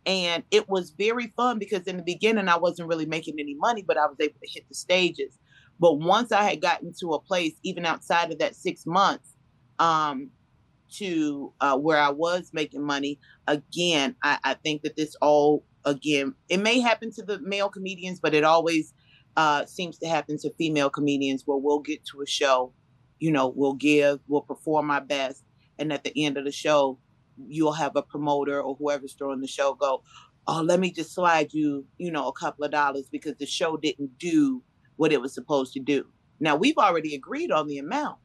And 0.07 0.45
it 0.51 0.69
was 0.69 0.90
very 0.90 1.33
fun 1.37 1.59
because 1.59 1.87
in 1.87 1.97
the 1.97 2.03
beginning 2.03 2.49
I 2.49 2.59
wasn't 2.59 2.88
really 2.88 3.07
making 3.07 3.37
any 3.38 3.55
money, 3.55 3.83
but 3.83 3.97
I 3.97 4.07
was 4.07 4.17
able 4.21 4.38
to 4.43 4.51
hit 4.51 4.69
the 4.69 4.75
stages. 4.75 5.38
But 5.81 5.95
once 5.95 6.33
I 6.33 6.45
had 6.45 6.61
gotten 6.61 6.93
to 7.01 7.13
a 7.15 7.21
place, 7.21 7.55
even 7.63 7.85
outside 7.85 8.33
of 8.33 8.39
that 8.39 8.55
six 8.55 8.87
months, 8.87 9.35
um, 9.79 10.31
to 10.97 11.53
uh, 11.61 11.77
where 11.77 11.99
I 11.99 12.11
was 12.11 12.51
making 12.53 12.85
money, 12.85 13.19
again, 13.47 14.15
I, 14.23 14.39
I 14.45 14.55
think 14.55 14.83
that 14.83 14.97
this 14.97 15.17
all 15.21 15.65
again, 15.85 16.35
it 16.49 16.59
may 16.59 16.81
happen 16.81 17.11
to 17.13 17.23
the 17.23 17.39
male 17.41 17.69
comedians, 17.69 18.21
but 18.21 18.35
it 18.35 18.45
always 18.45 18.95
uh, 19.37 19.67
seems 19.67 19.99
to 19.99 20.09
happen 20.09 20.39
to 20.39 20.53
female 20.57 20.91
comedians 20.91 21.43
where 21.45 21.59
we'll 21.59 21.81
get 21.81 22.05
to 22.07 22.23
a 22.23 22.27
show, 22.27 22.73
you 23.19 23.31
know, 23.31 23.53
we'll 23.55 23.75
give, 23.75 24.21
we'll 24.29 24.43
perform 24.43 24.91
our 24.91 25.01
best, 25.01 25.45
and 25.79 25.93
at 25.93 26.05
the 26.05 26.25
end 26.25 26.37
of 26.37 26.45
the 26.45 26.53
show, 26.53 26.99
you'll 27.49 27.73
have 27.73 27.97
a 27.97 28.03
promoter 28.03 28.63
or 28.63 28.77
whoever's 28.77 29.15
throwing 29.15 29.41
the 29.41 29.47
show 29.47 29.75
go, 29.75 30.03
oh, 30.47 30.63
let 30.63 30.79
me 30.79 30.91
just 30.91 31.13
slide 31.13 31.53
you, 31.53 31.85
you 31.99 32.13
know, 32.13 32.29
a 32.29 32.33
couple 32.33 32.65
of 32.65 32.71
dollars 32.71 33.09
because 33.11 33.35
the 33.39 33.47
show 33.47 33.77
didn't 33.77 34.19
do 34.19 34.63
what 34.96 35.12
it 35.12 35.20
was 35.20 35.35
supposed 35.35 35.72
to 35.74 35.80
do. 35.80 36.07
Now 36.40 36.57
we've 36.57 36.78
already 36.78 37.14
agreed 37.14 37.50
on 37.50 37.68
the 37.68 37.78
amount. 37.78 38.18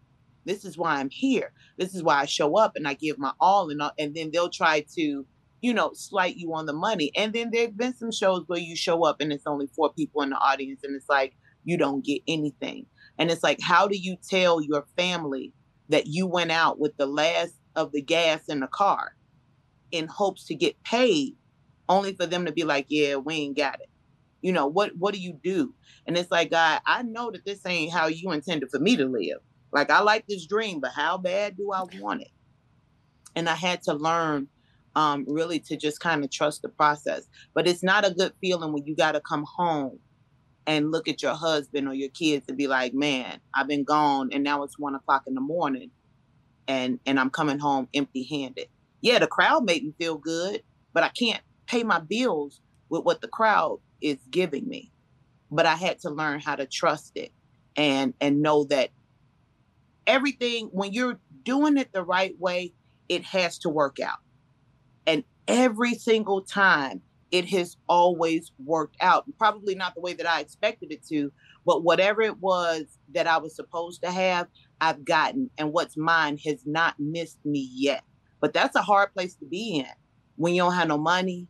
This 0.46 0.66
is 0.66 0.78
why 0.78 0.96
I'm 0.96 1.10
here. 1.10 1.52
This 1.78 1.94
is 1.94 2.02
why 2.02 2.20
I 2.20 2.26
show 2.26 2.58
up 2.58 2.74
and 2.76 2.88
I 2.88 2.94
give 2.94 3.18
my 3.20 3.34
all 3.40 3.70
and 3.70 3.82
all, 3.82 3.92
and 4.00 4.16
then 4.16 4.32
they'll 4.32 4.50
try 4.50 4.86
to, 4.96 5.26
you 5.62 5.74
know, 5.74 5.92
slight 5.94 6.38
you 6.38 6.54
on 6.54 6.66
the 6.66 6.74
money. 6.74 7.12
And 7.16 7.34
then 7.34 7.52
there've 7.52 7.78
been 7.78 7.96
some 7.96 8.12
shows 8.12 8.44
where 8.48 8.60
you 8.60 8.76
show 8.76 9.06
up 9.06 9.18
and 9.20 9.32
it's 9.32 9.46
only 9.46 9.68
four 9.76 9.94
people 9.94 10.22
in 10.22 10.32
the 10.32 10.38
audience 10.38 10.82
and 10.84 10.96
it's 10.96 11.10
like 11.10 11.36
you 11.66 11.78
don't 11.78 12.04
get 12.04 12.22
anything. 12.28 12.86
And 13.18 13.30
it's 13.30 13.44
like, 13.44 13.60
how 13.62 13.88
do 13.88 13.98
you 13.98 14.16
tell 14.28 14.62
your 14.62 14.86
family 14.98 15.54
that 15.90 16.08
you 16.08 16.26
went 16.26 16.52
out 16.52 16.80
with 16.80 16.96
the 16.98 17.06
last 17.06 17.54
of 17.76 17.92
the 17.92 18.02
gas 18.02 18.42
in 18.48 18.62
the 18.62 18.68
car 18.68 19.16
in 19.92 20.08
hopes 20.08 20.46
to 20.46 20.56
get 20.56 20.82
paid, 20.84 21.36
only 21.88 22.14
for 22.14 22.26
them 22.26 22.46
to 22.46 22.52
be 22.52 22.64
like, 22.64 22.86
yeah, 22.90 23.16
we 23.16 23.36
ain't 23.36 23.58
got 23.58 23.76
it. 23.82 23.89
You 24.42 24.54
know, 24.54 24.68
what 24.68 24.92
what 24.98 25.14
do 25.14 25.20
you 25.20 25.38
do? 25.44 25.74
And 26.08 26.18
it's 26.18 26.32
like, 26.32 26.52
God, 26.52 26.82
I 26.86 27.04
know 27.04 27.32
that 27.32 27.46
this 27.46 27.66
ain't 27.66 27.92
how 27.92 28.08
you 28.08 28.32
intended 28.32 28.70
for 28.72 28.80
me 28.80 28.96
to 28.96 29.06
live. 29.06 29.40
Like 29.72 29.92
I 29.92 30.02
like 30.02 30.26
this 30.28 30.46
dream, 30.48 30.80
but 30.80 30.92
how 30.92 31.18
bad 31.18 31.58
do 31.58 31.72
I 31.72 31.84
want 32.00 32.22
it? 32.22 32.32
And 33.36 33.50
I 33.50 33.56
had 33.56 33.82
to 33.84 33.94
learn 33.94 34.48
um, 34.96 35.26
really 35.28 35.60
to 35.60 35.78
just 35.78 36.00
kind 36.00 36.24
of 36.24 36.32
trust 36.32 36.62
the 36.62 36.70
process. 36.70 37.28
But 37.54 37.68
it's 37.68 37.84
not 37.84 38.08
a 38.08 38.14
good 38.14 38.34
feeling 38.42 38.74
when 38.74 38.86
you 38.86 38.96
got 38.96 39.14
to 39.14 39.22
come 39.22 39.46
home 39.56 40.00
and 40.66 40.92
look 40.92 41.08
at 41.08 41.22
your 41.22 41.34
husband 41.34 41.88
or 41.88 41.94
your 41.94 42.10
kids 42.10 42.46
and 42.48 42.58
be 42.58 42.68
like, 42.68 42.94
"Man, 42.94 43.40
I've 43.54 43.68
been 43.68 43.84
gone, 43.84 44.30
and 44.32 44.44
now 44.44 44.64
it's 44.64 44.80
one 44.80 44.96
o'clock 44.96 45.24
in 45.28 45.36
the 45.36 45.42
morning, 45.42 45.92
and 46.68 47.00
and 47.06 47.20
I'm 47.20 47.30
coming 47.30 47.60
home 47.60 47.88
empty-handed." 47.94 48.68
Yeah, 49.02 49.20
the 49.20 49.28
crowd 49.28 49.66
made 49.66 49.84
me 49.84 49.94
feel 49.98 50.18
good, 50.18 50.62
but 50.94 51.04
I 51.04 51.10
can't 51.10 51.42
pay 51.68 51.84
my 51.84 52.00
bills 52.00 52.62
with 52.90 53.04
what 53.04 53.22
the 53.22 53.28
crowd 53.28 53.80
is 54.02 54.18
giving 54.30 54.68
me. 54.68 54.92
But 55.52 55.66
I 55.66 55.76
had 55.76 56.00
to 56.00 56.10
learn 56.10 56.40
how 56.40 56.56
to 56.56 56.66
trust 56.66 57.14
it 57.16 57.32
and 57.76 58.14
and 58.22 58.42
know 58.42 58.66
that 58.66 58.90
everything 60.06 60.68
when 60.72 60.94
you're 60.94 61.20
doing 61.44 61.78
it 61.78 61.92
the 61.94 62.04
right 62.04 62.38
way, 62.40 62.74
it 63.08 63.24
has 63.24 63.58
to 63.60 63.70
work 63.70 64.00
out. 64.00 64.20
And 65.08 65.24
every 65.48 65.96
single 65.96 66.42
time 66.42 67.02
it 67.32 67.46
has 67.50 67.78
always 67.88 68.52
worked 68.64 68.98
out. 69.02 69.26
Probably 69.38 69.76
not 69.76 69.94
the 69.94 70.02
way 70.02 70.14
that 70.14 70.28
I 70.28 70.40
expected 70.40 70.92
it 70.92 71.06
to, 71.08 71.32
but 71.66 71.84
whatever 71.84 72.22
it 72.22 72.40
was 72.40 72.86
that 73.14 73.28
I 73.28 73.38
was 73.38 73.56
supposed 73.56 74.02
to 74.04 74.12
have, 74.12 74.48
I've 74.82 75.06
gotten. 75.06 75.50
And 75.58 75.72
what's 75.72 75.98
mine 75.98 76.40
has 76.46 76.64
not 76.66 76.96
missed 77.00 77.44
me 77.46 77.70
yet. 77.74 78.04
But 78.40 78.54
that's 78.54 78.76
a 78.76 78.82
hard 78.82 79.14
place 79.14 79.36
to 79.36 79.46
be 79.46 79.80
in 79.80 79.86
when 80.38 80.56
you 80.56 80.64
don't 80.64 80.74
have 80.74 80.88
no 80.88 80.98
money, 80.98 81.48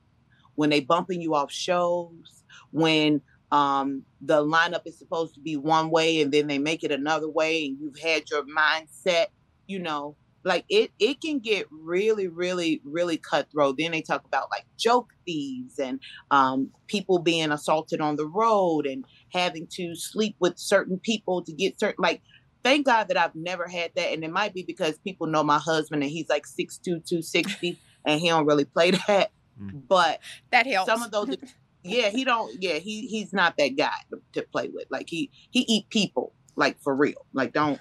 when 0.59 0.69
they 0.69 0.81
bumping 0.81 1.21
you 1.21 1.35
off 1.35 1.51
shows, 1.51 2.43
when 2.71 3.21
um, 3.51 4.03
the 4.21 4.43
lineup 4.45 4.81
is 4.85 4.99
supposed 4.99 5.33
to 5.35 5.39
be 5.39 5.55
one 5.55 5.89
way 5.89 6.21
and 6.21 6.31
then 6.31 6.47
they 6.47 6.57
make 6.57 6.83
it 6.83 6.91
another 6.91 7.29
way, 7.29 7.65
and 7.65 7.77
you've 7.79 7.99
had 7.99 8.29
your 8.29 8.43
mindset, 8.43 9.27
you 9.67 9.79
know, 9.79 10.15
like 10.43 10.65
it 10.69 10.91
it 10.99 11.21
can 11.21 11.39
get 11.39 11.65
really 11.69 12.27
really 12.29 12.81
really 12.85 13.17
cutthroat 13.17 13.75
then 13.77 13.91
they 13.91 14.01
talk 14.01 14.23
about 14.23 14.49
like 14.49 14.65
joke 14.77 15.09
thieves 15.25 15.77
and 15.77 15.99
um, 16.31 16.71
people 16.87 17.19
being 17.19 17.51
assaulted 17.51 17.99
on 17.99 18.15
the 18.15 18.25
road 18.25 18.85
and 18.85 19.03
having 19.33 19.67
to 19.69 19.93
sleep 19.95 20.37
with 20.39 20.57
certain 20.57 20.97
people 20.97 21.43
to 21.43 21.51
get 21.51 21.77
certain 21.77 22.01
like 22.01 22.21
thank 22.63 22.85
God 22.85 23.07
that 23.07 23.17
I've 23.17 23.35
never 23.35 23.67
had 23.67 23.91
that. 23.95 24.11
And 24.13 24.23
it 24.23 24.31
might 24.31 24.53
be 24.53 24.63
because 24.63 24.97
people 24.99 25.27
know 25.27 25.43
my 25.43 25.59
husband 25.59 26.03
and 26.03 26.11
he's 26.11 26.29
like 26.29 26.45
62260 26.45 27.79
and 28.05 28.19
he 28.19 28.27
don't 28.27 28.45
really 28.45 28.65
play 28.65 28.91
that. 29.07 29.31
Mm. 29.61 29.83
But 29.87 30.19
That 30.51 30.65
helps. 30.67 30.89
some 30.89 31.03
of 31.03 31.11
those 31.11 31.35
yeah, 31.83 32.09
he 32.09 32.23
don't 32.23 32.61
yeah, 32.61 32.75
he 32.75 33.07
he's 33.07 33.33
not 33.33 33.55
that 33.57 33.69
guy 33.69 33.95
to, 34.11 34.21
to 34.33 34.47
play 34.47 34.69
with. 34.73 34.85
Like 34.89 35.09
he 35.09 35.31
he 35.49 35.61
eat 35.61 35.89
people, 35.89 36.33
like 36.55 36.79
for 36.81 36.95
real. 36.95 37.25
Like 37.33 37.53
don't 37.53 37.79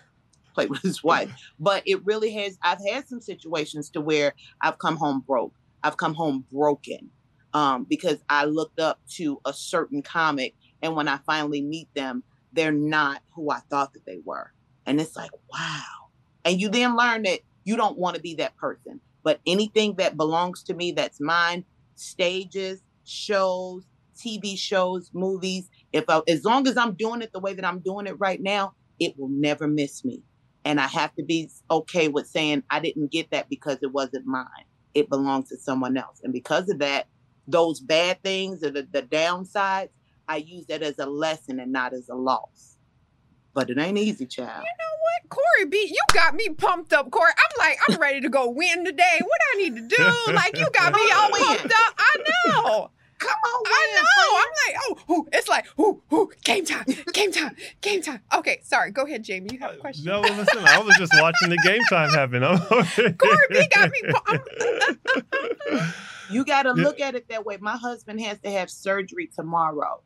play 0.55 0.67
with 0.67 0.83
his 0.83 1.03
wife. 1.05 1.31
But 1.59 1.83
it 1.87 2.05
really 2.05 2.33
has 2.33 2.59
I've 2.63 2.85
had 2.87 3.09
some 3.09 3.21
situations 3.21 3.91
to 3.91 4.01
where 4.01 4.35
I've 4.61 4.79
come 4.79 4.97
home 4.97 5.23
broke. 5.27 5.55
I've 5.83 5.97
come 5.97 6.15
home 6.15 6.45
broken. 6.51 7.11
Um, 7.55 7.87
because 7.89 8.23
I 8.29 8.45
looked 8.45 8.79
up 8.79 9.01
to 9.15 9.41
a 9.47 9.55
certain 9.55 10.03
comic 10.03 10.55
and 10.83 10.95
when 10.95 11.09
I 11.09 11.19
finally 11.25 11.63
meet 11.63 11.89
them, 11.95 12.23
they're 12.53 12.71
not 12.73 13.23
who 13.35 13.51
I 13.51 13.61
thought 13.71 13.95
that 13.95 14.05
they 14.05 14.19
were. 14.23 14.53
And 14.85 15.01
it's 15.01 15.17
like, 15.17 15.31
wow. 15.53 16.11
And 16.45 16.61
you 16.61 16.69
then 16.69 16.97
learn 16.97 17.23
that 17.23 17.41
you 17.65 17.77
don't 17.77 17.99
want 17.99 18.17
to 18.17 18.23
be 18.23 18.35
that 18.37 18.57
person. 18.57 19.01
But 19.23 19.41
anything 19.47 19.97
that 19.97 20.17
belongs 20.17 20.63
to 20.65 20.75
me 20.75 20.93
that's 20.93 21.21
mine, 21.21 21.65
stages, 21.97 22.83
shows, 23.05 23.85
TV 24.17 24.59
shows, 24.59 25.11
movies, 25.13 25.69
if 25.93 26.05
I, 26.09 26.23
as 26.29 26.45
long 26.45 26.67
as 26.67 26.77
I'm 26.77 26.95
doing 26.95 27.23
it 27.23 27.33
the 27.33 27.41
way 27.41 27.55
that 27.55 27.65
I'm 27.65 27.81
doing 27.81 28.07
it 28.07 28.19
right 28.19 28.41
now, 28.41 28.75
it 28.99 29.15
will 29.17 29.29
never 29.29 29.67
miss 29.69 30.05
me. 30.05 30.23
And 30.65 30.81
I 30.81 30.87
have 30.87 31.15
to 31.15 31.25
be 31.25 31.51
okay 31.71 32.09
with 32.09 32.27
saying 32.27 32.63
I 32.71 32.81
didn't 32.81 33.13
get 33.13 33.31
that 33.31 33.49
because 33.49 33.79
it 33.83 33.93
wasn't 33.93 34.27
mine. 34.27 34.47
It 34.95 35.09
belongs 35.09 35.49
to 35.51 35.57
someone 35.57 35.97
else. 35.97 36.21
And 36.25 36.33
because 36.33 36.69
of 36.69 36.81
that, 36.81 37.07
those 37.47 37.81
bad 37.81 38.23
things 38.23 38.63
or 38.63 38.71
the, 38.71 38.87
the 38.91 39.03
downsides, 39.03 39.91
I 40.27 40.37
use 40.37 40.67
that 40.67 40.83
as 40.83 40.99
a 40.99 41.07
lesson 41.07 41.61
and 41.61 41.73
not 41.73 41.95
as 41.95 42.09
a 42.09 42.15
loss. 42.15 42.77
But 43.59 43.71
it 43.71 43.79
ain't 43.79 43.99
easy, 43.99 44.25
child. 44.25 44.63
You 44.63 44.71
know 44.79 44.95
what, 45.03 45.37
Correy 45.37 45.69
B, 45.69 45.89
you 45.91 46.01
got 46.15 46.37
me 46.37 46.49
pumped 46.51 46.93
up, 46.93 47.11
Correy. 47.11 47.33
I'm 47.37 47.59
like, 47.59 47.77
I'm 47.89 47.99
ready 48.01 48.21
to 48.21 48.29
go 48.29 48.49
win 48.51 48.85
today. 48.85 49.19
What 49.21 49.41
I 49.53 49.57
need 49.57 49.75
to 49.75 49.83
do? 49.83 50.33
Like, 50.33 50.57
you 50.57 50.69
got 50.73 50.93
me 50.95 51.01
all 51.13 51.29
Win. 51.33 51.43
pumped 51.45 51.65
up. 51.65 51.95
I 51.99 52.17
know. 52.55 52.91
Come 53.19 53.31
on, 53.33 53.63
I 53.67 53.97
know. 53.97 54.05
friend. 54.31 54.45
I'm 54.47 54.53
like, 54.65 54.77
oh, 55.09 55.13
ooh, 55.13 55.27
it's 55.33 55.49
like, 55.49 55.67
ooh, 55.81 56.01
ooh, 56.13 56.31
game 56.45 56.65
time, 56.65 56.85
game 57.13 57.33
time, 57.33 57.57
game 57.81 58.01
time. 58.01 58.21
Okay, 58.33 58.61
sorry. 58.63 58.93
Go 58.93 59.07
ahead, 59.07 59.25
Jammy. 59.25 59.49
You 59.55 59.59
have 59.59 59.73
a 59.73 59.75
uh, 59.75 59.79
question. 59.79 60.05
No, 60.05 60.21
listen, 60.21 60.65
I 60.65 60.79
was 60.79 60.97
just 60.99 61.13
watching 61.21 61.49
the 61.51 61.59
game 61.65 61.83
time 61.91 62.11
happen. 62.11 62.45
I'm 62.45 62.59
Correy 62.59 63.49
B 63.51 63.67
got 63.75 63.91
me. 63.91 64.03
pu- 64.13 65.81
You 66.31 66.45
got 66.45 66.65
to 66.65 66.75
Yeah. 66.77 66.83
look 66.85 67.01
at 67.01 67.15
it 67.17 67.29
that 67.31 67.45
way. 67.45 67.57
My 67.61 67.77
husband 67.77 68.21
has 68.21 68.39
to 68.41 68.51
have 68.51 68.71
surgery 68.71 69.29
tomorrow. 69.35 70.03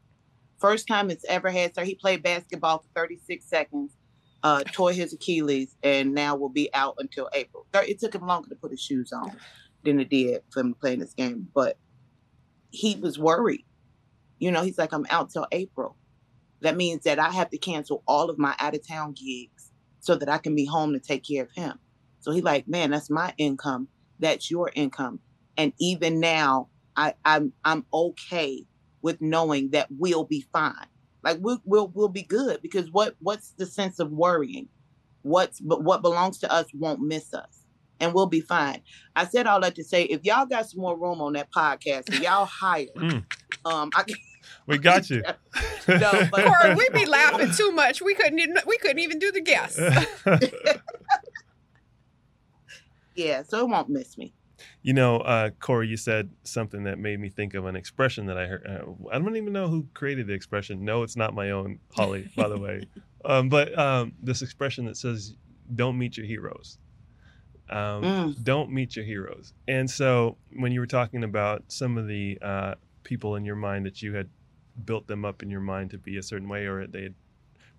First 0.62 0.86
time 0.86 1.10
it's 1.10 1.24
ever 1.28 1.50
had. 1.50 1.74
So 1.74 1.82
he 1.82 1.96
played 1.96 2.22
basketball 2.22 2.78
for 2.78 2.88
36 2.94 3.44
seconds, 3.44 3.96
uh, 4.44 4.62
tore 4.70 4.92
his 4.92 5.12
Achilles, 5.12 5.76
and 5.82 6.14
now 6.14 6.36
will 6.36 6.50
be 6.50 6.72
out 6.72 6.94
until 6.98 7.28
April. 7.34 7.66
It 7.74 7.98
took 7.98 8.14
him 8.14 8.24
longer 8.24 8.48
to 8.48 8.54
put 8.54 8.70
his 8.70 8.80
shoes 8.80 9.12
on 9.12 9.36
than 9.84 9.98
it 9.98 10.08
did 10.08 10.42
for 10.52 10.60
him 10.60 10.74
playing 10.80 11.00
this 11.00 11.14
game, 11.14 11.48
but 11.52 11.78
he 12.70 12.94
was 12.94 13.18
worried. 13.18 13.66
You 14.38 14.52
know, 14.52 14.62
he's 14.62 14.78
like, 14.78 14.92
I'm 14.92 15.06
out 15.10 15.30
till 15.30 15.48
April. 15.50 15.96
That 16.60 16.76
means 16.76 17.02
that 17.02 17.18
I 17.18 17.30
have 17.30 17.50
to 17.50 17.58
cancel 17.58 18.04
all 18.06 18.30
of 18.30 18.38
my 18.38 18.54
out 18.60 18.76
of 18.76 18.86
town 18.86 19.14
gigs 19.14 19.72
so 19.98 20.14
that 20.14 20.28
I 20.28 20.38
can 20.38 20.54
be 20.54 20.64
home 20.64 20.92
to 20.92 21.00
take 21.00 21.24
care 21.24 21.42
of 21.42 21.50
him. 21.56 21.80
So 22.20 22.30
he 22.30 22.40
like, 22.40 22.68
man, 22.68 22.92
that's 22.92 23.10
my 23.10 23.34
income. 23.36 23.88
That's 24.20 24.48
your 24.48 24.70
income. 24.76 25.18
And 25.56 25.72
even 25.80 26.20
now, 26.20 26.68
I, 26.94 27.14
I'm 27.24 27.52
I'm 27.64 27.84
okay 27.92 28.64
with 29.02 29.20
knowing 29.20 29.70
that 29.70 29.88
we'll 29.90 30.24
be 30.24 30.46
fine. 30.52 30.86
Like 31.22 31.38
we'll 31.40 31.60
we'll 31.64 31.88
we'll 31.88 32.08
be 32.08 32.22
good 32.22 32.62
because 32.62 32.90
what 32.90 33.14
what's 33.20 33.50
the 33.50 33.66
sense 33.66 33.98
of 33.98 34.10
worrying? 34.10 34.68
What's 35.22 35.60
but 35.60 35.84
what 35.84 36.02
belongs 36.02 36.38
to 36.38 36.52
us 36.52 36.66
won't 36.74 37.00
miss 37.00 37.32
us, 37.32 37.64
and 38.00 38.12
we'll 38.12 38.26
be 38.26 38.40
fine. 38.40 38.82
I 39.14 39.26
said 39.26 39.46
all 39.46 39.60
that 39.60 39.76
to 39.76 39.84
say, 39.84 40.02
if 40.04 40.24
y'all 40.24 40.46
got 40.46 40.68
some 40.68 40.80
more 40.80 40.98
room 40.98 41.20
on 41.20 41.34
that 41.34 41.52
podcast, 41.52 42.20
y'all 42.22 42.46
hire, 42.46 42.86
Mm. 42.96 43.24
um, 43.64 43.90
I 43.94 44.04
we 44.66 44.78
got 44.78 45.08
you. 45.10 45.22
No, 45.88 46.10
but- 46.30 46.44
Correy, 46.44 46.76
we 46.76 46.88
be 46.92 47.06
laughing 47.06 47.50
too 47.52 47.70
much. 47.72 48.02
We 48.02 48.14
couldn't 48.14 48.38
even. 48.40 48.56
We 48.66 48.78
couldn't 48.78 48.98
even 49.00 49.18
do 49.20 49.30
the 49.32 49.40
guess. 49.40 49.78
yeah, 53.14 53.42
so 53.42 53.58
it 53.60 53.68
won't 53.68 53.88
miss 53.88 54.16
me. 54.16 54.32
You 54.82 54.92
know, 54.94 55.18
uh, 55.18 55.50
Correy, 55.60 55.88
you 55.88 55.96
said 55.96 56.30
something 56.44 56.84
that 56.84 56.98
made 56.98 57.20
me 57.20 57.28
think 57.28 57.54
of 57.54 57.66
an 57.66 57.76
expression 57.76 58.26
that 58.26 58.36
I 58.38 58.46
heard. 58.46 58.66
Uh, 58.66 59.08
I 59.12 59.18
don't 59.18 59.36
even 59.36 59.52
know 59.52 59.68
who 59.68 59.86
created 59.94 60.26
the 60.26 60.32
expression. 60.34 60.84
No, 60.84 61.02
it's 61.02 61.16
not 61.16 61.34
my 61.34 61.50
own, 61.50 61.78
Holly, 61.94 62.28
by 62.36 62.48
the 62.48 62.58
way. 62.58 62.86
Um, 63.24 63.48
but 63.48 63.78
um, 63.78 64.14
this 64.20 64.42
expression 64.42 64.84
that 64.86 64.96
says, 64.96 65.36
don't 65.76 65.96
meet 65.96 66.16
your 66.16 66.26
heroes. 66.26 66.78
Um, 67.70 68.02
Mm. 68.02 68.42
Don't 68.42 68.70
meet 68.72 68.96
your 68.96 69.04
heroes. 69.04 69.54
And 69.68 69.88
so 69.88 70.36
when 70.56 70.72
you 70.72 70.80
were 70.80 70.88
talking 70.88 71.22
about 71.22 71.62
some 71.68 71.96
of 71.98 72.08
the 72.08 72.36
uh, 72.42 72.74
people 73.04 73.36
in 73.36 73.44
your 73.44 73.54
mind 73.54 73.86
that 73.86 74.02
you 74.02 74.12
had 74.14 74.28
built 74.84 75.06
them 75.06 75.24
up 75.24 75.40
in 75.40 75.50
your 75.50 75.60
mind 75.60 75.90
to 75.90 75.98
be 75.98 76.16
a 76.16 76.22
certain 76.24 76.48
way 76.48 76.66
or 76.66 76.84
they 76.88 77.04
had 77.04 77.14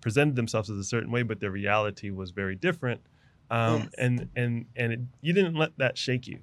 presented 0.00 0.34
themselves 0.34 0.70
as 0.70 0.78
a 0.78 0.84
certain 0.84 1.10
way, 1.10 1.22
but 1.22 1.40
their 1.40 1.50
reality 1.50 2.10
was 2.10 2.30
very 2.30 2.54
different. 2.56 3.02
Um, 3.50 3.80
Yes. 3.80 3.88
And, 3.98 4.28
and, 4.34 4.66
and 4.76 4.92
it, 4.94 5.00
you 5.20 5.34
didn't 5.34 5.56
let 5.56 5.76
that 5.76 5.98
shake 5.98 6.26
you. 6.26 6.38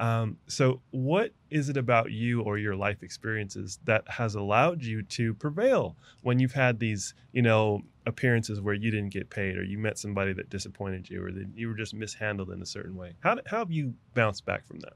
Um, 0.00 0.38
so, 0.46 0.80
what 0.90 1.32
is 1.50 1.68
it 1.68 1.76
about 1.76 2.12
you 2.12 2.42
or 2.42 2.56
your 2.56 2.76
life 2.76 3.02
experiences 3.02 3.80
that 3.84 4.08
has 4.08 4.36
allowed 4.36 4.82
you 4.82 5.02
to 5.02 5.34
prevail 5.34 5.96
when 6.22 6.38
you've 6.38 6.52
had 6.52 6.78
these, 6.78 7.14
you 7.32 7.42
know, 7.42 7.82
appearances 8.06 8.60
where 8.60 8.74
you 8.74 8.90
didn't 8.90 9.12
get 9.12 9.28
paid, 9.28 9.56
or 9.56 9.64
you 9.64 9.76
met 9.76 9.98
somebody 9.98 10.32
that 10.34 10.50
disappointed 10.50 11.10
you, 11.10 11.24
or 11.24 11.32
that 11.32 11.48
you 11.54 11.68
were 11.68 11.74
just 11.74 11.94
mishandled 11.94 12.50
in 12.50 12.62
a 12.62 12.66
certain 12.66 12.94
way? 12.94 13.14
How, 13.20 13.38
how 13.46 13.58
have 13.58 13.72
you 13.72 13.94
bounced 14.14 14.44
back 14.44 14.66
from 14.66 14.78
that? 14.80 14.92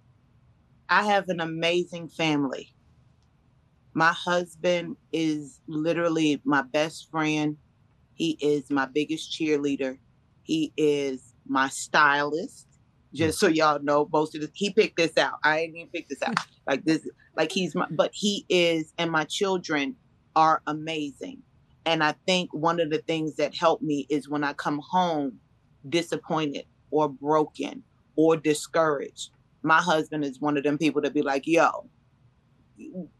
I 0.88 1.04
have 1.04 1.28
an 1.28 1.40
amazing 1.40 2.08
family. 2.08 2.74
My 3.94 4.12
husband 4.12 4.96
is 5.12 5.60
literally 5.66 6.40
my 6.44 6.62
best 6.62 7.10
friend. 7.10 7.56
He 8.14 8.38
is 8.40 8.70
my 8.70 8.86
biggest 8.86 9.32
cheerleader. 9.32 9.98
He 10.42 10.72
is 10.76 11.34
my 11.46 11.68
stylist. 11.68 12.66
Just 13.14 13.38
mm. 13.38 13.40
so 13.40 13.46
y'all 13.48 13.82
know, 13.82 14.08
most 14.12 14.34
of 14.34 14.40
this 14.40 14.50
he 14.54 14.70
picked 14.70 14.96
this 14.96 15.16
out. 15.16 15.34
I 15.44 15.60
ain't 15.60 15.76
even 15.76 15.88
pick 15.88 16.08
this 16.08 16.22
out. 16.22 16.36
Like 16.64 16.84
this, 16.84 17.04
like 17.36 17.50
he's 17.50 17.74
my 17.74 17.88
but 17.90 18.12
he 18.14 18.46
is, 18.48 18.92
and 18.96 19.10
my 19.10 19.24
children 19.24 19.96
are 20.36 20.62
amazing. 20.68 21.42
And 21.84 22.04
I 22.04 22.14
think 22.24 22.54
one 22.54 22.78
of 22.78 22.88
the 22.88 22.98
things 22.98 23.34
that 23.34 23.52
helped 23.52 23.82
me 23.82 24.06
is 24.08 24.28
when 24.28 24.44
I 24.44 24.52
come 24.52 24.78
home 24.78 25.40
disappointed 25.88 26.66
or 26.92 27.08
broken 27.08 27.82
or 28.14 28.36
discouraged 28.36 29.30
my 29.62 29.80
husband 29.80 30.24
is 30.24 30.40
one 30.40 30.56
of 30.56 30.64
them 30.64 30.78
people 30.78 31.02
that 31.02 31.14
be 31.14 31.22
like, 31.22 31.46
yo, 31.46 31.88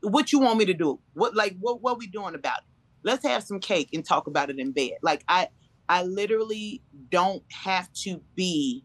what 0.03 0.33
you 0.33 0.41
want 0.41 0.59
me 0.59 0.65
to 0.67 0.75
do? 0.75 0.99
What 1.15 1.35
like 1.35 1.57
what 1.61 1.83
what 1.83 1.99
we 1.99 2.07
doing 2.07 2.35
about 2.35 2.59
it? 2.59 2.65
Let's 3.05 3.25
have 3.27 3.43
some 3.43 3.61
cake 3.61 3.91
and 3.93 4.05
talk 4.05 4.27
about 4.27 4.51
it 4.51 4.59
in 4.59 4.73
bed. 4.73 4.93
Like 5.03 5.25
I 5.29 5.49
I 5.89 6.03
literally 6.03 6.83
don't 7.11 7.43
have 7.51 7.93
to 8.05 8.21
be 8.35 8.85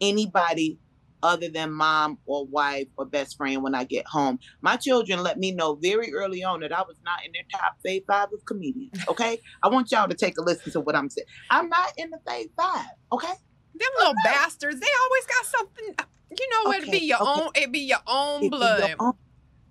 anybody 0.00 0.78
other 1.22 1.48
than 1.50 1.70
mom 1.70 2.18
or 2.24 2.46
wife 2.46 2.88
or 2.96 3.04
best 3.04 3.36
friend 3.36 3.62
when 3.62 3.74
I 3.74 3.84
get 3.84 4.06
home. 4.06 4.38
My 4.62 4.76
children 4.76 5.22
let 5.22 5.38
me 5.38 5.52
know 5.52 5.74
very 5.74 6.14
early 6.14 6.42
on 6.42 6.60
that 6.60 6.72
I 6.72 6.80
was 6.80 6.96
not 7.04 7.18
in 7.26 7.32
their 7.32 7.42
top 7.60 7.76
fave 7.86 8.04
five 8.06 8.28
of 8.32 8.44
comedians. 8.46 8.98
Okay. 9.08 9.38
I 9.62 9.68
want 9.68 9.90
y'all 9.90 10.08
to 10.08 10.14
take 10.14 10.38
a 10.38 10.42
listen 10.42 10.72
to 10.72 10.80
what 10.80 10.96
I'm 10.96 11.10
saying. 11.10 11.26
I'm 11.50 11.68
not 11.68 11.92
in 11.98 12.10
the 12.10 12.18
fave 12.26 12.48
five. 12.56 12.86
Okay. 13.12 13.26
Them 13.74 13.88
little 13.98 14.14
bastards, 14.24 14.80
they 14.80 14.86
always 15.04 15.26
got 15.26 15.44
something. 15.46 16.06
You 16.38 16.48
know, 16.64 16.72
it'd 16.72 16.90
be 16.90 16.98
your 16.98 17.20
okay. 17.20 17.42
own. 17.42 17.50
It'd 17.54 17.72
be 17.72 17.80
your 17.80 17.98
own 18.06 18.38
It'd 18.38 18.50
be 18.52 18.56
blood. 18.56 18.88
your 18.88 18.96
own- 19.00 19.14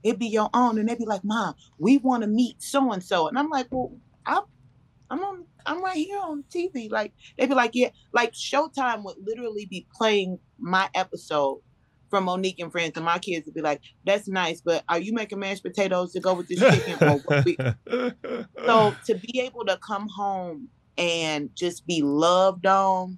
It'd 0.04 0.20
be 0.20 0.28
your 0.28 0.50
own, 0.54 0.78
and 0.80 0.88
they'd 0.88 0.98
be 0.98 1.06
like, 1.06 1.24
"Mom, 1.26 1.56
we 1.78 1.98
want 1.98 2.24
to 2.24 2.28
meet 2.28 2.62
so 2.64 2.92
and 2.94 3.04
so," 3.04 3.28
and 3.28 3.38
I'm 3.38 3.50
like, 3.50 3.68
"Well, 3.70 3.92
I'm, 4.26 4.44
I'm 5.10 5.20
on, 5.24 5.46
I'm 5.70 5.84
right 5.84 5.98
here 5.98 6.20
on 6.20 6.44
TV." 6.54 6.90
Like 6.92 7.14
they'd 7.38 7.48
be 7.48 7.56
like, 7.56 7.72
"Yeah," 7.74 7.90
like 8.14 8.34
Showtime 8.34 9.04
would 9.04 9.18
literally 9.22 9.66
be 9.66 9.88
playing 9.96 10.40
my 10.58 10.90
episode 10.96 11.62
from 12.10 12.26
Mo'Nique 12.26 12.60
and 12.60 12.72
Friends, 12.72 12.94
and 12.96 13.06
my 13.06 13.20
kids 13.20 13.46
would 13.46 13.56
be 13.56 13.62
like, 13.62 13.82
"That's 14.06 14.28
nice, 14.28 14.62
but 14.62 14.84
are 14.90 15.00
you 15.00 15.14
making 15.14 15.40
mashed 15.40 15.64
potatoes 15.64 16.12
to 16.14 16.20
go 16.20 16.34
with 16.34 16.48
this 16.48 16.60
chicken?" 16.60 17.08
or 17.08 17.18
what 17.20 17.46
we, 17.46 17.58
so 18.66 18.96
to 19.06 19.16
be 19.16 19.42
able 19.42 19.66
to 19.66 19.78
come 19.78 20.08
home 20.10 20.70
and 21.00 21.50
just 21.56 21.88
be 21.88 22.02
loved 22.02 22.66
on 22.66 23.18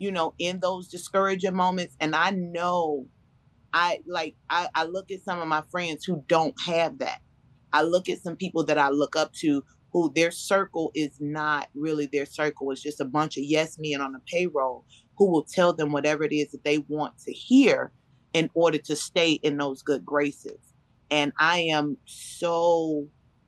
you 0.00 0.10
know 0.10 0.34
in 0.38 0.58
those 0.58 0.88
discouraging 0.88 1.54
moments 1.54 1.94
and 2.00 2.16
i 2.16 2.30
know 2.30 3.06
i 3.72 4.00
like 4.06 4.34
I, 4.50 4.68
I 4.74 4.84
look 4.84 5.12
at 5.12 5.22
some 5.22 5.40
of 5.40 5.46
my 5.46 5.62
friends 5.70 6.04
who 6.04 6.24
don't 6.26 6.54
have 6.66 6.98
that 6.98 7.20
i 7.72 7.82
look 7.82 8.08
at 8.08 8.20
some 8.20 8.34
people 8.34 8.64
that 8.64 8.78
i 8.78 8.88
look 8.88 9.14
up 9.14 9.32
to 9.34 9.62
who 9.92 10.12
their 10.14 10.30
circle 10.30 10.90
is 10.94 11.16
not 11.20 11.68
really 11.74 12.06
their 12.06 12.26
circle 12.26 12.70
it's 12.70 12.82
just 12.82 13.00
a 13.00 13.04
bunch 13.04 13.36
of 13.36 13.44
yes 13.44 13.76
men 13.78 14.00
on 14.00 14.12
the 14.12 14.20
payroll 14.26 14.84
who 15.16 15.30
will 15.30 15.44
tell 15.44 15.72
them 15.72 15.92
whatever 15.92 16.24
it 16.24 16.32
is 16.32 16.50
that 16.50 16.64
they 16.64 16.78
want 16.88 17.16
to 17.18 17.32
hear 17.32 17.92
in 18.32 18.48
order 18.54 18.78
to 18.78 18.94
stay 18.96 19.32
in 19.32 19.56
those 19.56 19.82
good 19.82 20.04
graces 20.04 20.74
and 21.10 21.32
i 21.38 21.58
am 21.58 21.96
so 22.06 23.06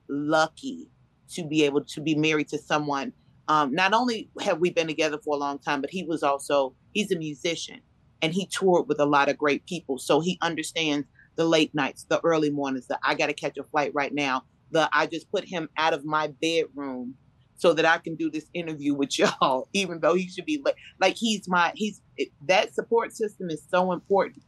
lucky 0.09 0.88
to 1.30 1.47
be 1.47 1.64
able 1.64 1.82
to 1.84 2.01
be 2.01 2.14
married 2.14 2.49
to 2.49 2.59
someone 2.59 3.12
um, 3.49 3.74
not 3.74 3.93
only 3.93 4.30
have 4.40 4.61
we 4.61 4.70
been 4.70 4.86
together 4.86 5.18
for 5.22 5.34
a 5.34 5.38
long 5.38 5.59
time, 5.59 5.80
but 5.80 5.90
he 5.90 6.05
was 6.05 6.22
also 6.22 6.74
he's 6.93 7.11
a 7.11 7.18
musician 7.18 7.80
and 8.20 8.32
he 8.32 8.47
toured 8.47 8.88
with 8.88 9.01
a 9.01 9.05
lot 9.07 9.28
of 9.28 9.36
great 9.36 9.66
people. 9.66 9.99
So 9.99 10.20
he 10.20 10.38
understands 10.40 11.07
the 11.36 11.45
late 11.45 11.74
nights, 11.74 12.05
the 12.09 12.20
early 12.24 12.51
mornings, 12.51 12.86
the 12.86 12.99
I 13.03 13.14
gotta 13.14 13.34
catch 13.34 13.59
a 13.59 13.64
flight 13.64 13.90
right 13.95 14.14
now. 14.14 14.45
The 14.72 14.88
I 14.92 15.06
just 15.06 15.30
put 15.30 15.44
him 15.44 15.68
out 15.76 15.94
of 15.94 16.04
my 16.04 16.32
bedroom 16.40 17.14
so 17.56 17.72
that 17.74 17.84
I 17.84 17.98
can 17.98 18.16
do 18.16 18.30
this 18.30 18.46
interview 18.54 18.94
with 18.94 19.18
y'all, 19.18 19.68
even 19.72 20.00
though 20.00 20.14
he 20.14 20.28
should 20.28 20.46
be 20.46 20.60
like, 20.64 20.76
like 21.00 21.16
he's 21.16 21.48
my 21.48 21.72
he's 21.76 22.00
that 22.46 22.74
support 22.74 23.14
system 23.14 23.50
is 23.50 23.62
so 23.70 23.92
important. 23.92 24.42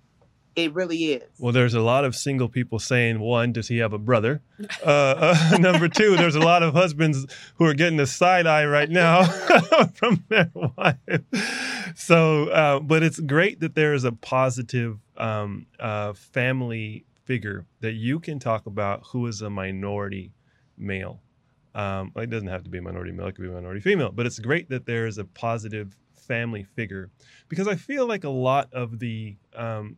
It 0.56 0.72
really 0.72 1.14
is. 1.14 1.24
Well, 1.40 1.52
there's 1.52 1.74
a 1.74 1.80
lot 1.80 2.04
of 2.04 2.14
single 2.14 2.48
people 2.48 2.78
saying, 2.78 3.18
one, 3.18 3.52
does 3.52 3.66
he 3.66 3.78
have 3.78 3.92
a 3.92 3.98
brother? 3.98 4.40
Uh, 4.84 5.34
uh, 5.52 5.56
number 5.60 5.88
two, 5.88 6.16
there's 6.16 6.36
a 6.36 6.40
lot 6.40 6.62
of 6.62 6.74
husbands 6.74 7.26
who 7.56 7.64
are 7.64 7.74
getting 7.74 7.98
a 7.98 8.06
side 8.06 8.46
eye 8.46 8.64
right 8.64 8.90
now 8.90 9.24
from 9.94 10.22
their 10.28 10.50
wife. 10.54 11.22
So, 11.96 12.48
uh, 12.50 12.80
but 12.80 13.02
it's 13.02 13.18
great 13.18 13.60
that 13.60 13.74
there 13.74 13.94
is 13.94 14.04
a 14.04 14.12
positive 14.12 14.98
um, 15.16 15.66
uh, 15.80 16.12
family 16.12 17.04
figure 17.24 17.66
that 17.80 17.92
you 17.92 18.20
can 18.20 18.38
talk 18.38 18.66
about 18.66 19.02
who 19.08 19.26
is 19.26 19.42
a 19.42 19.50
minority 19.50 20.32
male. 20.76 21.22
Um, 21.74 22.12
it 22.16 22.30
doesn't 22.30 22.48
have 22.48 22.62
to 22.64 22.70
be 22.70 22.78
a 22.78 22.82
minority 22.82 23.12
male, 23.12 23.26
it 23.26 23.34
could 23.34 23.42
be 23.42 23.48
a 23.48 23.52
minority 23.52 23.80
female, 23.80 24.12
but 24.12 24.26
it's 24.26 24.38
great 24.38 24.68
that 24.68 24.86
there 24.86 25.06
is 25.06 25.18
a 25.18 25.24
positive 25.24 25.96
family 26.14 26.62
figure 26.62 27.10
because 27.48 27.66
I 27.66 27.74
feel 27.74 28.06
like 28.06 28.24
a 28.24 28.30
lot 28.30 28.72
of 28.72 28.98
the 28.98 29.36
um, 29.56 29.96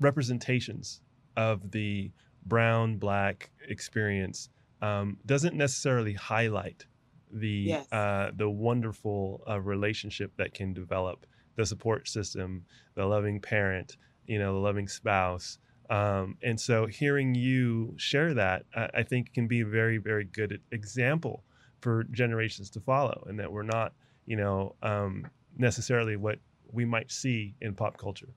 representations 0.00 1.00
of 1.36 1.70
the 1.70 2.10
brown 2.46 2.96
black 2.98 3.50
experience 3.68 4.48
um, 4.82 5.18
doesn't 5.26 5.54
necessarily 5.56 6.14
highlight 6.14 6.86
the 7.30 7.64
Yes. 7.66 7.92
uh, 7.92 8.30
the 8.34 8.48
wonderful 8.48 9.42
uh, 9.48 9.60
relationship 9.60 10.32
that 10.36 10.54
can 10.54 10.72
develop, 10.72 11.26
the 11.56 11.66
support 11.66 12.08
system, 12.08 12.64
the 12.94 13.04
loving 13.04 13.40
parent, 13.40 13.96
you 14.26 14.38
know, 14.38 14.52
the 14.54 14.58
loving 14.60 14.88
spouse. 14.88 15.58
Um, 15.90 16.36
and 16.42 16.60
so, 16.60 16.86
hearing 16.86 17.34
you 17.34 17.94
share 17.96 18.34
that, 18.34 18.64
I, 18.74 18.88
I 18.94 19.02
think, 19.02 19.32
can 19.32 19.46
be 19.46 19.60
a 19.60 19.66
very, 19.66 19.98
very 19.98 20.24
good 20.24 20.60
example 20.70 21.44
for 21.80 22.04
generations 22.04 22.70
to 22.70 22.80
follow, 22.80 23.24
and 23.28 23.38
that 23.38 23.50
we're 23.50 23.62
not, 23.62 23.92
you 24.26 24.36
know, 24.36 24.74
um, 24.82 25.26
necessarily 25.56 26.16
what 26.16 26.38
we 26.70 26.84
might 26.84 27.10
see 27.10 27.54
in 27.60 27.74
pop 27.74 27.96
culture. 27.96 28.34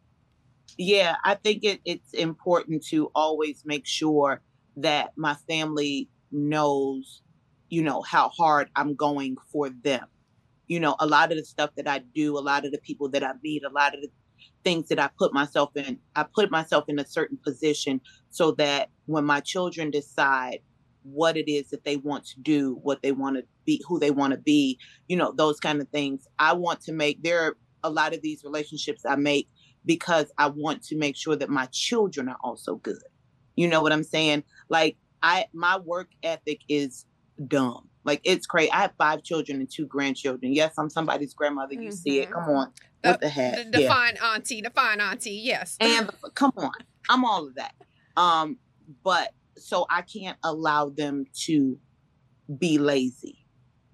Yeah, 0.77 1.15
I 1.23 1.35
think 1.35 1.63
it, 1.63 1.81
it's 1.83 2.13
important 2.13 2.85
to 2.87 3.11
always 3.13 3.63
make 3.65 3.85
sure 3.85 4.41
that 4.77 5.11
my 5.17 5.35
family 5.47 6.09
knows, 6.31 7.21
you 7.69 7.83
know, 7.83 8.01
how 8.01 8.29
hard 8.29 8.69
I'm 8.75 8.95
going 8.95 9.35
for 9.51 9.69
them. 9.69 10.07
You 10.67 10.79
know, 10.79 10.95
a 10.99 11.05
lot 11.05 11.31
of 11.31 11.37
the 11.37 11.43
stuff 11.43 11.71
that 11.75 11.87
I 11.87 11.99
do, 11.99 12.37
a 12.37 12.39
lot 12.39 12.65
of 12.65 12.71
the 12.71 12.77
people 12.77 13.09
that 13.09 13.23
I 13.23 13.33
meet, 13.43 13.63
a 13.63 13.69
lot 13.69 13.93
of 13.93 14.01
the 14.01 14.09
things 14.63 14.89
that 14.89 14.99
I 14.99 15.09
put 15.17 15.33
myself 15.33 15.75
in, 15.75 15.99
I 16.15 16.23
put 16.23 16.51
myself 16.51 16.85
in 16.87 16.99
a 16.99 17.05
certain 17.05 17.37
position 17.37 18.01
so 18.29 18.51
that 18.53 18.89
when 19.05 19.25
my 19.25 19.39
children 19.39 19.91
decide 19.91 20.59
what 21.03 21.35
it 21.35 21.51
is 21.51 21.69
that 21.71 21.83
they 21.83 21.97
want 21.97 22.25
to 22.25 22.39
do, 22.39 22.79
what 22.83 23.01
they 23.01 23.11
want 23.11 23.37
to 23.37 23.43
be, 23.65 23.83
who 23.87 23.99
they 23.99 24.11
want 24.11 24.31
to 24.31 24.39
be, 24.39 24.77
you 25.07 25.15
know, 25.15 25.31
those 25.31 25.59
kind 25.59 25.81
of 25.81 25.89
things, 25.89 26.27
I 26.37 26.53
want 26.53 26.81
to 26.81 26.93
make, 26.93 27.23
there 27.23 27.41
are 27.41 27.57
a 27.83 27.89
lot 27.89 28.13
of 28.13 28.21
these 28.21 28.43
relationships 28.43 29.03
I 29.05 29.15
make 29.15 29.47
because 29.85 30.31
I 30.37 30.47
want 30.47 30.83
to 30.83 30.95
make 30.95 31.15
sure 31.15 31.35
that 31.35 31.49
my 31.49 31.67
children 31.71 32.29
are 32.29 32.37
also 32.43 32.75
good. 32.75 33.01
You 33.55 33.67
know 33.67 33.81
what 33.81 33.91
I'm 33.91 34.03
saying? 34.03 34.43
Like 34.69 34.97
I 35.23 35.45
my 35.53 35.77
work 35.77 36.09
ethic 36.23 36.61
is 36.69 37.05
dumb. 37.47 37.89
Like 38.03 38.21
it's 38.23 38.47
crazy. 38.47 38.71
I 38.71 38.81
have 38.81 38.93
five 38.97 39.23
children 39.23 39.59
and 39.59 39.69
two 39.69 39.85
grandchildren. 39.85 40.53
Yes, 40.53 40.73
I'm 40.77 40.89
somebody's 40.89 41.33
grandmother. 41.33 41.73
You 41.73 41.91
see 41.91 42.19
it. 42.19 42.31
Come 42.31 42.43
mm-hmm. 42.43 42.51
on. 42.51 42.73
Uh, 43.03 43.09
What 43.11 43.21
the 43.21 43.29
heck? 43.29 43.55
The, 43.65 43.71
the 43.71 43.81
Yeah. 43.81 43.87
fine 43.89 44.17
auntie, 44.17 44.61
the 44.61 44.69
fine 44.69 45.01
auntie, 45.01 45.31
yes. 45.31 45.77
And 45.79 46.09
come 46.35 46.53
on. 46.57 46.71
I'm 47.09 47.25
all 47.25 47.47
of 47.47 47.55
that. 47.55 47.73
Um, 48.15 48.57
but 49.03 49.33
so 49.57 49.85
I 49.89 50.01
can't 50.01 50.37
allow 50.43 50.89
them 50.89 51.25
to 51.45 51.79
be 52.57 52.77
lazy 52.77 53.39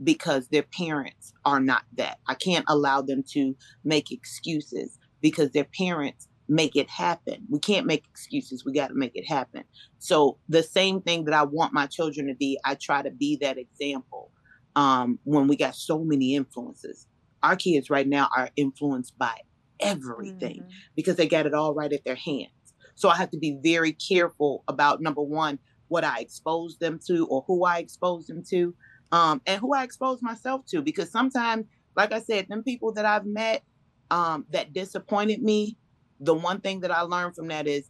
because 0.03 0.47
their 0.49 0.63
parents 0.63 1.33
are 1.45 1.59
not 1.59 1.83
that. 1.95 2.19
I 2.27 2.35
can't 2.35 2.65
allow 2.67 3.01
them 3.01 3.23
to 3.33 3.55
make 3.83 4.11
excuses 4.11 4.97
because 5.21 5.51
their 5.51 5.67
parents 5.77 6.27
make 6.49 6.75
it 6.75 6.89
happen. 6.89 7.45
We 7.49 7.59
can't 7.59 7.85
make 7.85 8.05
excuses. 8.07 8.63
We 8.65 8.73
got 8.73 8.87
to 8.87 8.93
make 8.93 9.11
it 9.15 9.27
happen. 9.27 9.63
So 9.99 10.37
the 10.47 10.63
same 10.63 11.01
thing 11.01 11.25
that 11.25 11.33
I 11.33 11.43
want 11.43 11.73
my 11.73 11.87
children 11.87 12.27
to 12.27 12.35
be, 12.35 12.59
I 12.63 12.75
try 12.75 13.01
to 13.01 13.11
be 13.11 13.37
that 13.41 13.57
example. 13.57 14.31
Um, 14.75 15.19
when 15.23 15.47
we 15.47 15.55
got 15.55 15.75
so 15.75 16.03
many 16.03 16.35
influences, 16.35 17.07
our 17.43 17.55
kids 17.55 17.89
right 17.89 18.07
now 18.07 18.29
are 18.35 18.49
influenced 18.55 19.17
by 19.17 19.35
everything 19.79 20.63
Mhm. 20.63 20.69
because 20.95 21.15
they 21.15 21.27
got 21.27 21.45
it 21.45 21.53
all 21.53 21.73
right 21.73 21.91
at 21.93 22.03
their 22.03 22.15
hands. 22.15 22.51
So 22.95 23.09
I 23.09 23.15
have 23.17 23.31
to 23.31 23.37
be 23.37 23.59
very 23.63 23.93
careful 23.93 24.63
about 24.67 25.01
number 25.01 25.21
one, 25.21 25.59
what 25.87 26.03
I 26.03 26.19
expose 26.19 26.77
them 26.79 26.99
to 27.07 27.27
or 27.27 27.43
who 27.47 27.65
I 27.65 27.79
expose 27.79 28.25
them 28.27 28.43
to, 28.49 28.75
um, 29.11 29.41
and 29.45 29.61
who 29.61 29.73
I 29.73 29.83
expose 29.83 30.21
myself 30.21 30.65
to. 30.67 30.81
Because 30.81 31.11
sometimes, 31.11 31.65
like 31.95 32.11
I 32.11 32.19
said, 32.21 32.47
them 32.49 32.63
people 32.63 32.93
that 32.93 33.05
I've 33.05 33.25
met 33.25 33.63
um, 34.09 34.45
that 34.51 34.73
disappointed 34.73 35.41
me, 35.41 35.77
the 36.19 36.33
one 36.33 36.61
thing 36.61 36.79
that 36.81 36.91
I 36.91 37.01
learned 37.01 37.35
from 37.35 37.47
that 37.49 37.67
is 37.67 37.89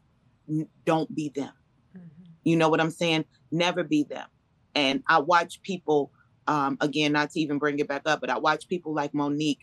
n- 0.50 0.68
don't 0.86 1.14
be 1.14 1.30
them. 1.36 1.54
Mhm. 1.96 2.28
You 2.44 2.56
know 2.58 2.70
what 2.70 2.82
I'm 2.82 2.92
saying? 2.92 3.26
Never 3.52 3.84
be 3.84 4.04
them. 4.04 4.28
And 4.76 5.04
I 5.08 5.20
watch 5.20 5.62
people, 5.62 6.12
um, 6.48 6.78
again, 6.82 7.14
not 7.14 7.32
to 7.32 7.40
even 7.40 7.60
bring 7.60 7.80
it 7.80 7.88
back 7.88 8.04
up, 8.06 8.22
but 8.22 8.30
I 8.30 8.38
watch 8.38 8.68
people 8.68 8.94
like 8.94 9.14
Mo'Nique, 9.14 9.60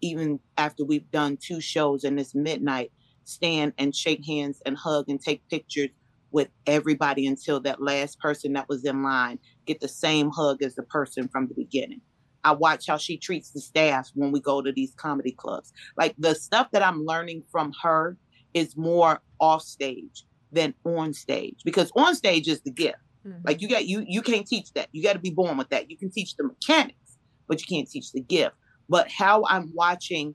even 0.00 0.40
after 0.56 0.84
we've 0.84 1.10
done 1.10 1.38
two 1.40 1.60
shows 1.60 2.04
and 2.04 2.18
it's 2.18 2.34
midnight, 2.34 2.92
stand 3.24 3.72
and 3.78 3.94
shake 3.94 4.24
hands 4.26 4.62
and 4.64 4.76
hug 4.76 5.06
and 5.08 5.20
take 5.20 5.42
pictures 5.48 5.90
with 6.30 6.48
everybody 6.66 7.26
until 7.26 7.60
that 7.60 7.82
last 7.82 8.18
person 8.20 8.52
that 8.52 8.68
was 8.68 8.84
in 8.84 9.02
line 9.02 9.38
get 9.66 9.80
the 9.80 9.88
same 9.88 10.30
hug 10.30 10.62
as 10.62 10.74
the 10.74 10.82
person 10.82 11.28
from 11.28 11.48
the 11.48 11.54
beginning. 11.54 12.00
I 12.44 12.52
watch 12.52 12.86
how 12.86 12.96
she 12.96 13.16
treats 13.16 13.50
the 13.50 13.60
staff 13.60 14.10
when 14.14 14.30
we 14.30 14.40
go 14.40 14.62
to 14.62 14.72
these 14.72 14.94
comedy 14.94 15.32
clubs. 15.32 15.72
Like 15.96 16.14
the 16.18 16.34
stuff 16.34 16.68
that 16.72 16.82
I'm 16.82 17.04
learning 17.04 17.42
from 17.50 17.72
her 17.82 18.16
is 18.54 18.76
more 18.76 19.20
off 19.40 19.62
stage 19.62 20.24
than 20.52 20.74
on 20.84 21.12
stage 21.12 21.58
because 21.64 21.90
on 21.96 22.14
stage 22.14 22.48
is 22.48 22.62
the 22.62 22.70
gift. 22.70 22.96
Mhm. 23.28 23.48
Like 23.48 23.60
you 23.62 23.68
got 23.68 23.86
you 23.86 24.04
you 24.06 24.22
can't 24.22 24.46
teach 24.46 24.72
that. 24.74 24.88
You 24.92 25.02
got 25.02 25.14
to 25.14 25.18
be 25.20 25.30
born 25.30 25.56
with 25.56 25.70
that. 25.70 25.90
You 25.90 25.98
can 25.98 26.10
teach 26.10 26.34
the 26.36 26.44
mechanics, 26.44 27.18
but 27.48 27.60
you 27.60 27.66
can't 27.76 27.88
teach 27.88 28.12
the 28.12 28.22
gift. 28.22 28.56
But 28.88 29.10
how 29.10 29.44
I'm 29.48 29.72
watching 29.74 30.34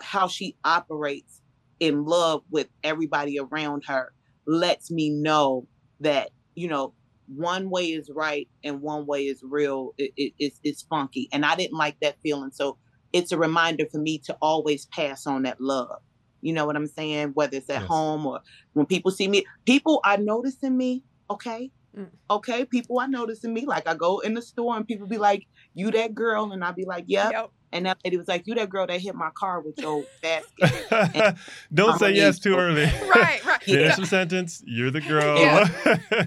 how 0.00 0.28
she 0.28 0.56
operates 0.64 1.40
in 1.80 2.04
love 2.04 2.42
with 2.50 2.68
everybody 2.82 3.38
around 3.38 3.82
her 3.86 4.12
lets 4.46 4.90
me 4.90 5.10
know 5.10 5.66
that 6.00 6.30
you 6.54 6.68
know 6.68 6.94
one 7.26 7.70
way 7.70 7.86
is 7.86 8.10
right 8.14 8.48
and 8.62 8.82
one 8.82 9.06
way 9.06 9.24
is 9.24 9.40
real. 9.42 9.92
It, 9.98 10.12
it, 10.16 10.32
it's 10.38 10.60
it's 10.62 10.82
funky, 10.82 11.28
and 11.32 11.44
I 11.44 11.56
didn't 11.56 11.78
like 11.78 11.96
that 12.02 12.16
feeling. 12.22 12.50
So 12.52 12.78
it's 13.12 13.32
a 13.32 13.38
reminder 13.38 13.86
for 13.90 14.00
me 14.00 14.20
to 14.26 14.36
always 14.42 14.86
pass 14.86 15.26
on 15.26 15.42
that 15.44 15.60
love. 15.60 16.00
You 16.42 16.52
know 16.52 16.66
what 16.66 16.76
I'm 16.76 16.86
saying? 16.86 17.30
Whether 17.34 17.56
it's 17.58 17.70
at 17.70 17.82
Yes. 17.82 17.88
home 17.88 18.26
or 18.26 18.40
when 18.74 18.86
people 18.86 19.10
see 19.10 19.28
me, 19.28 19.46
people 19.66 20.00
are 20.04 20.18
noticing 20.18 20.76
me. 20.76 21.04
Okay. 21.30 21.70
Mm. 21.96 22.10
Okay. 22.30 22.64
People 22.64 22.98
are 22.98 23.08
noticing 23.08 23.54
me. 23.54 23.66
Like 23.66 23.88
I 23.88 23.94
go 23.94 24.18
in 24.20 24.34
the 24.34 24.42
store 24.42 24.76
and 24.76 24.86
people 24.86 25.06
be 25.06 25.18
like, 25.18 25.46
You 25.74 25.90
that 25.92 26.14
girl? 26.14 26.52
And 26.52 26.64
I'll 26.64 26.72
be 26.72 26.84
like, 26.84 27.04
Yep. 27.06 27.32
Yep. 27.32 27.50
And 27.72 27.86
that 27.86 27.98
lady 28.04 28.16
was 28.16 28.28
like, 28.28 28.46
You 28.46 28.54
that 28.56 28.68
girl 28.68 28.86
that 28.86 29.00
hit 29.00 29.14
my 29.14 29.30
car 29.34 29.60
with 29.60 29.78
your 29.78 30.04
basket. 30.22 31.36
Don't 31.74 31.98
say 31.98 32.12
yes 32.12 32.38
too 32.38 32.56
early. 32.56 32.84
Right, 33.14 33.44
right. 33.44 33.62
Finish 33.62 33.96
the 33.96 34.06
sentence. 34.06 34.62
You're 34.66 34.90
the 34.90 35.00
girl. 35.00 35.38
Yeah. 35.38 35.68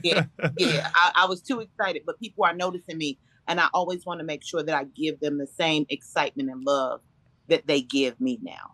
Yeah. 0.03 0.25
yeah, 0.57 0.89
I, 0.95 1.11
I 1.15 1.25
was 1.25 1.41
too 1.41 1.59
excited, 1.59 2.03
but 2.05 2.19
people 2.19 2.45
are 2.45 2.53
noticing 2.53 2.97
me, 2.97 3.19
and 3.47 3.59
I 3.59 3.67
always 3.73 4.05
want 4.05 4.19
to 4.19 4.25
make 4.25 4.43
sure 4.43 4.63
that 4.63 4.75
I 4.75 4.85
give 4.85 5.19
them 5.19 5.37
the 5.37 5.47
same 5.47 5.85
excitement 5.89 6.49
and 6.49 6.63
love 6.65 7.01
that 7.49 7.67
they 7.67 7.81
give 7.81 8.19
me 8.19 8.39
now. 8.41 8.73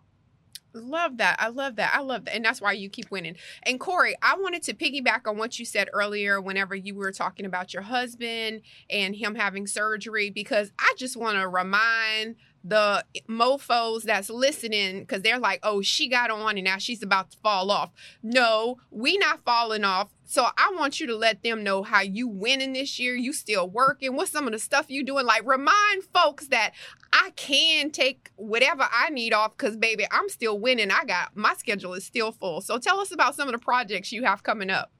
Love 0.74 1.18
that. 1.18 1.36
I 1.38 1.48
love 1.48 1.76
that. 1.76 1.94
I 1.94 2.00
love 2.00 2.24
that. 2.24 2.34
And 2.34 2.44
that's 2.44 2.60
why 2.60 2.72
you 2.72 2.88
keep 2.88 3.10
winning. 3.10 3.36
And 3.62 3.78
Correy, 3.78 4.14
I 4.20 4.36
wanted 4.36 4.62
to 4.64 4.74
piggyback 4.74 5.28
on 5.28 5.36
what 5.36 5.58
you 5.58 5.64
said 5.64 5.88
earlier 5.92 6.40
whenever 6.40 6.74
you 6.74 6.96
were 6.96 7.12
talking 7.12 7.46
about 7.46 7.72
your 7.72 7.84
husband 7.84 8.62
and 8.90 9.14
him 9.14 9.36
having 9.36 9.68
surgery, 9.68 10.30
because 10.30 10.72
I 10.78 10.94
just 10.98 11.16
want 11.16 11.38
to 11.38 11.48
remind 11.48 12.36
the 12.66 13.04
mofos 13.28 14.04
that's 14.04 14.30
listening 14.30 15.00
because 15.00 15.20
they're 15.20 15.38
like, 15.38 15.60
oh, 15.62 15.82
she 15.82 16.08
got 16.08 16.30
on 16.30 16.56
and 16.56 16.64
now 16.64 16.78
she's 16.78 17.02
about 17.02 17.30
to 17.30 17.36
fall 17.38 17.70
off. 17.70 17.90
No, 18.22 18.78
we 18.90 19.18
not 19.18 19.44
falling 19.44 19.84
off. 19.84 20.08
So 20.24 20.46
I 20.56 20.72
want 20.74 20.98
you 20.98 21.06
to 21.08 21.14
let 21.14 21.42
them 21.42 21.62
know 21.62 21.82
how 21.82 22.00
you 22.00 22.26
winning 22.26 22.72
this 22.72 22.98
year. 22.98 23.14
You 23.14 23.34
still 23.34 23.68
working. 23.68 24.16
What's 24.16 24.32
some 24.32 24.46
of 24.46 24.52
the 24.52 24.58
stuff 24.58 24.86
you 24.88 25.04
doing? 25.04 25.26
Like 25.26 25.46
remind 25.46 26.04
folks 26.14 26.48
that 26.48 26.72
I 27.16 27.30
can 27.36 27.92
take 27.92 28.32
whatever 28.34 28.88
I 28.90 29.08
need 29.10 29.32
off 29.32 29.56
because 29.56 29.76
baby, 29.76 30.04
I'm 30.10 30.28
still 30.28 30.58
winning. 30.58 30.90
I 30.90 31.04
got 31.04 31.36
my 31.36 31.54
schedule 31.54 31.94
is 31.94 32.04
still 32.04 32.32
full. 32.32 32.60
So 32.60 32.76
tell 32.76 32.98
us 32.98 33.12
about 33.12 33.36
some 33.36 33.46
of 33.46 33.52
the 33.52 33.58
projects 33.60 34.10
you 34.10 34.24
have 34.24 34.42
coming 34.42 34.68
up. 34.68 34.90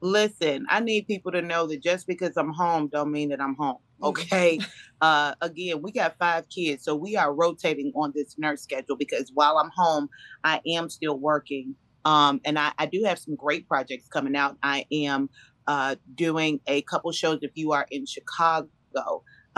Listen, 0.00 0.66
I 0.68 0.78
need 0.78 1.08
people 1.08 1.32
to 1.32 1.42
know 1.42 1.66
that 1.66 1.82
just 1.82 2.06
because 2.06 2.36
I'm 2.36 2.52
home 2.52 2.86
don't 2.86 3.10
mean 3.10 3.30
that 3.30 3.40
I'm 3.40 3.56
home. 3.56 3.78
Okay. 4.00 4.60
uh, 5.00 5.34
again, 5.40 5.82
we 5.82 5.90
got 5.90 6.16
five 6.16 6.48
kids, 6.48 6.84
so 6.84 6.94
we 6.94 7.16
are 7.16 7.34
rotating 7.34 7.90
on 7.96 8.12
this 8.14 8.36
nurse 8.38 8.62
schedule 8.62 8.94
because 8.94 9.32
while 9.34 9.58
I'm 9.58 9.70
home, 9.74 10.08
I 10.44 10.60
am 10.64 10.88
still 10.88 11.18
working. 11.18 11.74
Um, 12.04 12.40
and 12.44 12.56
I, 12.56 12.70
I 12.78 12.86
do 12.86 13.02
have 13.04 13.18
some 13.18 13.34
great 13.34 13.66
projects 13.66 14.06
coming 14.06 14.36
out. 14.36 14.56
I 14.62 14.86
am 14.92 15.28
uh, 15.66 15.96
doing 16.14 16.60
a 16.68 16.82
couple 16.82 17.10
shows 17.10 17.40
if 17.42 17.50
you 17.54 17.72
are 17.72 17.86
in 17.90 18.06
Chicago. 18.06 18.68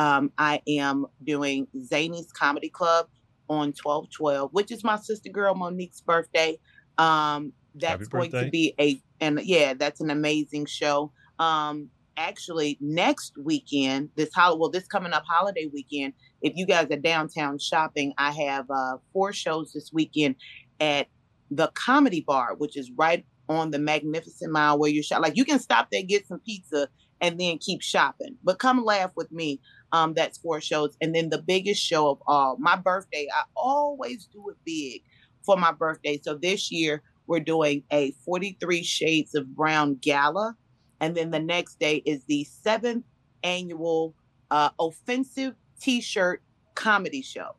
Um, 0.01 0.33
I 0.39 0.63
am 0.67 1.05
doing 1.25 1.67
Zanies 1.77 2.33
Comedy 2.33 2.71
Club 2.71 3.07
on 3.51 3.75
1212, 3.83 4.51
which 4.51 4.73
is 4.73 4.83
my 4.83 4.97
sister 4.97 5.29
girl 5.29 5.55
Mo'Nique's 5.55 6.01
birthday. 6.01 6.59
Um, 6.97 7.53
that's 7.75 8.09
going 8.09 8.31
to 8.31 8.49
be 8.49 8.75
a 8.81 8.99
and 9.21 9.41
yeah, 9.43 9.75
that's 9.75 10.01
an 10.01 10.09
amazing 10.09 10.65
show. 10.65 11.13
Um, 11.39 11.91
actually, 12.17 12.79
next 12.81 13.35
weekend, 13.45 14.09
this 14.17 14.31
hol- 14.35 14.59
well, 14.59 14.71
this 14.71 14.87
coming 14.87 15.13
up 15.13 15.25
holiday 15.29 15.69
weekend, 15.71 16.15
if 16.41 16.55
you 16.57 16.65
guys 16.65 16.87
are 16.91 16.97
downtown 16.97 17.59
shopping, 17.59 18.15
I 18.17 18.31
have 18.31 18.71
uh, 18.71 18.97
four 19.13 19.35
shows 19.35 19.75
this 19.75 19.93
weekend 19.93 20.37
at 20.81 21.09
the 21.51 21.71
Comedy 21.75 22.25
Bar, 22.27 22.55
which 22.57 22.79
is 22.79 22.91
right 22.97 23.27
on 23.51 23.71
the 23.71 23.79
Magnificent 23.79 24.51
Mile 24.51 24.79
where 24.79 24.91
you 24.91 25.03
shop. 25.03 25.21
Like 25.21 25.37
you 25.37 25.45
can 25.45 25.59
stop 25.59 25.89
there, 25.93 26.03
get 26.03 26.27
some 26.27 26.41
pizza, 26.41 26.89
and 27.21 27.39
then 27.39 27.59
keep 27.59 27.83
shopping. 27.83 28.37
But 28.43 28.59
come 28.59 28.85
laugh 28.85 29.11
with 29.15 29.31
me. 29.31 29.61
Um, 29.93 30.15
that's 30.15 30.39
four 30.39 30.61
shows, 30.61 30.97
and 31.01 31.15
then 31.15 31.31
the 31.31 31.43
biggest 31.43 31.83
show 31.83 32.11
of 32.11 32.19
all, 32.27 32.57
my 32.59 32.77
birthday. 32.77 33.27
I 33.35 33.43
always 33.57 34.27
do 34.27 34.49
it 34.51 34.57
big 34.65 35.03
for 35.45 35.57
my 35.57 35.73
birthday. 35.73 36.21
So 36.23 36.35
this 36.35 36.71
year 36.71 37.03
we're 37.27 37.41
doing 37.41 37.83
a 37.93 38.13
43 38.25 38.83
Shades 38.83 39.35
of 39.35 39.55
Brown 39.55 39.97
gala, 40.01 40.57
and 41.01 41.17
then 41.17 41.31
the 41.31 41.41
next 41.41 41.79
day 41.81 42.03
is 42.07 42.25
the 42.25 42.45
seventh 42.45 43.05
annual 43.43 44.15
uh, 44.51 44.71
offensive 44.79 45.55
T-shirt 45.81 46.43
comedy 46.75 47.23
show. 47.23 47.57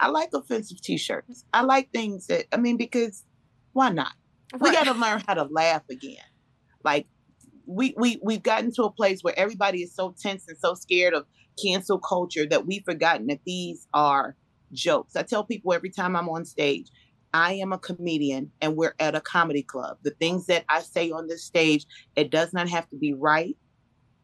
I 0.00 0.08
like 0.08 0.30
offensive 0.34 0.80
T-shirts. 0.80 1.44
I 1.52 1.62
like 1.62 1.90
things 1.92 2.26
that 2.26 2.46
I 2.52 2.56
mean 2.56 2.76
because 2.76 3.24
why 3.72 3.90
not? 3.90 4.12
We 4.60 4.70
got 4.72 4.84
to 4.84 4.92
learn 4.92 5.22
how 5.26 5.34
to 5.34 5.44
laugh 5.44 5.82
again. 5.90 6.16
Like 6.84 7.06
we 7.66 7.94
we 7.96 8.20
we've 8.22 8.42
gotten 8.42 8.72
to 8.74 8.84
a 8.84 8.90
place 8.90 9.22
where 9.22 9.38
everybody 9.38 9.82
is 9.82 9.94
so 9.94 10.14
tense 10.20 10.44
and 10.48 10.58
so 10.58 10.74
scared 10.74 11.14
of 11.14 11.26
cancel 11.62 11.98
culture 11.98 12.46
that 12.46 12.66
we've 12.66 12.84
forgotten 12.84 13.26
that 13.28 13.40
these 13.44 13.86
are 13.94 14.36
jokes. 14.72 15.16
I 15.16 15.22
tell 15.22 15.44
people 15.44 15.72
every 15.72 15.90
time 15.90 16.16
I'm 16.16 16.28
on 16.28 16.44
stage, 16.44 16.88
I 17.32 17.54
am 17.54 17.72
a 17.72 17.78
comedian 17.78 18.52
and 18.60 18.76
we're 18.76 18.94
at 19.00 19.14
a 19.14 19.20
comedy 19.20 19.62
club. 19.62 19.98
The 20.02 20.12
things 20.12 20.46
that 20.46 20.64
I 20.68 20.80
say 20.80 21.10
on 21.10 21.26
this 21.26 21.44
stage, 21.44 21.86
it 22.16 22.30
does 22.30 22.52
not 22.52 22.68
have 22.68 22.88
to 22.90 22.96
be 22.96 23.12
right. 23.12 23.56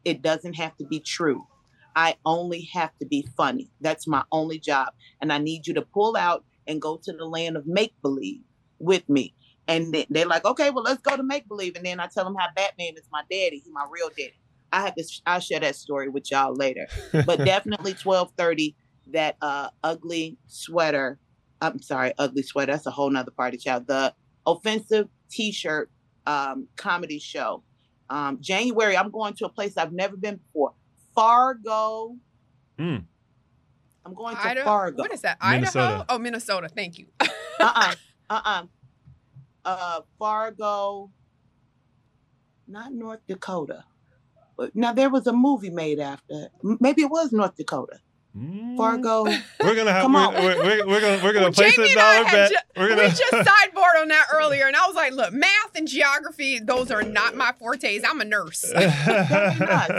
It 0.05 0.21
doesn't 0.21 0.53
have 0.53 0.75
to 0.77 0.85
be 0.85 0.99
true. 0.99 1.45
I 1.95 2.15
only 2.25 2.69
have 2.73 2.91
to 2.99 3.05
be 3.05 3.27
funny. 3.35 3.69
That's 3.81 4.07
my 4.07 4.23
only 4.31 4.59
job. 4.59 4.89
And 5.21 5.31
I 5.33 5.39
need 5.39 5.67
you 5.67 5.73
to 5.73 5.81
pull 5.81 6.15
out 6.15 6.45
and 6.67 6.81
go 6.81 6.97
to 7.03 7.11
the 7.11 7.25
land 7.25 7.57
of 7.57 7.67
make 7.67 7.93
believe 8.01 8.41
with 8.79 9.07
me. 9.09 9.33
And 9.67 9.95
they're 10.09 10.25
like, 10.25 10.45
okay, 10.45 10.69
well, 10.69 10.83
let's 10.83 11.01
go 11.01 11.15
to 11.15 11.23
make 11.23 11.47
believe. 11.47 11.75
And 11.75 11.85
then 11.85 11.99
I 11.99 12.07
tell 12.07 12.23
them 12.23 12.35
how 12.35 12.47
Batman 12.55 12.93
is 12.95 13.07
my 13.11 13.23
daddy. 13.29 13.61
He's 13.63 13.71
my 13.71 13.85
real 13.89 14.09
daddy. 14.09 14.40
I 14.71 14.81
have 14.81 14.95
to, 14.95 15.03
I'll 15.25 15.39
share 15.39 15.59
that 15.59 15.75
story 15.75 16.09
with 16.09 16.31
y'all 16.31 16.53
later. 16.55 16.87
But 17.11 17.37
definitely 17.45 17.93
1230, 17.93 18.75
that 19.13 19.35
uh, 19.41 19.69
ugly 19.83 20.37
sweater. 20.47 21.19
I'm 21.61 21.81
sorry, 21.81 22.13
ugly 22.17 22.43
sweater. 22.43 22.71
That's 22.71 22.85
a 22.85 22.91
whole 22.91 23.09
nother 23.09 23.31
party, 23.31 23.57
child. 23.57 23.87
The 23.87 24.13
offensive 24.45 25.07
t-shirt 25.29 25.91
um, 26.25 26.67
comedy 26.75 27.19
show. 27.19 27.63
Um, 28.09 28.39
January, 28.41 28.97
I'm 28.97 29.11
going 29.11 29.33
to 29.35 29.45
a 29.45 29.49
place 29.49 29.77
I've 29.77 29.93
never 29.93 30.17
been 30.17 30.37
before. 30.37 30.73
Fargo. 31.15 32.15
Mm. 32.79 33.05
I'm 34.05 34.13
going 34.13 34.35
to 34.35 34.45
Idaho? 34.45 34.65
Fargo. 34.65 35.03
What 35.03 35.13
is 35.13 35.21
that? 35.21 35.37
Minnesota. 35.43 35.85
Idaho? 35.85 36.05
Oh, 36.09 36.17
Minnesota. 36.17 36.69
Thank 36.69 36.97
you. 36.97 37.07
uh-uh. 37.19 37.95
Uh-uh. 38.29 38.63
Uh 39.65 40.01
Fargo. 40.17 41.11
Not 42.67 42.93
North 42.93 43.19
Dakota. 43.27 43.83
But 44.57 44.75
now 44.75 44.93
there 44.93 45.09
was 45.09 45.27
a 45.27 45.33
movie 45.33 45.69
made 45.69 45.99
after. 45.99 46.49
Maybe 46.61 47.01
it 47.03 47.09
was 47.11 47.31
North 47.31 47.55
Dakota. 47.55 47.99
Mm. 48.37 48.77
Fargo. 48.77 49.25
We're 49.61 49.75
gonna 49.75 49.91
have 49.91 50.03
Come 50.03 50.13
we're, 50.13 50.19
on. 50.21 50.33
we're, 50.35 50.55
we're, 50.63 50.87
we're 50.87 51.01
gonna 51.01 51.21
we're 51.21 51.33
gonna 51.33 51.45
Well, 51.47 51.51
place 51.51 51.75
Jammy 51.75 51.91
a 51.91 51.95
dollar 51.95 52.23
had 52.23 52.31
bet. 52.31 52.49
ju- 52.51 52.57
we're 52.81 52.87
gonna 52.89 53.01
We 53.03 53.09
just 53.09 53.29
sideboard 53.29 53.97
on 53.99 54.07
that 54.07 54.27
earlier, 54.33 54.67
and 54.67 54.75
I 54.75 54.87
was 54.87 54.95
like, 54.95 55.11
"Look, 55.11 55.33
math 55.33 55.75
and 55.75 55.85
geography; 55.85 56.59
those 56.59 56.91
are 56.91 57.03
not 57.03 57.35
my 57.35 57.51
fortes. 57.59 58.03
I'm 58.09 58.21
a 58.21 58.23
nurse." 58.25 58.63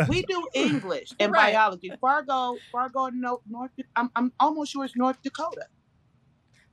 We 0.08 0.22
do 0.22 0.46
English 0.54 1.10
and 1.20 1.30
Right. 1.30 1.52
biology. 1.52 1.92
Fargo, 2.00 2.56
Fargo, 2.70 3.08
no, 3.08 3.42
North. 3.50 3.70
I'm, 3.96 4.10
I'm 4.16 4.32
almost 4.40 4.72
sure 4.72 4.84
it's 4.86 4.96
North 4.96 5.20
Dakota. 5.22 5.66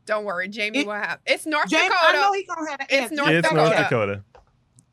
Don't 0.06 0.24
worry, 0.26 0.48
Jammy. 0.48 0.80
It- 0.80 0.88
what 0.88 0.98
happened? 1.00 1.22
It's 1.26 1.46
North 1.46 1.70
Dakota. 1.70 1.94
I 1.94 2.12
know 2.14 2.20
Dakota. 2.22 2.38
he 2.38 2.44
gonna 2.46 2.70
have 2.72 2.80
an 2.80 2.88
It's. 2.90 3.12
North 3.12 3.30
it's 3.32 3.48
Fact 3.48 3.56
North 3.58 3.72
check. 3.72 3.90
Dakota. 3.90 4.24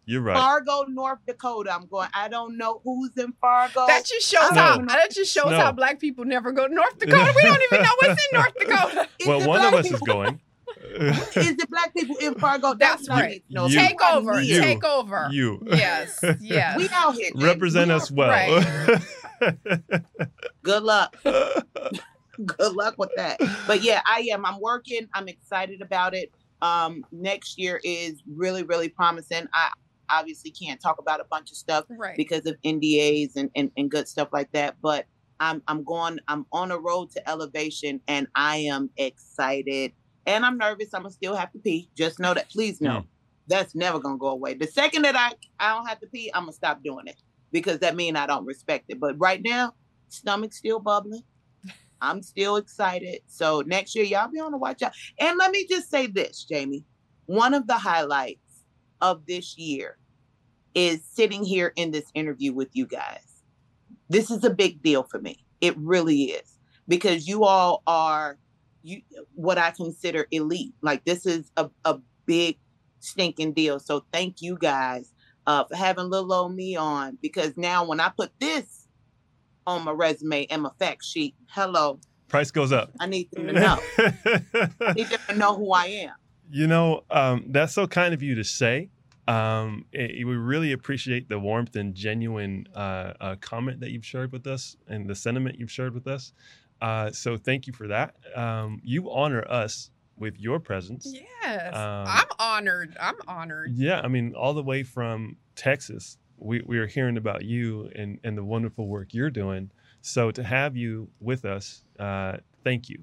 You're 0.09 0.23
right. 0.23 0.37
Fargo, 0.37 0.85
North 0.89 1.19
Dakota. 1.27 1.75
I'm 1.75 1.87
going. 1.87 2.09
I 2.15 2.29
don't 2.29 2.57
know 2.57 2.81
who's 2.85 3.11
in 3.17 3.33
Fargo. 3.41 3.87
That 3.89 4.05
just 4.05 4.29
shows 4.31 4.49
Snow. 4.51 4.61
how 4.61 4.79
that 4.79 5.11
just 5.11 5.33
shows 5.33 5.47
Snow. 5.49 5.59
how 5.59 5.73
black 5.73 5.99
people 5.99 6.25
never 6.25 6.53
go 6.53 6.69
to 6.69 6.73
North 6.75 6.97
Dakota. 6.99 7.33
We 7.35 7.43
don't 7.43 7.61
even 7.63 7.83
know 7.83 7.91
what's 8.01 8.21
in 8.25 8.39
North 8.39 8.55
Dakota. 8.59 9.09
Well, 9.27 9.49
one 9.49 9.65
of 9.65 9.73
black 9.73 9.85
us 9.85 9.91
is 9.91 10.01
going. 10.01 10.41
Is 10.99 11.57
the 11.57 11.67
black 11.69 11.93
people 11.95 12.17
in 12.17 12.35
Fargo? 12.37 12.75
That's 12.75 13.09
what 13.09 13.19
I 13.19 13.21
right. 13.21 13.31
need 13.31 13.43
to 13.49 13.55
know. 13.55 13.67
You. 13.67 13.79
Take 13.79 14.03
over. 14.03 14.41
You. 14.41 14.61
Take 14.61 14.85
over. 14.85 15.29
you. 15.31 15.61
Yes. 15.67 16.21
Yes. 16.41 16.79
We 16.79 16.89
out 16.93 17.15
here. 17.15 17.31
Represent 17.35 17.91
us 17.91 18.11
out- 18.11 18.17
well. 18.17 19.01
Good 20.63 20.83
luck. 20.83 21.17
Good 21.23 22.73
luck 22.73 22.95
with 22.99 23.11
that. 23.17 23.39
But 23.67 23.83
yeah, 23.83 24.01
I 24.07 24.29
am. 24.33 24.47
I'm 24.47 24.61
working. 24.61 25.09
I'm 25.15 25.29
excited 25.29 25.83
about 25.83 26.15
it. 26.15 26.33
Um, 26.63 27.05
next 27.13 27.59
year 27.59 27.81
is 27.85 28.23
really, 28.27 28.63
really 28.63 28.89
promising. 28.89 29.47
I 29.53 29.71
obviously 30.11 30.51
can't 30.51 30.81
talk 30.81 30.99
about 30.99 31.21
a 31.21 31.25
bunch 31.25 31.51
of 31.51 31.57
stuff 31.57 31.85
right. 31.91 32.17
because 32.17 32.47
of 32.47 32.57
NDAs 32.65 33.37
and, 33.37 33.51
and, 33.55 33.71
and 33.77 33.91
good 33.91 34.09
stuff 34.09 34.29
like 34.33 34.51
that. 34.53 34.77
But 34.81 35.07
I'm 35.41 35.63
I'm 35.69 35.85
going 35.85 36.19
I'm 36.29 36.47
on 36.53 36.71
a 36.71 36.79
road 36.79 37.11
to 37.13 37.29
elevation 37.29 38.01
and 38.09 38.27
I 38.35 38.57
am 38.59 38.91
excited. 38.97 39.93
And 40.27 40.45
I'm 40.45 40.59
nervous. 40.59 40.93
I'm 40.93 41.03
gonna 41.03 41.13
still 41.13 41.37
have 41.37 41.53
to 41.53 41.59
pee. 41.59 41.89
Just 41.97 42.19
know 42.19 42.35
that. 42.35 42.51
Please 42.51 42.81
know. 42.81 43.01
Mm. 43.01 43.07
That's 43.49 43.75
never 43.75 43.99
gonna 43.99 44.19
go 44.19 44.29
away. 44.29 44.55
The 44.55 44.67
second 44.67 45.03
that 45.03 45.17
I, 45.17 45.33
I 45.61 45.75
don't 45.75 45.87
have 45.87 46.01
to 46.01 46.07
pee, 46.07 46.31
I'm 46.35 46.45
gonna 46.45 46.53
stop 46.53 46.83
doing 46.83 47.07
it. 47.07 47.17
Because 47.53 47.79
that 47.81 47.95
means 47.95 48.19
I 48.19 48.27
don't 48.27 48.45
respect 48.45 48.87
it. 48.89 48.99
But 48.99 49.15
right 49.19 49.41
now, 49.43 49.75
stomach's 50.09 50.57
still 50.57 50.81
bubbling. 50.81 51.23
I'm 52.01 52.23
still 52.23 52.57
excited. 52.57 53.21
So 53.29 53.63
next 53.67 53.95
year, 53.95 54.05
y'all 54.05 54.31
be 54.31 54.41
on 54.41 54.51
the 54.53 54.59
watch 54.59 54.83
out. 54.83 54.93
And 55.19 55.39
let 55.39 55.53
me 55.53 55.67
just 55.69 55.91
say 55.91 56.07
this, 56.07 56.45
Jammy. 56.45 56.85
One 57.27 57.55
of 57.55 57.67
the 57.67 57.75
highlights 57.75 58.46
of 59.01 59.27
this 59.27 59.57
year 59.59 59.99
is 60.75 61.05
sitting 61.05 61.45
here 61.45 61.73
in 61.77 61.91
this 61.91 62.05
interview 62.15 62.53
with 62.53 62.69
you 62.75 62.87
guys. 62.87 63.43
This 64.09 64.31
is 64.31 64.45
a 64.45 64.51
big 64.51 64.83
deal 64.83 65.03
for 65.03 65.21
me. 65.21 65.45
It 65.61 65.77
really 65.79 66.25
is. 66.25 66.59
Because 66.89 67.27
you 67.27 67.45
all 67.45 67.83
are 67.87 68.39
you 68.83 69.01
what 69.35 69.59
I 69.59 69.73
consider 69.73 70.27
elite. 70.31 70.75
Like 70.83 71.05
this 71.05 71.27
is 71.27 71.51
a, 71.57 71.69
a 71.85 71.99
big 72.27 72.59
stinking 73.01 73.55
deal. 73.55 73.81
So 73.81 74.05
thank 74.13 74.41
you 74.41 74.57
guys 74.61 75.13
uh, 75.47 75.65
for 75.65 75.75
having 75.75 76.11
little 76.11 76.33
old 76.33 76.55
me 76.55 76.77
on. 76.77 77.19
Because 77.21 77.57
now 77.57 77.85
when 77.85 77.99
I 77.99 78.11
put 78.17 78.31
this 78.39 78.87
on 79.67 79.85
my 79.85 79.91
resume 79.91 80.47
and 80.47 80.63
my 80.63 80.71
fact 80.79 81.05
sheet, 81.05 81.35
hello, 81.49 81.99
Price 82.29 82.51
goes 82.51 82.73
up. 82.73 82.91
I 82.99 83.07
need 83.07 83.31
them 83.31 83.47
to 83.47 83.53
know. 83.53 83.79
I 84.81 84.93
need 84.95 85.07
them 85.07 85.21
to 85.29 85.37
know 85.37 85.55
who 85.55 85.73
I 85.73 85.87
am. 85.87 86.15
You 86.51 86.67
know, 86.67 87.03
um, 87.11 87.45
that's 87.49 87.75
so 87.75 87.87
kind 87.87 88.15
of 88.15 88.23
you 88.23 88.35
to 88.37 88.45
say. 88.45 88.91
Um, 89.29 89.87
it- 89.93 90.25
we 90.27 90.37
really 90.37 90.73
appreciate 90.73 91.29
the 91.29 91.39
warmth 91.39 91.75
and 91.77 91.95
genuine 91.95 92.69
uh, 92.75 93.13
uh, 93.21 93.37
comment 93.41 93.81
that 93.81 93.91
you've 93.91 94.07
shared 94.07 94.31
with 94.33 94.47
us 94.47 94.77
and 94.87 95.09
the 95.09 95.15
sentiment 95.17 95.59
you've 95.59 95.71
shared 95.73 95.95
with 95.95 96.07
us. 96.07 96.33
Uh, 96.81 97.11
so 97.11 97.37
thank 97.37 97.67
you 97.67 97.73
for 97.73 97.89
that. 97.89 98.15
Um, 98.37 98.81
you 98.85 99.11
honor 99.11 99.45
us 99.51 99.91
with 100.17 100.39
your 100.39 100.61
presence. 100.61 101.13
Yes. 101.43 101.75
Um, 101.75 102.05
I'm 102.07 102.27
honored. 102.39 102.97
I'm 103.01 103.17
honored. 103.27 103.73
Yeah, 103.75 104.01
I 104.01 104.09
mean, 104.09 104.35
all 104.35 104.55
the 104.55 104.63
way 104.63 104.83
from 104.83 105.37
Texas, 105.57 106.19
we, 106.39 106.63
we 106.65 106.79
are 106.79 106.87
hearing 106.87 107.17
about 107.17 107.45
you 107.45 107.91
and, 107.97 108.19
and 108.23 108.37
the 108.39 108.45
wonderful 108.45 108.87
work 108.87 109.09
you're 109.13 109.31
doing. 109.31 109.71
So 110.03 110.31
to 110.31 110.43
have 110.45 110.77
you 110.77 111.09
with 111.21 111.45
us, 111.45 111.83
uh, 111.99 112.37
thank 112.63 112.89
you. 112.89 113.03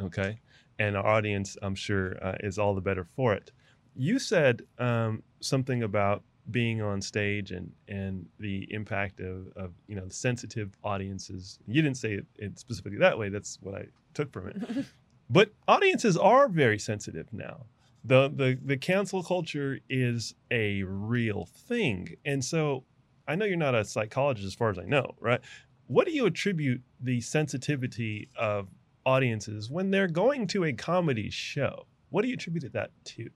Okay. 0.00 0.40
And 0.78 0.96
our 0.96 1.06
audience, 1.06 1.56
I'm 1.62 1.74
sure, 1.74 2.16
uh, 2.24 2.36
is 2.40 2.58
all 2.58 2.74
the 2.74 2.80
better 2.80 3.06
for 3.16 3.32
it. 3.32 3.52
You 3.96 4.18
said 4.18 4.62
um, 4.78 5.22
something 5.40 5.82
about 5.82 6.22
being 6.50 6.82
on 6.82 7.00
stage 7.00 7.52
and, 7.52 7.72
and 7.88 8.26
the 8.38 8.66
impact 8.70 9.20
of, 9.20 9.48
of, 9.56 9.72
you 9.86 9.96
know, 9.96 10.08
sensitive 10.08 10.76
audiences. 10.82 11.58
You 11.66 11.80
didn't 11.80 11.96
say 11.96 12.14
it, 12.14 12.26
it 12.36 12.58
specifically 12.58 12.98
that 12.98 13.18
way. 13.18 13.28
That's 13.28 13.58
what 13.62 13.74
I 13.74 13.86
took 14.12 14.32
from 14.32 14.48
it. 14.48 14.86
but 15.30 15.52
audiences 15.68 16.16
are 16.16 16.48
very 16.48 16.78
sensitive 16.78 17.32
now 17.32 17.64
the 18.04 18.30
the 18.34 18.58
the 18.62 18.76
cancel 18.76 19.22
culture 19.22 19.78
is 19.88 20.34
a 20.50 20.82
real 20.82 21.46
thing 21.46 22.14
and 22.24 22.44
so 22.44 22.84
i 23.26 23.34
know 23.34 23.44
you're 23.44 23.56
not 23.56 23.74
a 23.74 23.84
psychologist 23.84 24.46
as 24.46 24.54
far 24.54 24.70
as 24.70 24.78
i 24.78 24.84
know 24.84 25.14
right 25.20 25.40
what 25.86 26.06
do 26.06 26.12
you 26.12 26.26
attribute 26.26 26.82
the 27.00 27.20
sensitivity 27.20 28.28
of 28.36 28.68
audiences 29.04 29.70
when 29.70 29.90
they're 29.90 30.08
going 30.08 30.46
to 30.48 30.64
a 30.64 30.72
comedy 30.72 31.30
show? 31.30 31.86
What 32.10 32.22
do 32.22 32.28
you 32.28 32.34
attribute 32.34 32.72
that 32.72 32.90
to? 33.04 33.28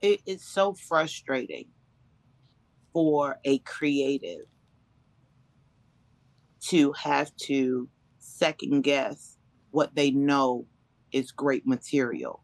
It 0.00 0.20
is 0.26 0.44
so 0.44 0.74
frustrating 0.74 1.66
for 2.92 3.38
a 3.44 3.58
creative 3.60 4.46
to 6.62 6.92
have 6.92 7.34
to 7.36 7.88
second 8.18 8.82
guess 8.82 9.36
what 9.70 9.94
they 9.94 10.10
know 10.10 10.66
is 11.12 11.30
great 11.30 11.66
material 11.66 12.42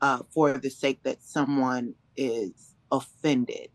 uh, 0.00 0.22
for 0.30 0.52
the 0.54 0.70
sake 0.70 1.02
that 1.02 1.22
someone 1.22 1.94
is 2.16 2.74
offended. 2.90 3.68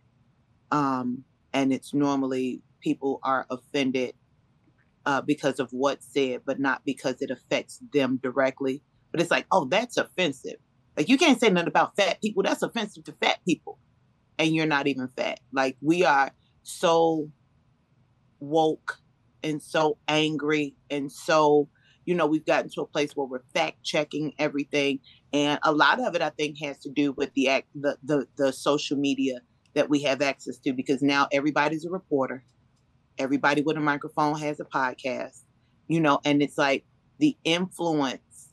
Um, 0.71 1.23
and 1.53 1.71
it's 1.71 1.93
normally 1.93 2.61
people 2.85 3.19
are 3.23 3.47
offended 3.49 4.13
uh, 5.05 5.21
because 5.21 5.59
of 5.59 5.69
what's 5.71 6.05
said, 6.13 6.41
but 6.45 6.59
not 6.59 6.83
because 6.85 7.21
it 7.21 7.31
affects 7.31 7.79
them 7.91 8.19
directly. 8.21 8.81
But 9.11 9.21
it's 9.21 9.31
like, 9.31 9.47
oh, 9.51 9.65
that's 9.65 9.97
offensive. 9.97 10.57
Like 10.95 11.09
you 11.09 11.17
can't 11.17 11.39
say 11.39 11.49
nothing 11.49 11.67
about 11.67 11.95
fat 11.95 12.21
people. 12.21 12.43
That's 12.43 12.61
offensive 12.61 13.03
to 13.05 13.13
fat 13.13 13.39
people. 13.45 13.79
And 14.37 14.53
you're 14.55 14.65
not 14.67 14.87
even 14.87 15.09
fat. 15.17 15.39
Like 15.51 15.77
we 15.81 16.05
are 16.05 16.31
so 16.63 17.29
woke 18.39 18.99
and 19.43 19.61
so 19.61 19.97
angry 20.07 20.75
and 20.89 21.11
so, 21.11 21.69
you 22.05 22.13
know, 22.13 22.27
we've 22.27 22.45
gotten 22.45 22.69
to 22.71 22.81
a 22.81 22.87
place 22.87 23.15
where 23.15 23.27
we're 23.27 23.43
fact 23.53 23.83
checking 23.83 24.33
everything. 24.37 24.99
And 25.33 25.59
a 25.63 25.71
lot 25.71 25.99
of 25.99 26.15
it 26.15 26.21
I 26.21 26.29
think 26.29 26.59
has 26.61 26.77
to 26.79 26.89
do 26.89 27.13
with 27.13 27.33
the 27.33 27.49
act 27.49 27.67
the 27.73 27.97
the, 28.03 28.27
the 28.37 28.53
social 28.53 28.97
media 28.97 29.39
that 29.75 29.89
we 29.89 30.01
have 30.03 30.21
access 30.21 30.57
to 30.57 30.73
because 30.73 31.01
now 31.01 31.27
everybody's 31.31 31.85
a 31.85 31.89
reporter. 31.89 32.43
Everybody 33.17 33.61
with 33.61 33.77
a 33.77 33.81
microphone 33.81 34.39
has 34.39 34.59
a 34.59 34.65
podcast, 34.65 35.43
you 35.87 35.99
know, 35.99 36.19
and 36.25 36.41
it's 36.41 36.57
like 36.57 36.85
the 37.19 37.37
influence 37.43 38.49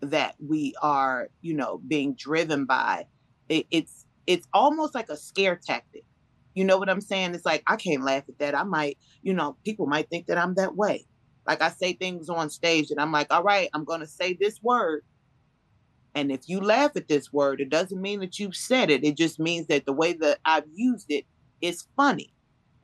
that 0.00 0.34
we 0.38 0.74
are, 0.82 1.28
you 1.40 1.54
know, 1.54 1.80
being 1.86 2.14
driven 2.14 2.66
by. 2.66 3.06
It, 3.48 3.66
it's 3.70 4.06
it's 4.26 4.46
almost 4.52 4.94
like 4.94 5.08
a 5.08 5.16
scare 5.16 5.56
tactic. 5.56 6.04
You 6.54 6.64
know 6.64 6.78
what 6.78 6.88
I'm 6.88 7.00
saying? 7.00 7.34
It's 7.34 7.44
like 7.44 7.62
I 7.66 7.76
can't 7.76 8.04
laugh 8.04 8.24
at 8.28 8.38
that. 8.38 8.54
I 8.54 8.62
might, 8.62 8.98
you 9.22 9.34
know, 9.34 9.56
people 9.64 9.86
might 9.86 10.08
think 10.08 10.26
that 10.26 10.38
I'm 10.38 10.54
that 10.54 10.76
way. 10.76 11.06
Like 11.46 11.62
I 11.62 11.70
say 11.70 11.92
things 11.94 12.28
on 12.28 12.48
stage 12.48 12.90
and 12.90 13.00
I'm 13.00 13.12
like, 13.12 13.32
all 13.32 13.42
right, 13.42 13.68
I'm 13.74 13.84
gonna 13.84 14.06
say 14.06 14.36
this 14.38 14.62
word. 14.62 15.02
And 16.14 16.30
if 16.30 16.48
you 16.48 16.60
laugh 16.60 16.92
at 16.94 17.08
this 17.08 17.32
word, 17.32 17.60
it 17.60 17.70
doesn't 17.70 18.00
mean 18.00 18.20
that 18.20 18.38
you've 18.38 18.54
said 18.54 18.88
it. 18.88 19.04
It 19.04 19.16
just 19.16 19.40
means 19.40 19.66
that 19.66 19.84
the 19.84 19.92
way 19.92 20.12
that 20.12 20.38
I've 20.44 20.68
used 20.72 21.06
it 21.08 21.26
is 21.60 21.88
funny. 21.96 22.33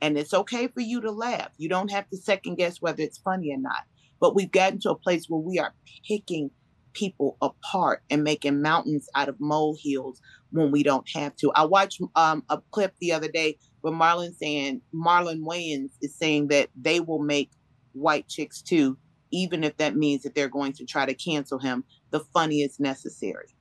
And 0.01 0.17
it's 0.17 0.33
okay 0.33 0.67
for 0.67 0.81
you 0.81 0.99
to 1.01 1.11
laugh. 1.11 1.51
You 1.57 1.69
don't 1.69 1.91
have 1.91 2.09
to 2.09 2.17
second 2.17 2.55
guess 2.55 2.81
whether 2.81 3.03
it's 3.03 3.19
funny 3.19 3.51
or 3.51 3.59
not. 3.59 3.83
But 4.19 4.35
we've 4.35 4.51
gotten 4.51 4.79
to 4.81 4.91
a 4.91 4.97
place 4.97 5.25
where 5.27 5.39
we 5.39 5.59
are 5.59 5.73
picking 6.07 6.51
people 6.93 7.37
apart 7.41 8.01
and 8.09 8.23
making 8.23 8.61
mountains 8.61 9.07
out 9.15 9.29
of 9.29 9.39
molehills 9.39 10.19
when 10.51 10.71
we 10.71 10.83
don't 10.83 11.07
have 11.13 11.35
to. 11.37 11.51
I 11.55 11.65
watched 11.65 12.01
um, 12.15 12.43
a 12.49 12.59
clip 12.71 12.93
the 12.99 13.13
other 13.13 13.29
day 13.29 13.57
where 13.81 13.93
Marlon 13.93 14.35
saying 14.35 14.81
Marlon 14.93 15.41
Wayans 15.45 15.91
is 16.01 16.15
saying 16.17 16.49
that 16.49 16.69
they 16.75 16.99
will 16.99 17.21
make 17.21 17.51
white 17.93 18.27
chicks 18.27 18.61
too, 18.61 18.97
even 19.31 19.63
if 19.63 19.77
that 19.77 19.95
means 19.95 20.23
that 20.23 20.35
they're 20.35 20.49
going 20.49 20.73
to 20.73 20.85
try 20.85 21.05
to 21.05 21.13
cancel 21.13 21.59
him. 21.59 21.83
The 22.11 22.19
funny 22.33 22.61
is 22.61 22.79
necessary. 22.79 23.55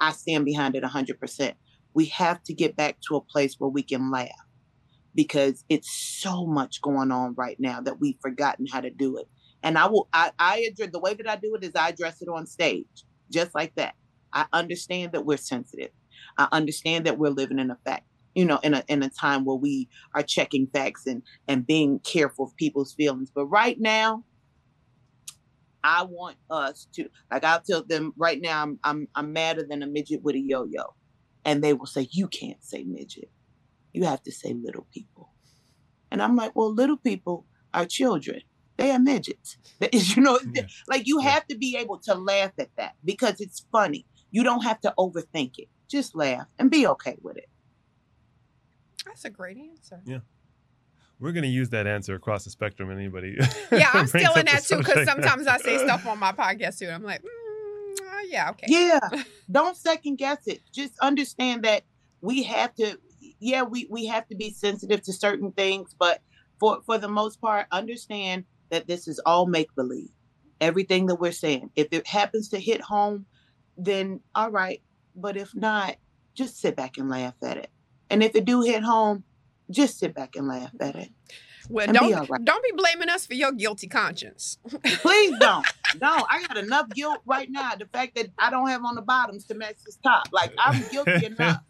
I 0.00 0.12
stand 0.12 0.44
behind 0.44 0.74
it 0.74 0.82
100%. 0.82 1.54
We 1.94 2.06
have 2.06 2.42
to 2.44 2.54
get 2.54 2.76
back 2.76 2.98
to 3.08 3.16
a 3.16 3.20
place 3.20 3.54
where 3.58 3.70
we 3.70 3.82
can 3.82 4.10
laugh 4.10 4.28
because 5.14 5.64
it's 5.68 5.90
so 6.20 6.46
much 6.46 6.82
going 6.82 7.10
on 7.10 7.34
right 7.36 7.58
now 7.58 7.80
that 7.80 8.00
we've 8.00 8.18
forgotten 8.20 8.66
how 8.66 8.80
to 8.80 8.90
do 8.90 9.16
it 9.16 9.28
and 9.64 9.78
I 9.78 9.86
will 9.86 10.08
I, 10.12 10.30
I 10.38 10.58
address 10.70 10.90
the 10.92 11.00
way 11.00 11.14
that 11.14 11.28
I 11.28 11.36
do 11.36 11.54
it 11.54 11.64
is 11.64 11.72
I 11.74 11.88
address 11.88 12.20
it 12.20 12.28
on 12.28 12.46
stage, 12.46 12.86
just 13.32 13.54
like 13.54 13.74
that. 13.76 13.94
I 14.32 14.44
understand 14.52 15.12
that 15.12 15.24
we're 15.24 15.38
sensitive. 15.38 15.90
I 16.36 16.48
understand 16.52 17.06
that 17.06 17.18
we're 17.18 17.30
living 17.30 17.58
in 17.58 17.70
a 17.70 17.78
fact, 17.84 18.04
you 18.34 18.44
know, 18.44 18.60
in 18.62 18.74
a 18.74 18.84
in 18.88 19.02
a 19.02 19.08
time 19.08 19.46
where 19.46 19.56
we 19.56 19.88
are 20.14 20.22
checking 20.22 20.66
facts 20.66 21.06
and 21.06 21.22
and 21.48 21.66
being 21.66 21.98
careful 22.00 22.44
of 22.44 22.56
people's 22.56 22.92
feelings. 22.92 23.30
But 23.34 23.46
right 23.46 23.80
now, 23.80 24.24
I 25.82 26.02
want 26.02 26.36
us 26.50 26.86
to 26.96 27.08
like 27.32 27.42
I'll 27.42 27.62
tell 27.62 27.82
them 27.82 28.12
right 28.18 28.40
now 28.42 28.62
I'm 28.62 28.78
I'm 28.84 29.08
I'm 29.14 29.32
madder 29.32 29.64
than 29.66 29.82
a 29.82 29.86
midget 29.86 30.22
with 30.22 30.34
a 30.34 30.40
yo-yo. 30.40 30.94
And 31.46 31.64
they 31.64 31.72
will 31.72 31.86
say, 31.86 32.06
You 32.10 32.28
can't 32.28 32.62
say 32.62 32.84
midget. 32.84 33.30
You 33.94 34.04
have 34.04 34.22
to 34.24 34.32
say 34.32 34.52
little 34.52 34.86
people. 34.92 35.30
And 36.10 36.20
I'm 36.20 36.36
like, 36.36 36.54
Well, 36.54 36.72
little 36.72 36.98
people 36.98 37.46
are 37.72 37.86
children 37.86 38.42
they 38.76 38.90
are 38.90 38.98
midgets. 38.98 39.56
You 39.92 40.22
know, 40.22 40.38
yeah. 40.54 40.62
like 40.88 41.06
you 41.06 41.18
have 41.18 41.46
to 41.48 41.56
be 41.56 41.76
able 41.76 41.98
to 42.00 42.14
laugh 42.14 42.52
at 42.58 42.70
that 42.76 42.94
because 43.04 43.40
it's 43.40 43.66
funny. 43.70 44.06
You 44.30 44.42
don't 44.42 44.62
have 44.62 44.80
to 44.80 44.94
overthink 44.98 45.58
it. 45.58 45.68
Just 45.88 46.14
laugh 46.14 46.46
and 46.58 46.70
be 46.70 46.86
okay 46.86 47.16
with 47.20 47.36
it. 47.36 47.48
That's 49.04 49.26
a 49.26 49.30
great 49.30 49.58
answer. 49.58 50.00
Yeah. 50.06 50.20
We're 51.20 51.32
going 51.32 51.44
to 51.44 51.50
use 51.50 51.68
that 51.70 51.86
answer 51.86 52.14
across 52.14 52.44
the 52.44 52.50
spectrum. 52.50 52.90
Anybody? 52.90 53.36
Yeah, 53.72 53.90
I'm 53.92 54.06
still 54.06 54.34
in 54.34 54.46
that 54.46 54.64
too 54.64 54.78
because 54.78 55.06
sometimes 55.06 55.46
I 55.46 55.58
say 55.58 55.78
stuff 55.78 56.06
on 56.06 56.18
my 56.18 56.32
podcast 56.32 56.78
too. 56.78 56.88
I'm 56.88 57.02
like, 57.02 57.22
mm, 57.22 58.00
uh, 58.00 58.22
yeah, 58.28 58.50
okay. 58.50 58.66
Yeah, 58.68 59.00
don't 59.50 59.76
second 59.76 60.16
guess 60.16 60.46
it. 60.46 60.62
Just 60.72 60.98
understand 61.00 61.64
that 61.64 61.82
we 62.22 62.44
have 62.44 62.74
to. 62.76 62.98
Yeah, 63.44 63.62
we 63.64 63.86
we 63.90 64.06
have 64.06 64.26
to 64.28 64.34
be 64.34 64.50
sensitive 64.50 65.02
to 65.02 65.12
certain 65.12 65.52
things, 65.52 65.94
but 65.98 66.22
for 66.58 66.80
for 66.86 66.96
the 66.96 67.08
most 67.08 67.42
part, 67.42 67.66
understand 67.70 68.46
that 68.70 68.86
this 68.86 69.06
is 69.06 69.20
all 69.26 69.46
make 69.46 69.74
believe. 69.76 70.08
Everything 70.62 71.04
that 71.06 71.16
we're 71.16 71.30
saying. 71.32 71.68
If 71.76 71.88
it 71.92 72.06
happens 72.06 72.48
to 72.48 72.58
hit 72.58 72.80
home, 72.80 73.26
then 73.76 74.20
all 74.34 74.50
right. 74.50 74.80
But 75.14 75.36
if 75.36 75.54
not, 75.54 75.96
just 76.34 76.58
sit 76.58 76.74
back 76.74 76.96
and 76.96 77.10
laugh 77.10 77.34
at 77.42 77.58
it. 77.58 77.70
And 78.08 78.22
if 78.22 78.34
it 78.34 78.46
do 78.46 78.62
hit 78.62 78.82
home, 78.82 79.24
just 79.70 79.98
sit 79.98 80.14
back 80.14 80.36
and 80.36 80.48
laugh 80.48 80.72
at 80.80 80.96
it. 80.96 81.10
Well, 81.68 81.86
don't 81.86 82.08
be 82.08 82.14
right. 82.14 82.44
don't 82.44 82.62
be 82.62 82.72
blaming 82.76 83.08
us 83.08 83.26
for 83.26 83.34
your 83.34 83.52
guilty 83.52 83.86
conscience. 83.86 84.58
Please 84.84 85.38
don't. 85.38 85.66
No, 86.00 86.26
I 86.28 86.44
got 86.46 86.56
enough 86.56 86.90
guilt 86.90 87.18
right 87.24 87.50
now. 87.50 87.74
The 87.74 87.86
fact 87.86 88.16
that 88.16 88.28
I 88.38 88.50
don't 88.50 88.68
have 88.68 88.84
on 88.84 88.94
the 88.94 89.02
bottoms 89.02 89.44
to 89.46 89.54
match 89.54 89.76
this 89.84 89.96
top, 90.02 90.28
like 90.32 90.52
I'm 90.58 90.82
guilty 90.90 91.26
enough. 91.26 91.60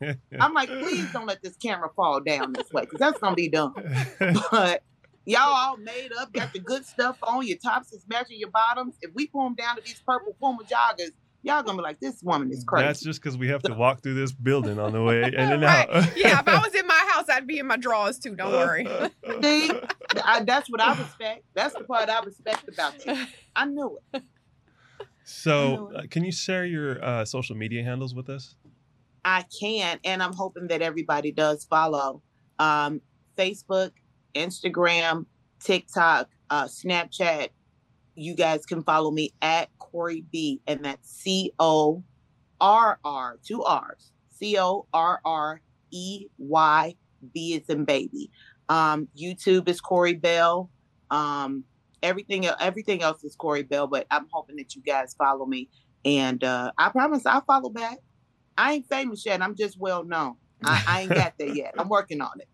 I'm 0.40 0.54
like, 0.54 0.68
please 0.68 1.10
don't 1.12 1.26
let 1.26 1.42
this 1.42 1.56
camera 1.56 1.90
fall 1.94 2.20
down 2.20 2.52
this 2.52 2.72
way 2.72 2.82
because 2.82 2.98
that's 2.98 3.18
gonna 3.18 3.36
be 3.36 3.48
dumb. 3.48 3.74
But 4.50 4.82
Y'all 5.26 5.40
all 5.40 5.76
made 5.78 6.10
up, 6.18 6.32
got 6.32 6.52
the 6.52 6.58
good 6.58 6.84
stuff 6.84 7.16
on. 7.22 7.46
Your 7.46 7.56
tops 7.56 7.92
is 7.92 8.04
matching 8.08 8.38
your 8.38 8.50
bottoms. 8.50 8.94
If 9.00 9.14
we 9.14 9.26
pull 9.26 9.44
them 9.44 9.54
down 9.54 9.76
to 9.76 9.82
these 9.82 10.00
purple 10.06 10.36
Puma 10.38 10.64
joggers, 10.64 11.12
y'all 11.42 11.62
gonna 11.62 11.78
be 11.78 11.82
like, 11.82 11.98
this 11.98 12.22
woman 12.22 12.50
is 12.52 12.62
crazy. 12.62 12.86
That's 12.86 13.00
just 13.00 13.22
because 13.22 13.38
we 13.38 13.48
have 13.48 13.62
to 13.62 13.72
walk 13.72 14.02
through 14.02 14.14
this 14.14 14.32
building 14.32 14.78
on 14.78 14.92
the 14.92 15.02
way 15.02 15.22
in 15.22 15.34
and 15.34 15.62
right. 15.62 15.88
out. 15.88 16.16
yeah, 16.16 16.40
if 16.40 16.48
I 16.48 16.58
was 16.58 16.74
in 16.74 16.86
my 16.86 16.93
house, 17.14 17.26
I'd 17.28 17.46
be 17.46 17.58
in 17.58 17.66
my 17.66 17.76
drawers 17.76 18.18
too. 18.18 18.34
Don't 18.34 18.52
worry. 18.52 18.86
See, 19.42 19.70
I, 20.24 20.42
that's 20.44 20.70
what 20.70 20.80
I 20.80 20.98
respect. 20.98 21.44
That's 21.54 21.74
the 21.74 21.84
part 21.84 22.08
I 22.08 22.20
respect 22.22 22.68
about 22.68 23.04
you. 23.06 23.16
I 23.56 23.64
knew 23.66 23.98
it. 24.12 24.22
So, 25.24 25.90
uh, 25.96 26.02
can 26.10 26.24
you 26.24 26.32
share 26.32 26.66
your 26.66 27.02
uh, 27.02 27.24
social 27.24 27.56
media 27.56 27.82
handles 27.82 28.14
with 28.14 28.28
us? 28.28 28.56
I 29.24 29.44
can, 29.58 29.98
and 30.04 30.22
I'm 30.22 30.34
hoping 30.34 30.68
that 30.68 30.82
everybody 30.82 31.32
does 31.32 31.64
follow. 31.64 32.22
Um, 32.58 33.00
Facebook 33.36 33.92
Instagram, 34.34 35.26
TikTok, 35.60 36.28
uh, 36.50 36.64
Snapchat. 36.64 37.48
You 38.16 38.36
guys 38.36 38.66
can 38.66 38.82
follow 38.82 39.10
me 39.10 39.32
at 39.40 39.70
Correy 39.78 40.24
B, 40.30 40.60
and 40.66 40.84
that's 40.84 41.10
C 41.10 41.52
O 41.58 42.04
R 42.60 42.98
R, 43.04 43.38
two 43.44 43.62
R's, 43.62 44.12
C 44.30 44.58
O 44.58 44.86
R 44.92 45.20
R 45.24 45.60
E 45.90 46.26
Y 46.38 46.94
B 47.32 47.54
is 47.54 47.68
in 47.68 47.84
baby. 47.84 48.30
Um, 48.68 49.08
YouTube 49.16 49.68
is 49.68 49.80
Correy 49.80 50.20
Bell. 50.20 50.70
Um, 51.10 51.64
everything 52.02 52.46
everything 52.46 53.02
else 53.02 53.24
is 53.24 53.36
Correy 53.36 53.68
Bell, 53.68 53.86
but 53.86 54.06
I'm 54.10 54.26
hoping 54.30 54.56
that 54.56 54.74
you 54.74 54.82
guys 54.82 55.14
follow 55.14 55.46
me, 55.46 55.68
and 56.04 56.42
uh, 56.42 56.72
I 56.78 56.90
promise 56.90 57.26
I'll 57.26 57.44
follow 57.44 57.70
back. 57.70 57.98
I 58.56 58.74
ain't 58.74 58.88
famous 58.88 59.24
yet. 59.26 59.42
I'm 59.42 59.54
just 59.56 59.78
well 59.78 60.04
known. 60.04 60.36
I, 60.64 60.82
I 60.86 61.00
ain't 61.02 61.14
got 61.14 61.34
there 61.38 61.48
yet. 61.48 61.74
I'm 61.78 61.88
working 61.88 62.20
on 62.20 62.40
it. 62.40 62.48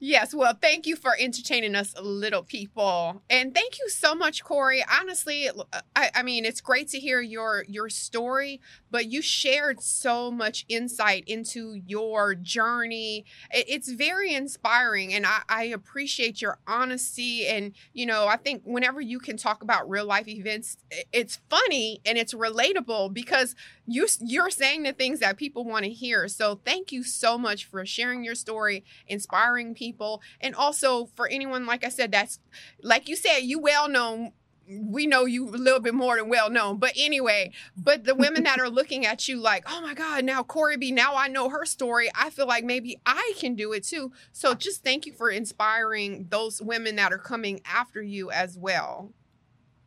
Yes, 0.00 0.34
well, 0.34 0.56
thank 0.60 0.86
you 0.86 0.96
for 0.96 1.12
entertaining 1.18 1.74
us, 1.74 1.94
little 2.00 2.42
people, 2.42 3.22
and 3.30 3.54
thank 3.54 3.78
you 3.78 3.88
so 3.88 4.14
much, 4.14 4.44
Correy. 4.44 4.80
Honestly, 5.00 5.48
uh, 5.48 5.80
I, 5.94 6.10
I, 6.16 6.22
mean, 6.22 6.44
it's 6.44 6.60
great 6.60 6.88
to 6.88 6.98
hear 6.98 7.20
your 7.20 7.64
your 7.68 7.88
story, 7.88 8.60
but 8.90 9.06
you 9.06 9.22
shared 9.22 9.80
so 9.80 10.30
much 10.30 10.64
insight 10.68 11.24
into 11.26 11.80
your 11.86 12.34
journey. 12.34 13.24
It, 13.52 13.66
it's 13.68 13.90
very 13.92 14.34
inspiring, 14.34 15.14
and 15.14 15.24
I, 15.26 15.42
I 15.48 15.64
appreciate 15.64 16.42
your 16.42 16.58
honesty. 16.66 17.46
And 17.46 17.72
you 17.92 18.04
know, 18.04 18.26
I 18.26 18.36
think 18.36 18.62
whenever 18.64 19.00
you 19.00 19.20
can 19.20 19.36
talk 19.36 19.62
about 19.62 19.88
real 19.88 20.06
life 20.06 20.26
events, 20.26 20.76
it's 21.12 21.38
funny 21.48 22.00
and 22.04 22.18
it's 22.18 22.34
relatable 22.34 23.14
because 23.14 23.54
you 23.86 24.08
you're 24.20 24.50
saying 24.50 24.82
the 24.82 24.92
things 24.92 25.20
that 25.20 25.36
people 25.36 25.64
want 25.64 25.84
to 25.84 25.90
hear. 25.90 26.26
So, 26.26 26.60
thank 26.64 26.90
you 26.90 27.04
so 27.04 27.38
much 27.38 27.64
for 27.64 27.86
sharing 27.86 28.24
your 28.24 28.34
story, 28.34 28.84
inspiring 29.06 29.72
people 29.74 29.83
people. 29.84 30.22
And 30.40 30.54
also 30.54 31.06
for 31.14 31.28
anyone 31.28 31.66
like 31.66 31.84
i 31.84 31.88
said 31.88 32.10
that's 32.10 32.38
like 32.82 33.08
you 33.08 33.16
said 33.16 33.40
you 33.40 33.58
well 33.58 33.88
known. 33.88 34.32
We 34.66 35.06
know 35.06 35.26
you 35.26 35.46
a 35.46 35.60
little 35.60 35.80
bit 35.80 35.92
more 35.92 36.16
than 36.16 36.30
well 36.30 36.48
known. 36.48 36.78
But 36.78 36.92
anyway 36.96 37.52
but 37.76 38.04
the 38.04 38.14
women 38.14 38.44
that 38.44 38.58
are 38.58 38.70
looking 38.70 39.04
at 39.04 39.28
you 39.28 39.38
like 39.38 39.64
oh 39.66 39.82
my 39.82 39.92
god 39.92 40.24
now 40.24 40.42
correy 40.42 40.80
b 40.80 40.90
now 40.90 41.14
i 41.16 41.28
know 41.28 41.50
her 41.50 41.66
story. 41.66 42.10
I 42.14 42.30
feel 42.30 42.46
like 42.46 42.64
maybe 42.64 42.98
i 43.04 43.34
can 43.38 43.54
do 43.56 43.72
it 43.74 43.84
too. 43.84 44.12
So 44.32 44.54
just 44.54 44.82
thank 44.82 45.04
you 45.04 45.12
for 45.12 45.28
inspiring 45.30 46.28
those 46.30 46.62
women 46.62 46.96
that 46.96 47.12
are 47.12 47.18
coming 47.18 47.60
after 47.66 48.02
you 48.02 48.30
as 48.30 48.56
well. 48.56 49.12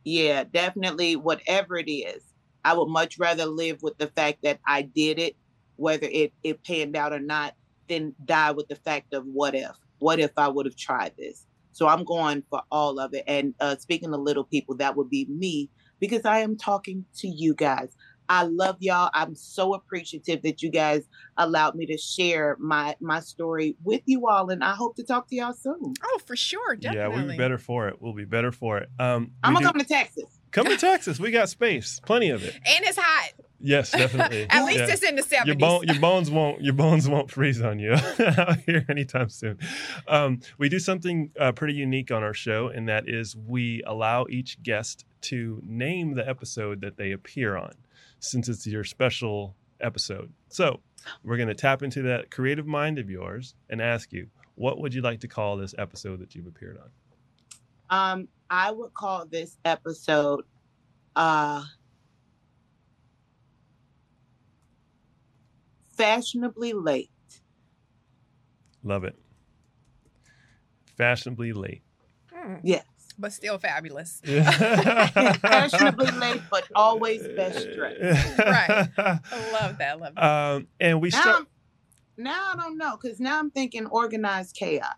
Yeah 0.04 0.44
definitely 0.44 1.16
whatever 1.16 1.76
it 1.76 1.90
is. 1.90 2.22
I 2.64 2.74
would 2.74 2.88
much 2.88 3.18
rather 3.18 3.46
live 3.46 3.82
with 3.82 3.98
the 3.98 4.08
fact 4.08 4.42
that 4.42 4.60
i 4.64 4.82
did 4.82 5.18
it 5.18 5.34
whether 5.78 6.08
it 6.10 6.32
it 6.42 6.62
panned 6.64 6.96
out 6.96 7.12
or 7.12 7.20
not 7.20 7.54
than 7.88 8.14
die 8.24 8.50
with 8.50 8.68
the 8.68 8.76
fact 8.76 9.14
of 9.14 9.24
what 9.24 9.54
if 9.54 9.74
what 9.98 10.20
if 10.20 10.32
I 10.36 10.48
would 10.48 10.66
have 10.66 10.76
tried 10.76 11.12
this? 11.16 11.46
So 11.72 11.86
I'm 11.86 12.04
going 12.04 12.42
for 12.50 12.62
all 12.70 12.98
of 12.98 13.14
it. 13.14 13.24
And 13.26 13.54
uh, 13.60 13.76
speaking 13.76 14.10
to 14.10 14.16
little 14.16 14.44
people, 14.44 14.76
that 14.76 14.96
would 14.96 15.08
be 15.08 15.26
me 15.26 15.70
because 16.00 16.24
I 16.24 16.40
am 16.40 16.56
talking 16.56 17.04
to 17.18 17.28
you 17.28 17.54
guys. 17.54 17.94
I 18.28 18.42
love 18.42 18.76
y'all. 18.80 19.10
I'm 19.14 19.34
so 19.34 19.74
appreciative 19.74 20.42
that 20.42 20.62
you 20.62 20.70
guys 20.70 21.04
allowed 21.36 21.76
me 21.76 21.86
to 21.86 21.96
share 21.96 22.56
my 22.60 22.94
my 23.00 23.20
story 23.20 23.76
with 23.82 24.02
you 24.04 24.28
all, 24.28 24.50
and 24.50 24.62
I 24.62 24.74
hope 24.74 24.96
to 24.96 25.02
talk 25.02 25.28
to 25.28 25.36
y'all 25.36 25.54
soon. 25.54 25.94
Oh, 26.04 26.20
for 26.26 26.36
sure, 26.36 26.76
definitely. 26.76 26.98
Yeah, 26.98 27.08
we'll 27.08 27.30
be 27.30 27.38
better 27.38 27.58
for 27.58 27.88
it. 27.88 28.02
We'll 28.02 28.12
be 28.12 28.26
better 28.26 28.52
for 28.52 28.78
it. 28.78 28.90
Um, 28.98 29.32
I'm 29.42 29.54
gonna 29.54 29.64
do... 29.64 29.72
come 29.72 29.80
to 29.80 29.86
Texas. 29.86 30.40
Come 30.50 30.66
to 30.66 30.76
Texas. 30.76 31.18
We 31.18 31.30
got 31.30 31.48
space, 31.48 32.00
plenty 32.04 32.28
of 32.28 32.44
it, 32.44 32.54
and 32.54 32.84
it's 32.84 32.98
hot. 33.00 33.30
Yes, 33.60 33.90
definitely. 33.90 34.46
At 34.50 34.64
least 34.64 34.78
yeah. 34.78 34.86
it's 34.88 35.02
in 35.02 35.16
the 35.16 35.22
seventies. 35.22 35.46
Your, 35.46 35.56
bone, 35.56 35.84
your, 35.84 36.00
bones 36.00 36.30
won't 36.30 36.60
your 36.62 36.74
bones 36.74 37.08
won't 37.08 37.30
freeze 37.30 37.60
on 37.60 37.78
you 37.78 37.92
out 38.18 38.58
here 38.60 38.84
anytime 38.88 39.28
soon. 39.28 39.58
Um, 40.06 40.40
we 40.58 40.68
do 40.68 40.78
something 40.78 41.30
uh, 41.38 41.52
pretty 41.52 41.74
unique 41.74 42.10
on 42.10 42.22
our 42.22 42.34
show, 42.34 42.68
and 42.68 42.88
that 42.88 43.08
is 43.08 43.36
we 43.36 43.82
allow 43.86 44.26
each 44.30 44.62
guest 44.62 45.04
to 45.22 45.60
name 45.66 46.14
the 46.14 46.28
episode 46.28 46.80
that 46.82 46.96
they 46.96 47.12
appear 47.12 47.56
on, 47.56 47.72
since 48.20 48.48
it's 48.48 48.66
your 48.66 48.84
special 48.84 49.56
episode. 49.80 50.32
So 50.48 50.80
we're 51.24 51.36
going 51.36 51.48
to 51.48 51.54
tap 51.54 51.82
into 51.82 52.02
that 52.02 52.30
creative 52.30 52.66
mind 52.66 52.98
of 52.98 53.10
yours 53.10 53.54
and 53.70 53.80
ask 53.80 54.12
you, 54.12 54.28
what 54.54 54.80
would 54.80 54.94
you 54.94 55.02
like 55.02 55.20
to 55.20 55.28
call 55.28 55.56
this 55.56 55.74
episode 55.78 56.20
that 56.20 56.34
you've 56.34 56.46
appeared 56.46 56.78
on? 56.78 56.90
Um, 57.90 58.28
I 58.50 58.70
would 58.70 58.94
call 58.94 59.26
this 59.26 59.56
episode. 59.64 60.44
Uh, 61.16 61.64
fashionably 65.98 66.72
late. 66.72 67.10
Love 68.82 69.04
it. 69.04 69.16
Fashionably 70.96 71.52
late. 71.52 71.82
Mm. 72.34 72.60
Yes. 72.62 72.84
But 73.18 73.32
still 73.32 73.58
fabulous. 73.58 74.22
fashionably 74.24 76.10
late, 76.12 76.40
but 76.50 76.64
always 76.74 77.26
best 77.36 77.66
dressed. 77.74 78.38
right. 78.38 78.88
I 78.96 79.52
love 79.52 79.78
that. 79.78 80.00
Love 80.00 80.14
that. 80.14 80.24
Um, 80.24 80.68
and 80.78 81.00
we 81.00 81.10
now, 81.10 81.20
start. 81.20 81.46
Now 82.16 82.52
I 82.52 82.56
don't 82.56 82.78
know 82.78 82.96
because 83.00 83.18
now 83.18 83.40
I'm 83.40 83.50
thinking 83.50 83.86
organized 83.86 84.54
chaos. 84.54 84.94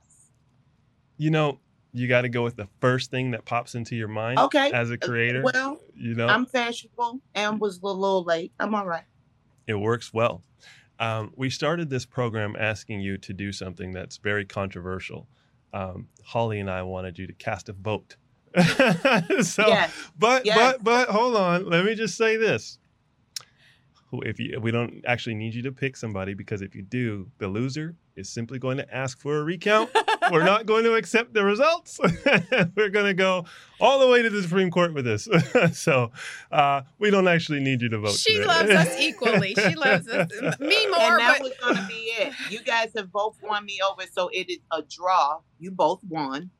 You 1.16 1.30
know, 1.30 1.60
you 1.92 2.08
got 2.08 2.22
to 2.22 2.28
go 2.28 2.42
with 2.42 2.56
the 2.56 2.68
first 2.80 3.10
thing 3.10 3.30
that 3.30 3.46
pops 3.46 3.74
into 3.74 3.96
your 3.96 4.08
mind. 4.08 4.38
Okay. 4.38 4.70
As 4.70 4.90
a 4.90 4.98
creator, 4.98 5.42
well, 5.42 5.80
you 5.94 6.14
know, 6.14 6.26
I'm 6.26 6.44
fashionable 6.44 7.20
and 7.34 7.58
was 7.58 7.80
a 7.82 7.86
little 7.86 8.22
late. 8.22 8.52
I'm 8.60 8.74
all 8.74 8.86
right. 8.86 9.04
It 9.66 9.74
works 9.74 10.12
well. 10.12 10.42
Um, 11.00 11.32
we 11.34 11.48
started 11.48 11.88
this 11.88 12.04
program 12.04 12.54
asking 12.58 13.00
you 13.00 13.16
to 13.18 13.32
do 13.32 13.52
something 13.52 13.90
that's 13.92 14.18
very 14.18 14.44
controversial. 14.44 15.26
Um, 15.72 16.08
Holly 16.22 16.60
and 16.60 16.70
I 16.70 16.82
wanted 16.82 17.18
you 17.18 17.26
to 17.26 17.32
cast 17.32 17.70
a 17.70 17.72
vote. 17.72 18.16
so, 18.56 19.66
yes. 19.66 19.92
but 20.18 20.44
yes. 20.44 20.56
but 20.56 20.84
but 20.84 21.08
hold 21.08 21.36
on. 21.36 21.68
Let 21.68 21.84
me 21.84 21.94
just 21.94 22.16
say 22.16 22.36
this: 22.36 22.78
if 24.12 24.38
you 24.38 24.60
we 24.60 24.70
don't 24.70 25.02
actually 25.06 25.36
need 25.36 25.54
you 25.54 25.62
to 25.62 25.72
pick 25.72 25.96
somebody 25.96 26.34
because 26.34 26.60
if 26.60 26.74
you 26.74 26.82
do, 26.82 27.30
the 27.38 27.48
loser 27.48 27.96
is 28.16 28.28
simply 28.28 28.58
going 28.58 28.76
to 28.76 28.94
ask 28.94 29.20
for 29.20 29.38
a 29.38 29.44
recount. 29.44 29.90
We're 30.30 30.44
not 30.44 30.66
going 30.66 30.84
to 30.84 30.94
accept 30.94 31.34
the 31.34 31.44
results. 31.44 31.98
We're 32.76 32.90
going 32.90 33.06
to 33.06 33.14
go 33.14 33.46
all 33.80 33.98
the 33.98 34.08
way 34.08 34.22
to 34.22 34.30
the 34.30 34.42
Supreme 34.42 34.70
Court 34.70 34.94
with 34.94 35.04
this. 35.04 35.28
so 35.72 36.12
uh, 36.52 36.82
we 36.98 37.10
don't 37.10 37.28
actually 37.28 37.60
need 37.60 37.82
you 37.82 37.88
to 37.88 37.98
vote. 37.98 38.14
She 38.14 38.34
today. 38.34 38.46
loves 38.46 38.70
us 38.70 38.96
equally. 39.00 39.54
She 39.54 39.74
loves 39.74 40.08
us 40.08 40.30
me 40.60 40.86
more. 40.88 41.00
And 41.00 41.20
that 41.20 41.38
but... 41.38 41.42
was 41.42 41.52
going 41.62 41.76
to 41.76 41.86
be 41.88 41.94
it. 41.94 42.32
You 42.50 42.62
guys 42.62 42.90
have 42.96 43.10
both 43.10 43.36
won 43.42 43.64
me 43.64 43.78
over, 43.88 44.02
so 44.10 44.28
it 44.32 44.50
is 44.50 44.58
a 44.70 44.82
draw. 44.82 45.40
You 45.58 45.70
both 45.70 46.00
won. 46.08 46.50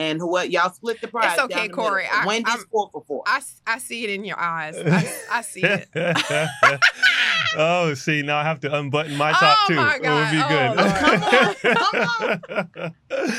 And 0.00 0.22
what 0.22 0.50
y'all 0.50 0.72
split 0.72 0.98
the 1.02 1.08
prize. 1.08 1.34
It's 1.34 1.42
okay, 1.42 1.68
Correy. 1.68 2.06
I, 2.10 2.24
Wendy's 2.24 2.54
I'm, 2.54 2.64
four 2.72 2.88
for 2.90 3.04
four. 3.06 3.22
I, 3.26 3.42
I 3.66 3.76
see 3.78 4.02
it 4.04 4.08
in 4.08 4.24
your 4.24 4.40
eyes. 4.40 4.74
I, 4.78 5.12
I 5.30 5.42
see 5.42 5.60
it. 5.62 5.90
oh, 7.58 7.92
see, 7.92 8.22
now 8.22 8.38
I 8.38 8.44
have 8.44 8.60
to 8.60 8.74
unbutton 8.74 9.14
my 9.16 9.32
top 9.32 9.58
oh 9.60 9.64
too. 9.68 9.76
My 9.76 9.98
God. 9.98 10.32
It 10.32 10.38
would 10.38 10.42
be 10.42 10.48
good. 10.48 10.74
Oh, 10.78 11.54
come 11.60 12.02
on, 12.22 12.40
come 12.70 12.94
on. 13.20 13.34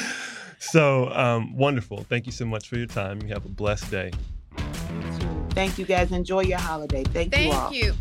so 0.59 1.09
um, 1.13 1.57
wonderful. 1.57 2.03
Thank 2.03 2.27
you 2.27 2.31
so 2.31 2.45
much 2.45 2.69
for 2.69 2.77
your 2.77 2.85
time. 2.85 3.23
You 3.23 3.29
have 3.29 3.45
a 3.45 3.49
blessed 3.49 3.89
day. 3.89 4.11
Thank 5.49 5.79
you 5.79 5.85
guys. 5.85 6.11
Enjoy 6.11 6.41
your 6.41 6.59
holiday. 6.59 7.03
Thank, 7.05 7.31
Thank 7.31 7.53
you 7.53 7.59
all. 7.59 7.73
you. 7.73 7.93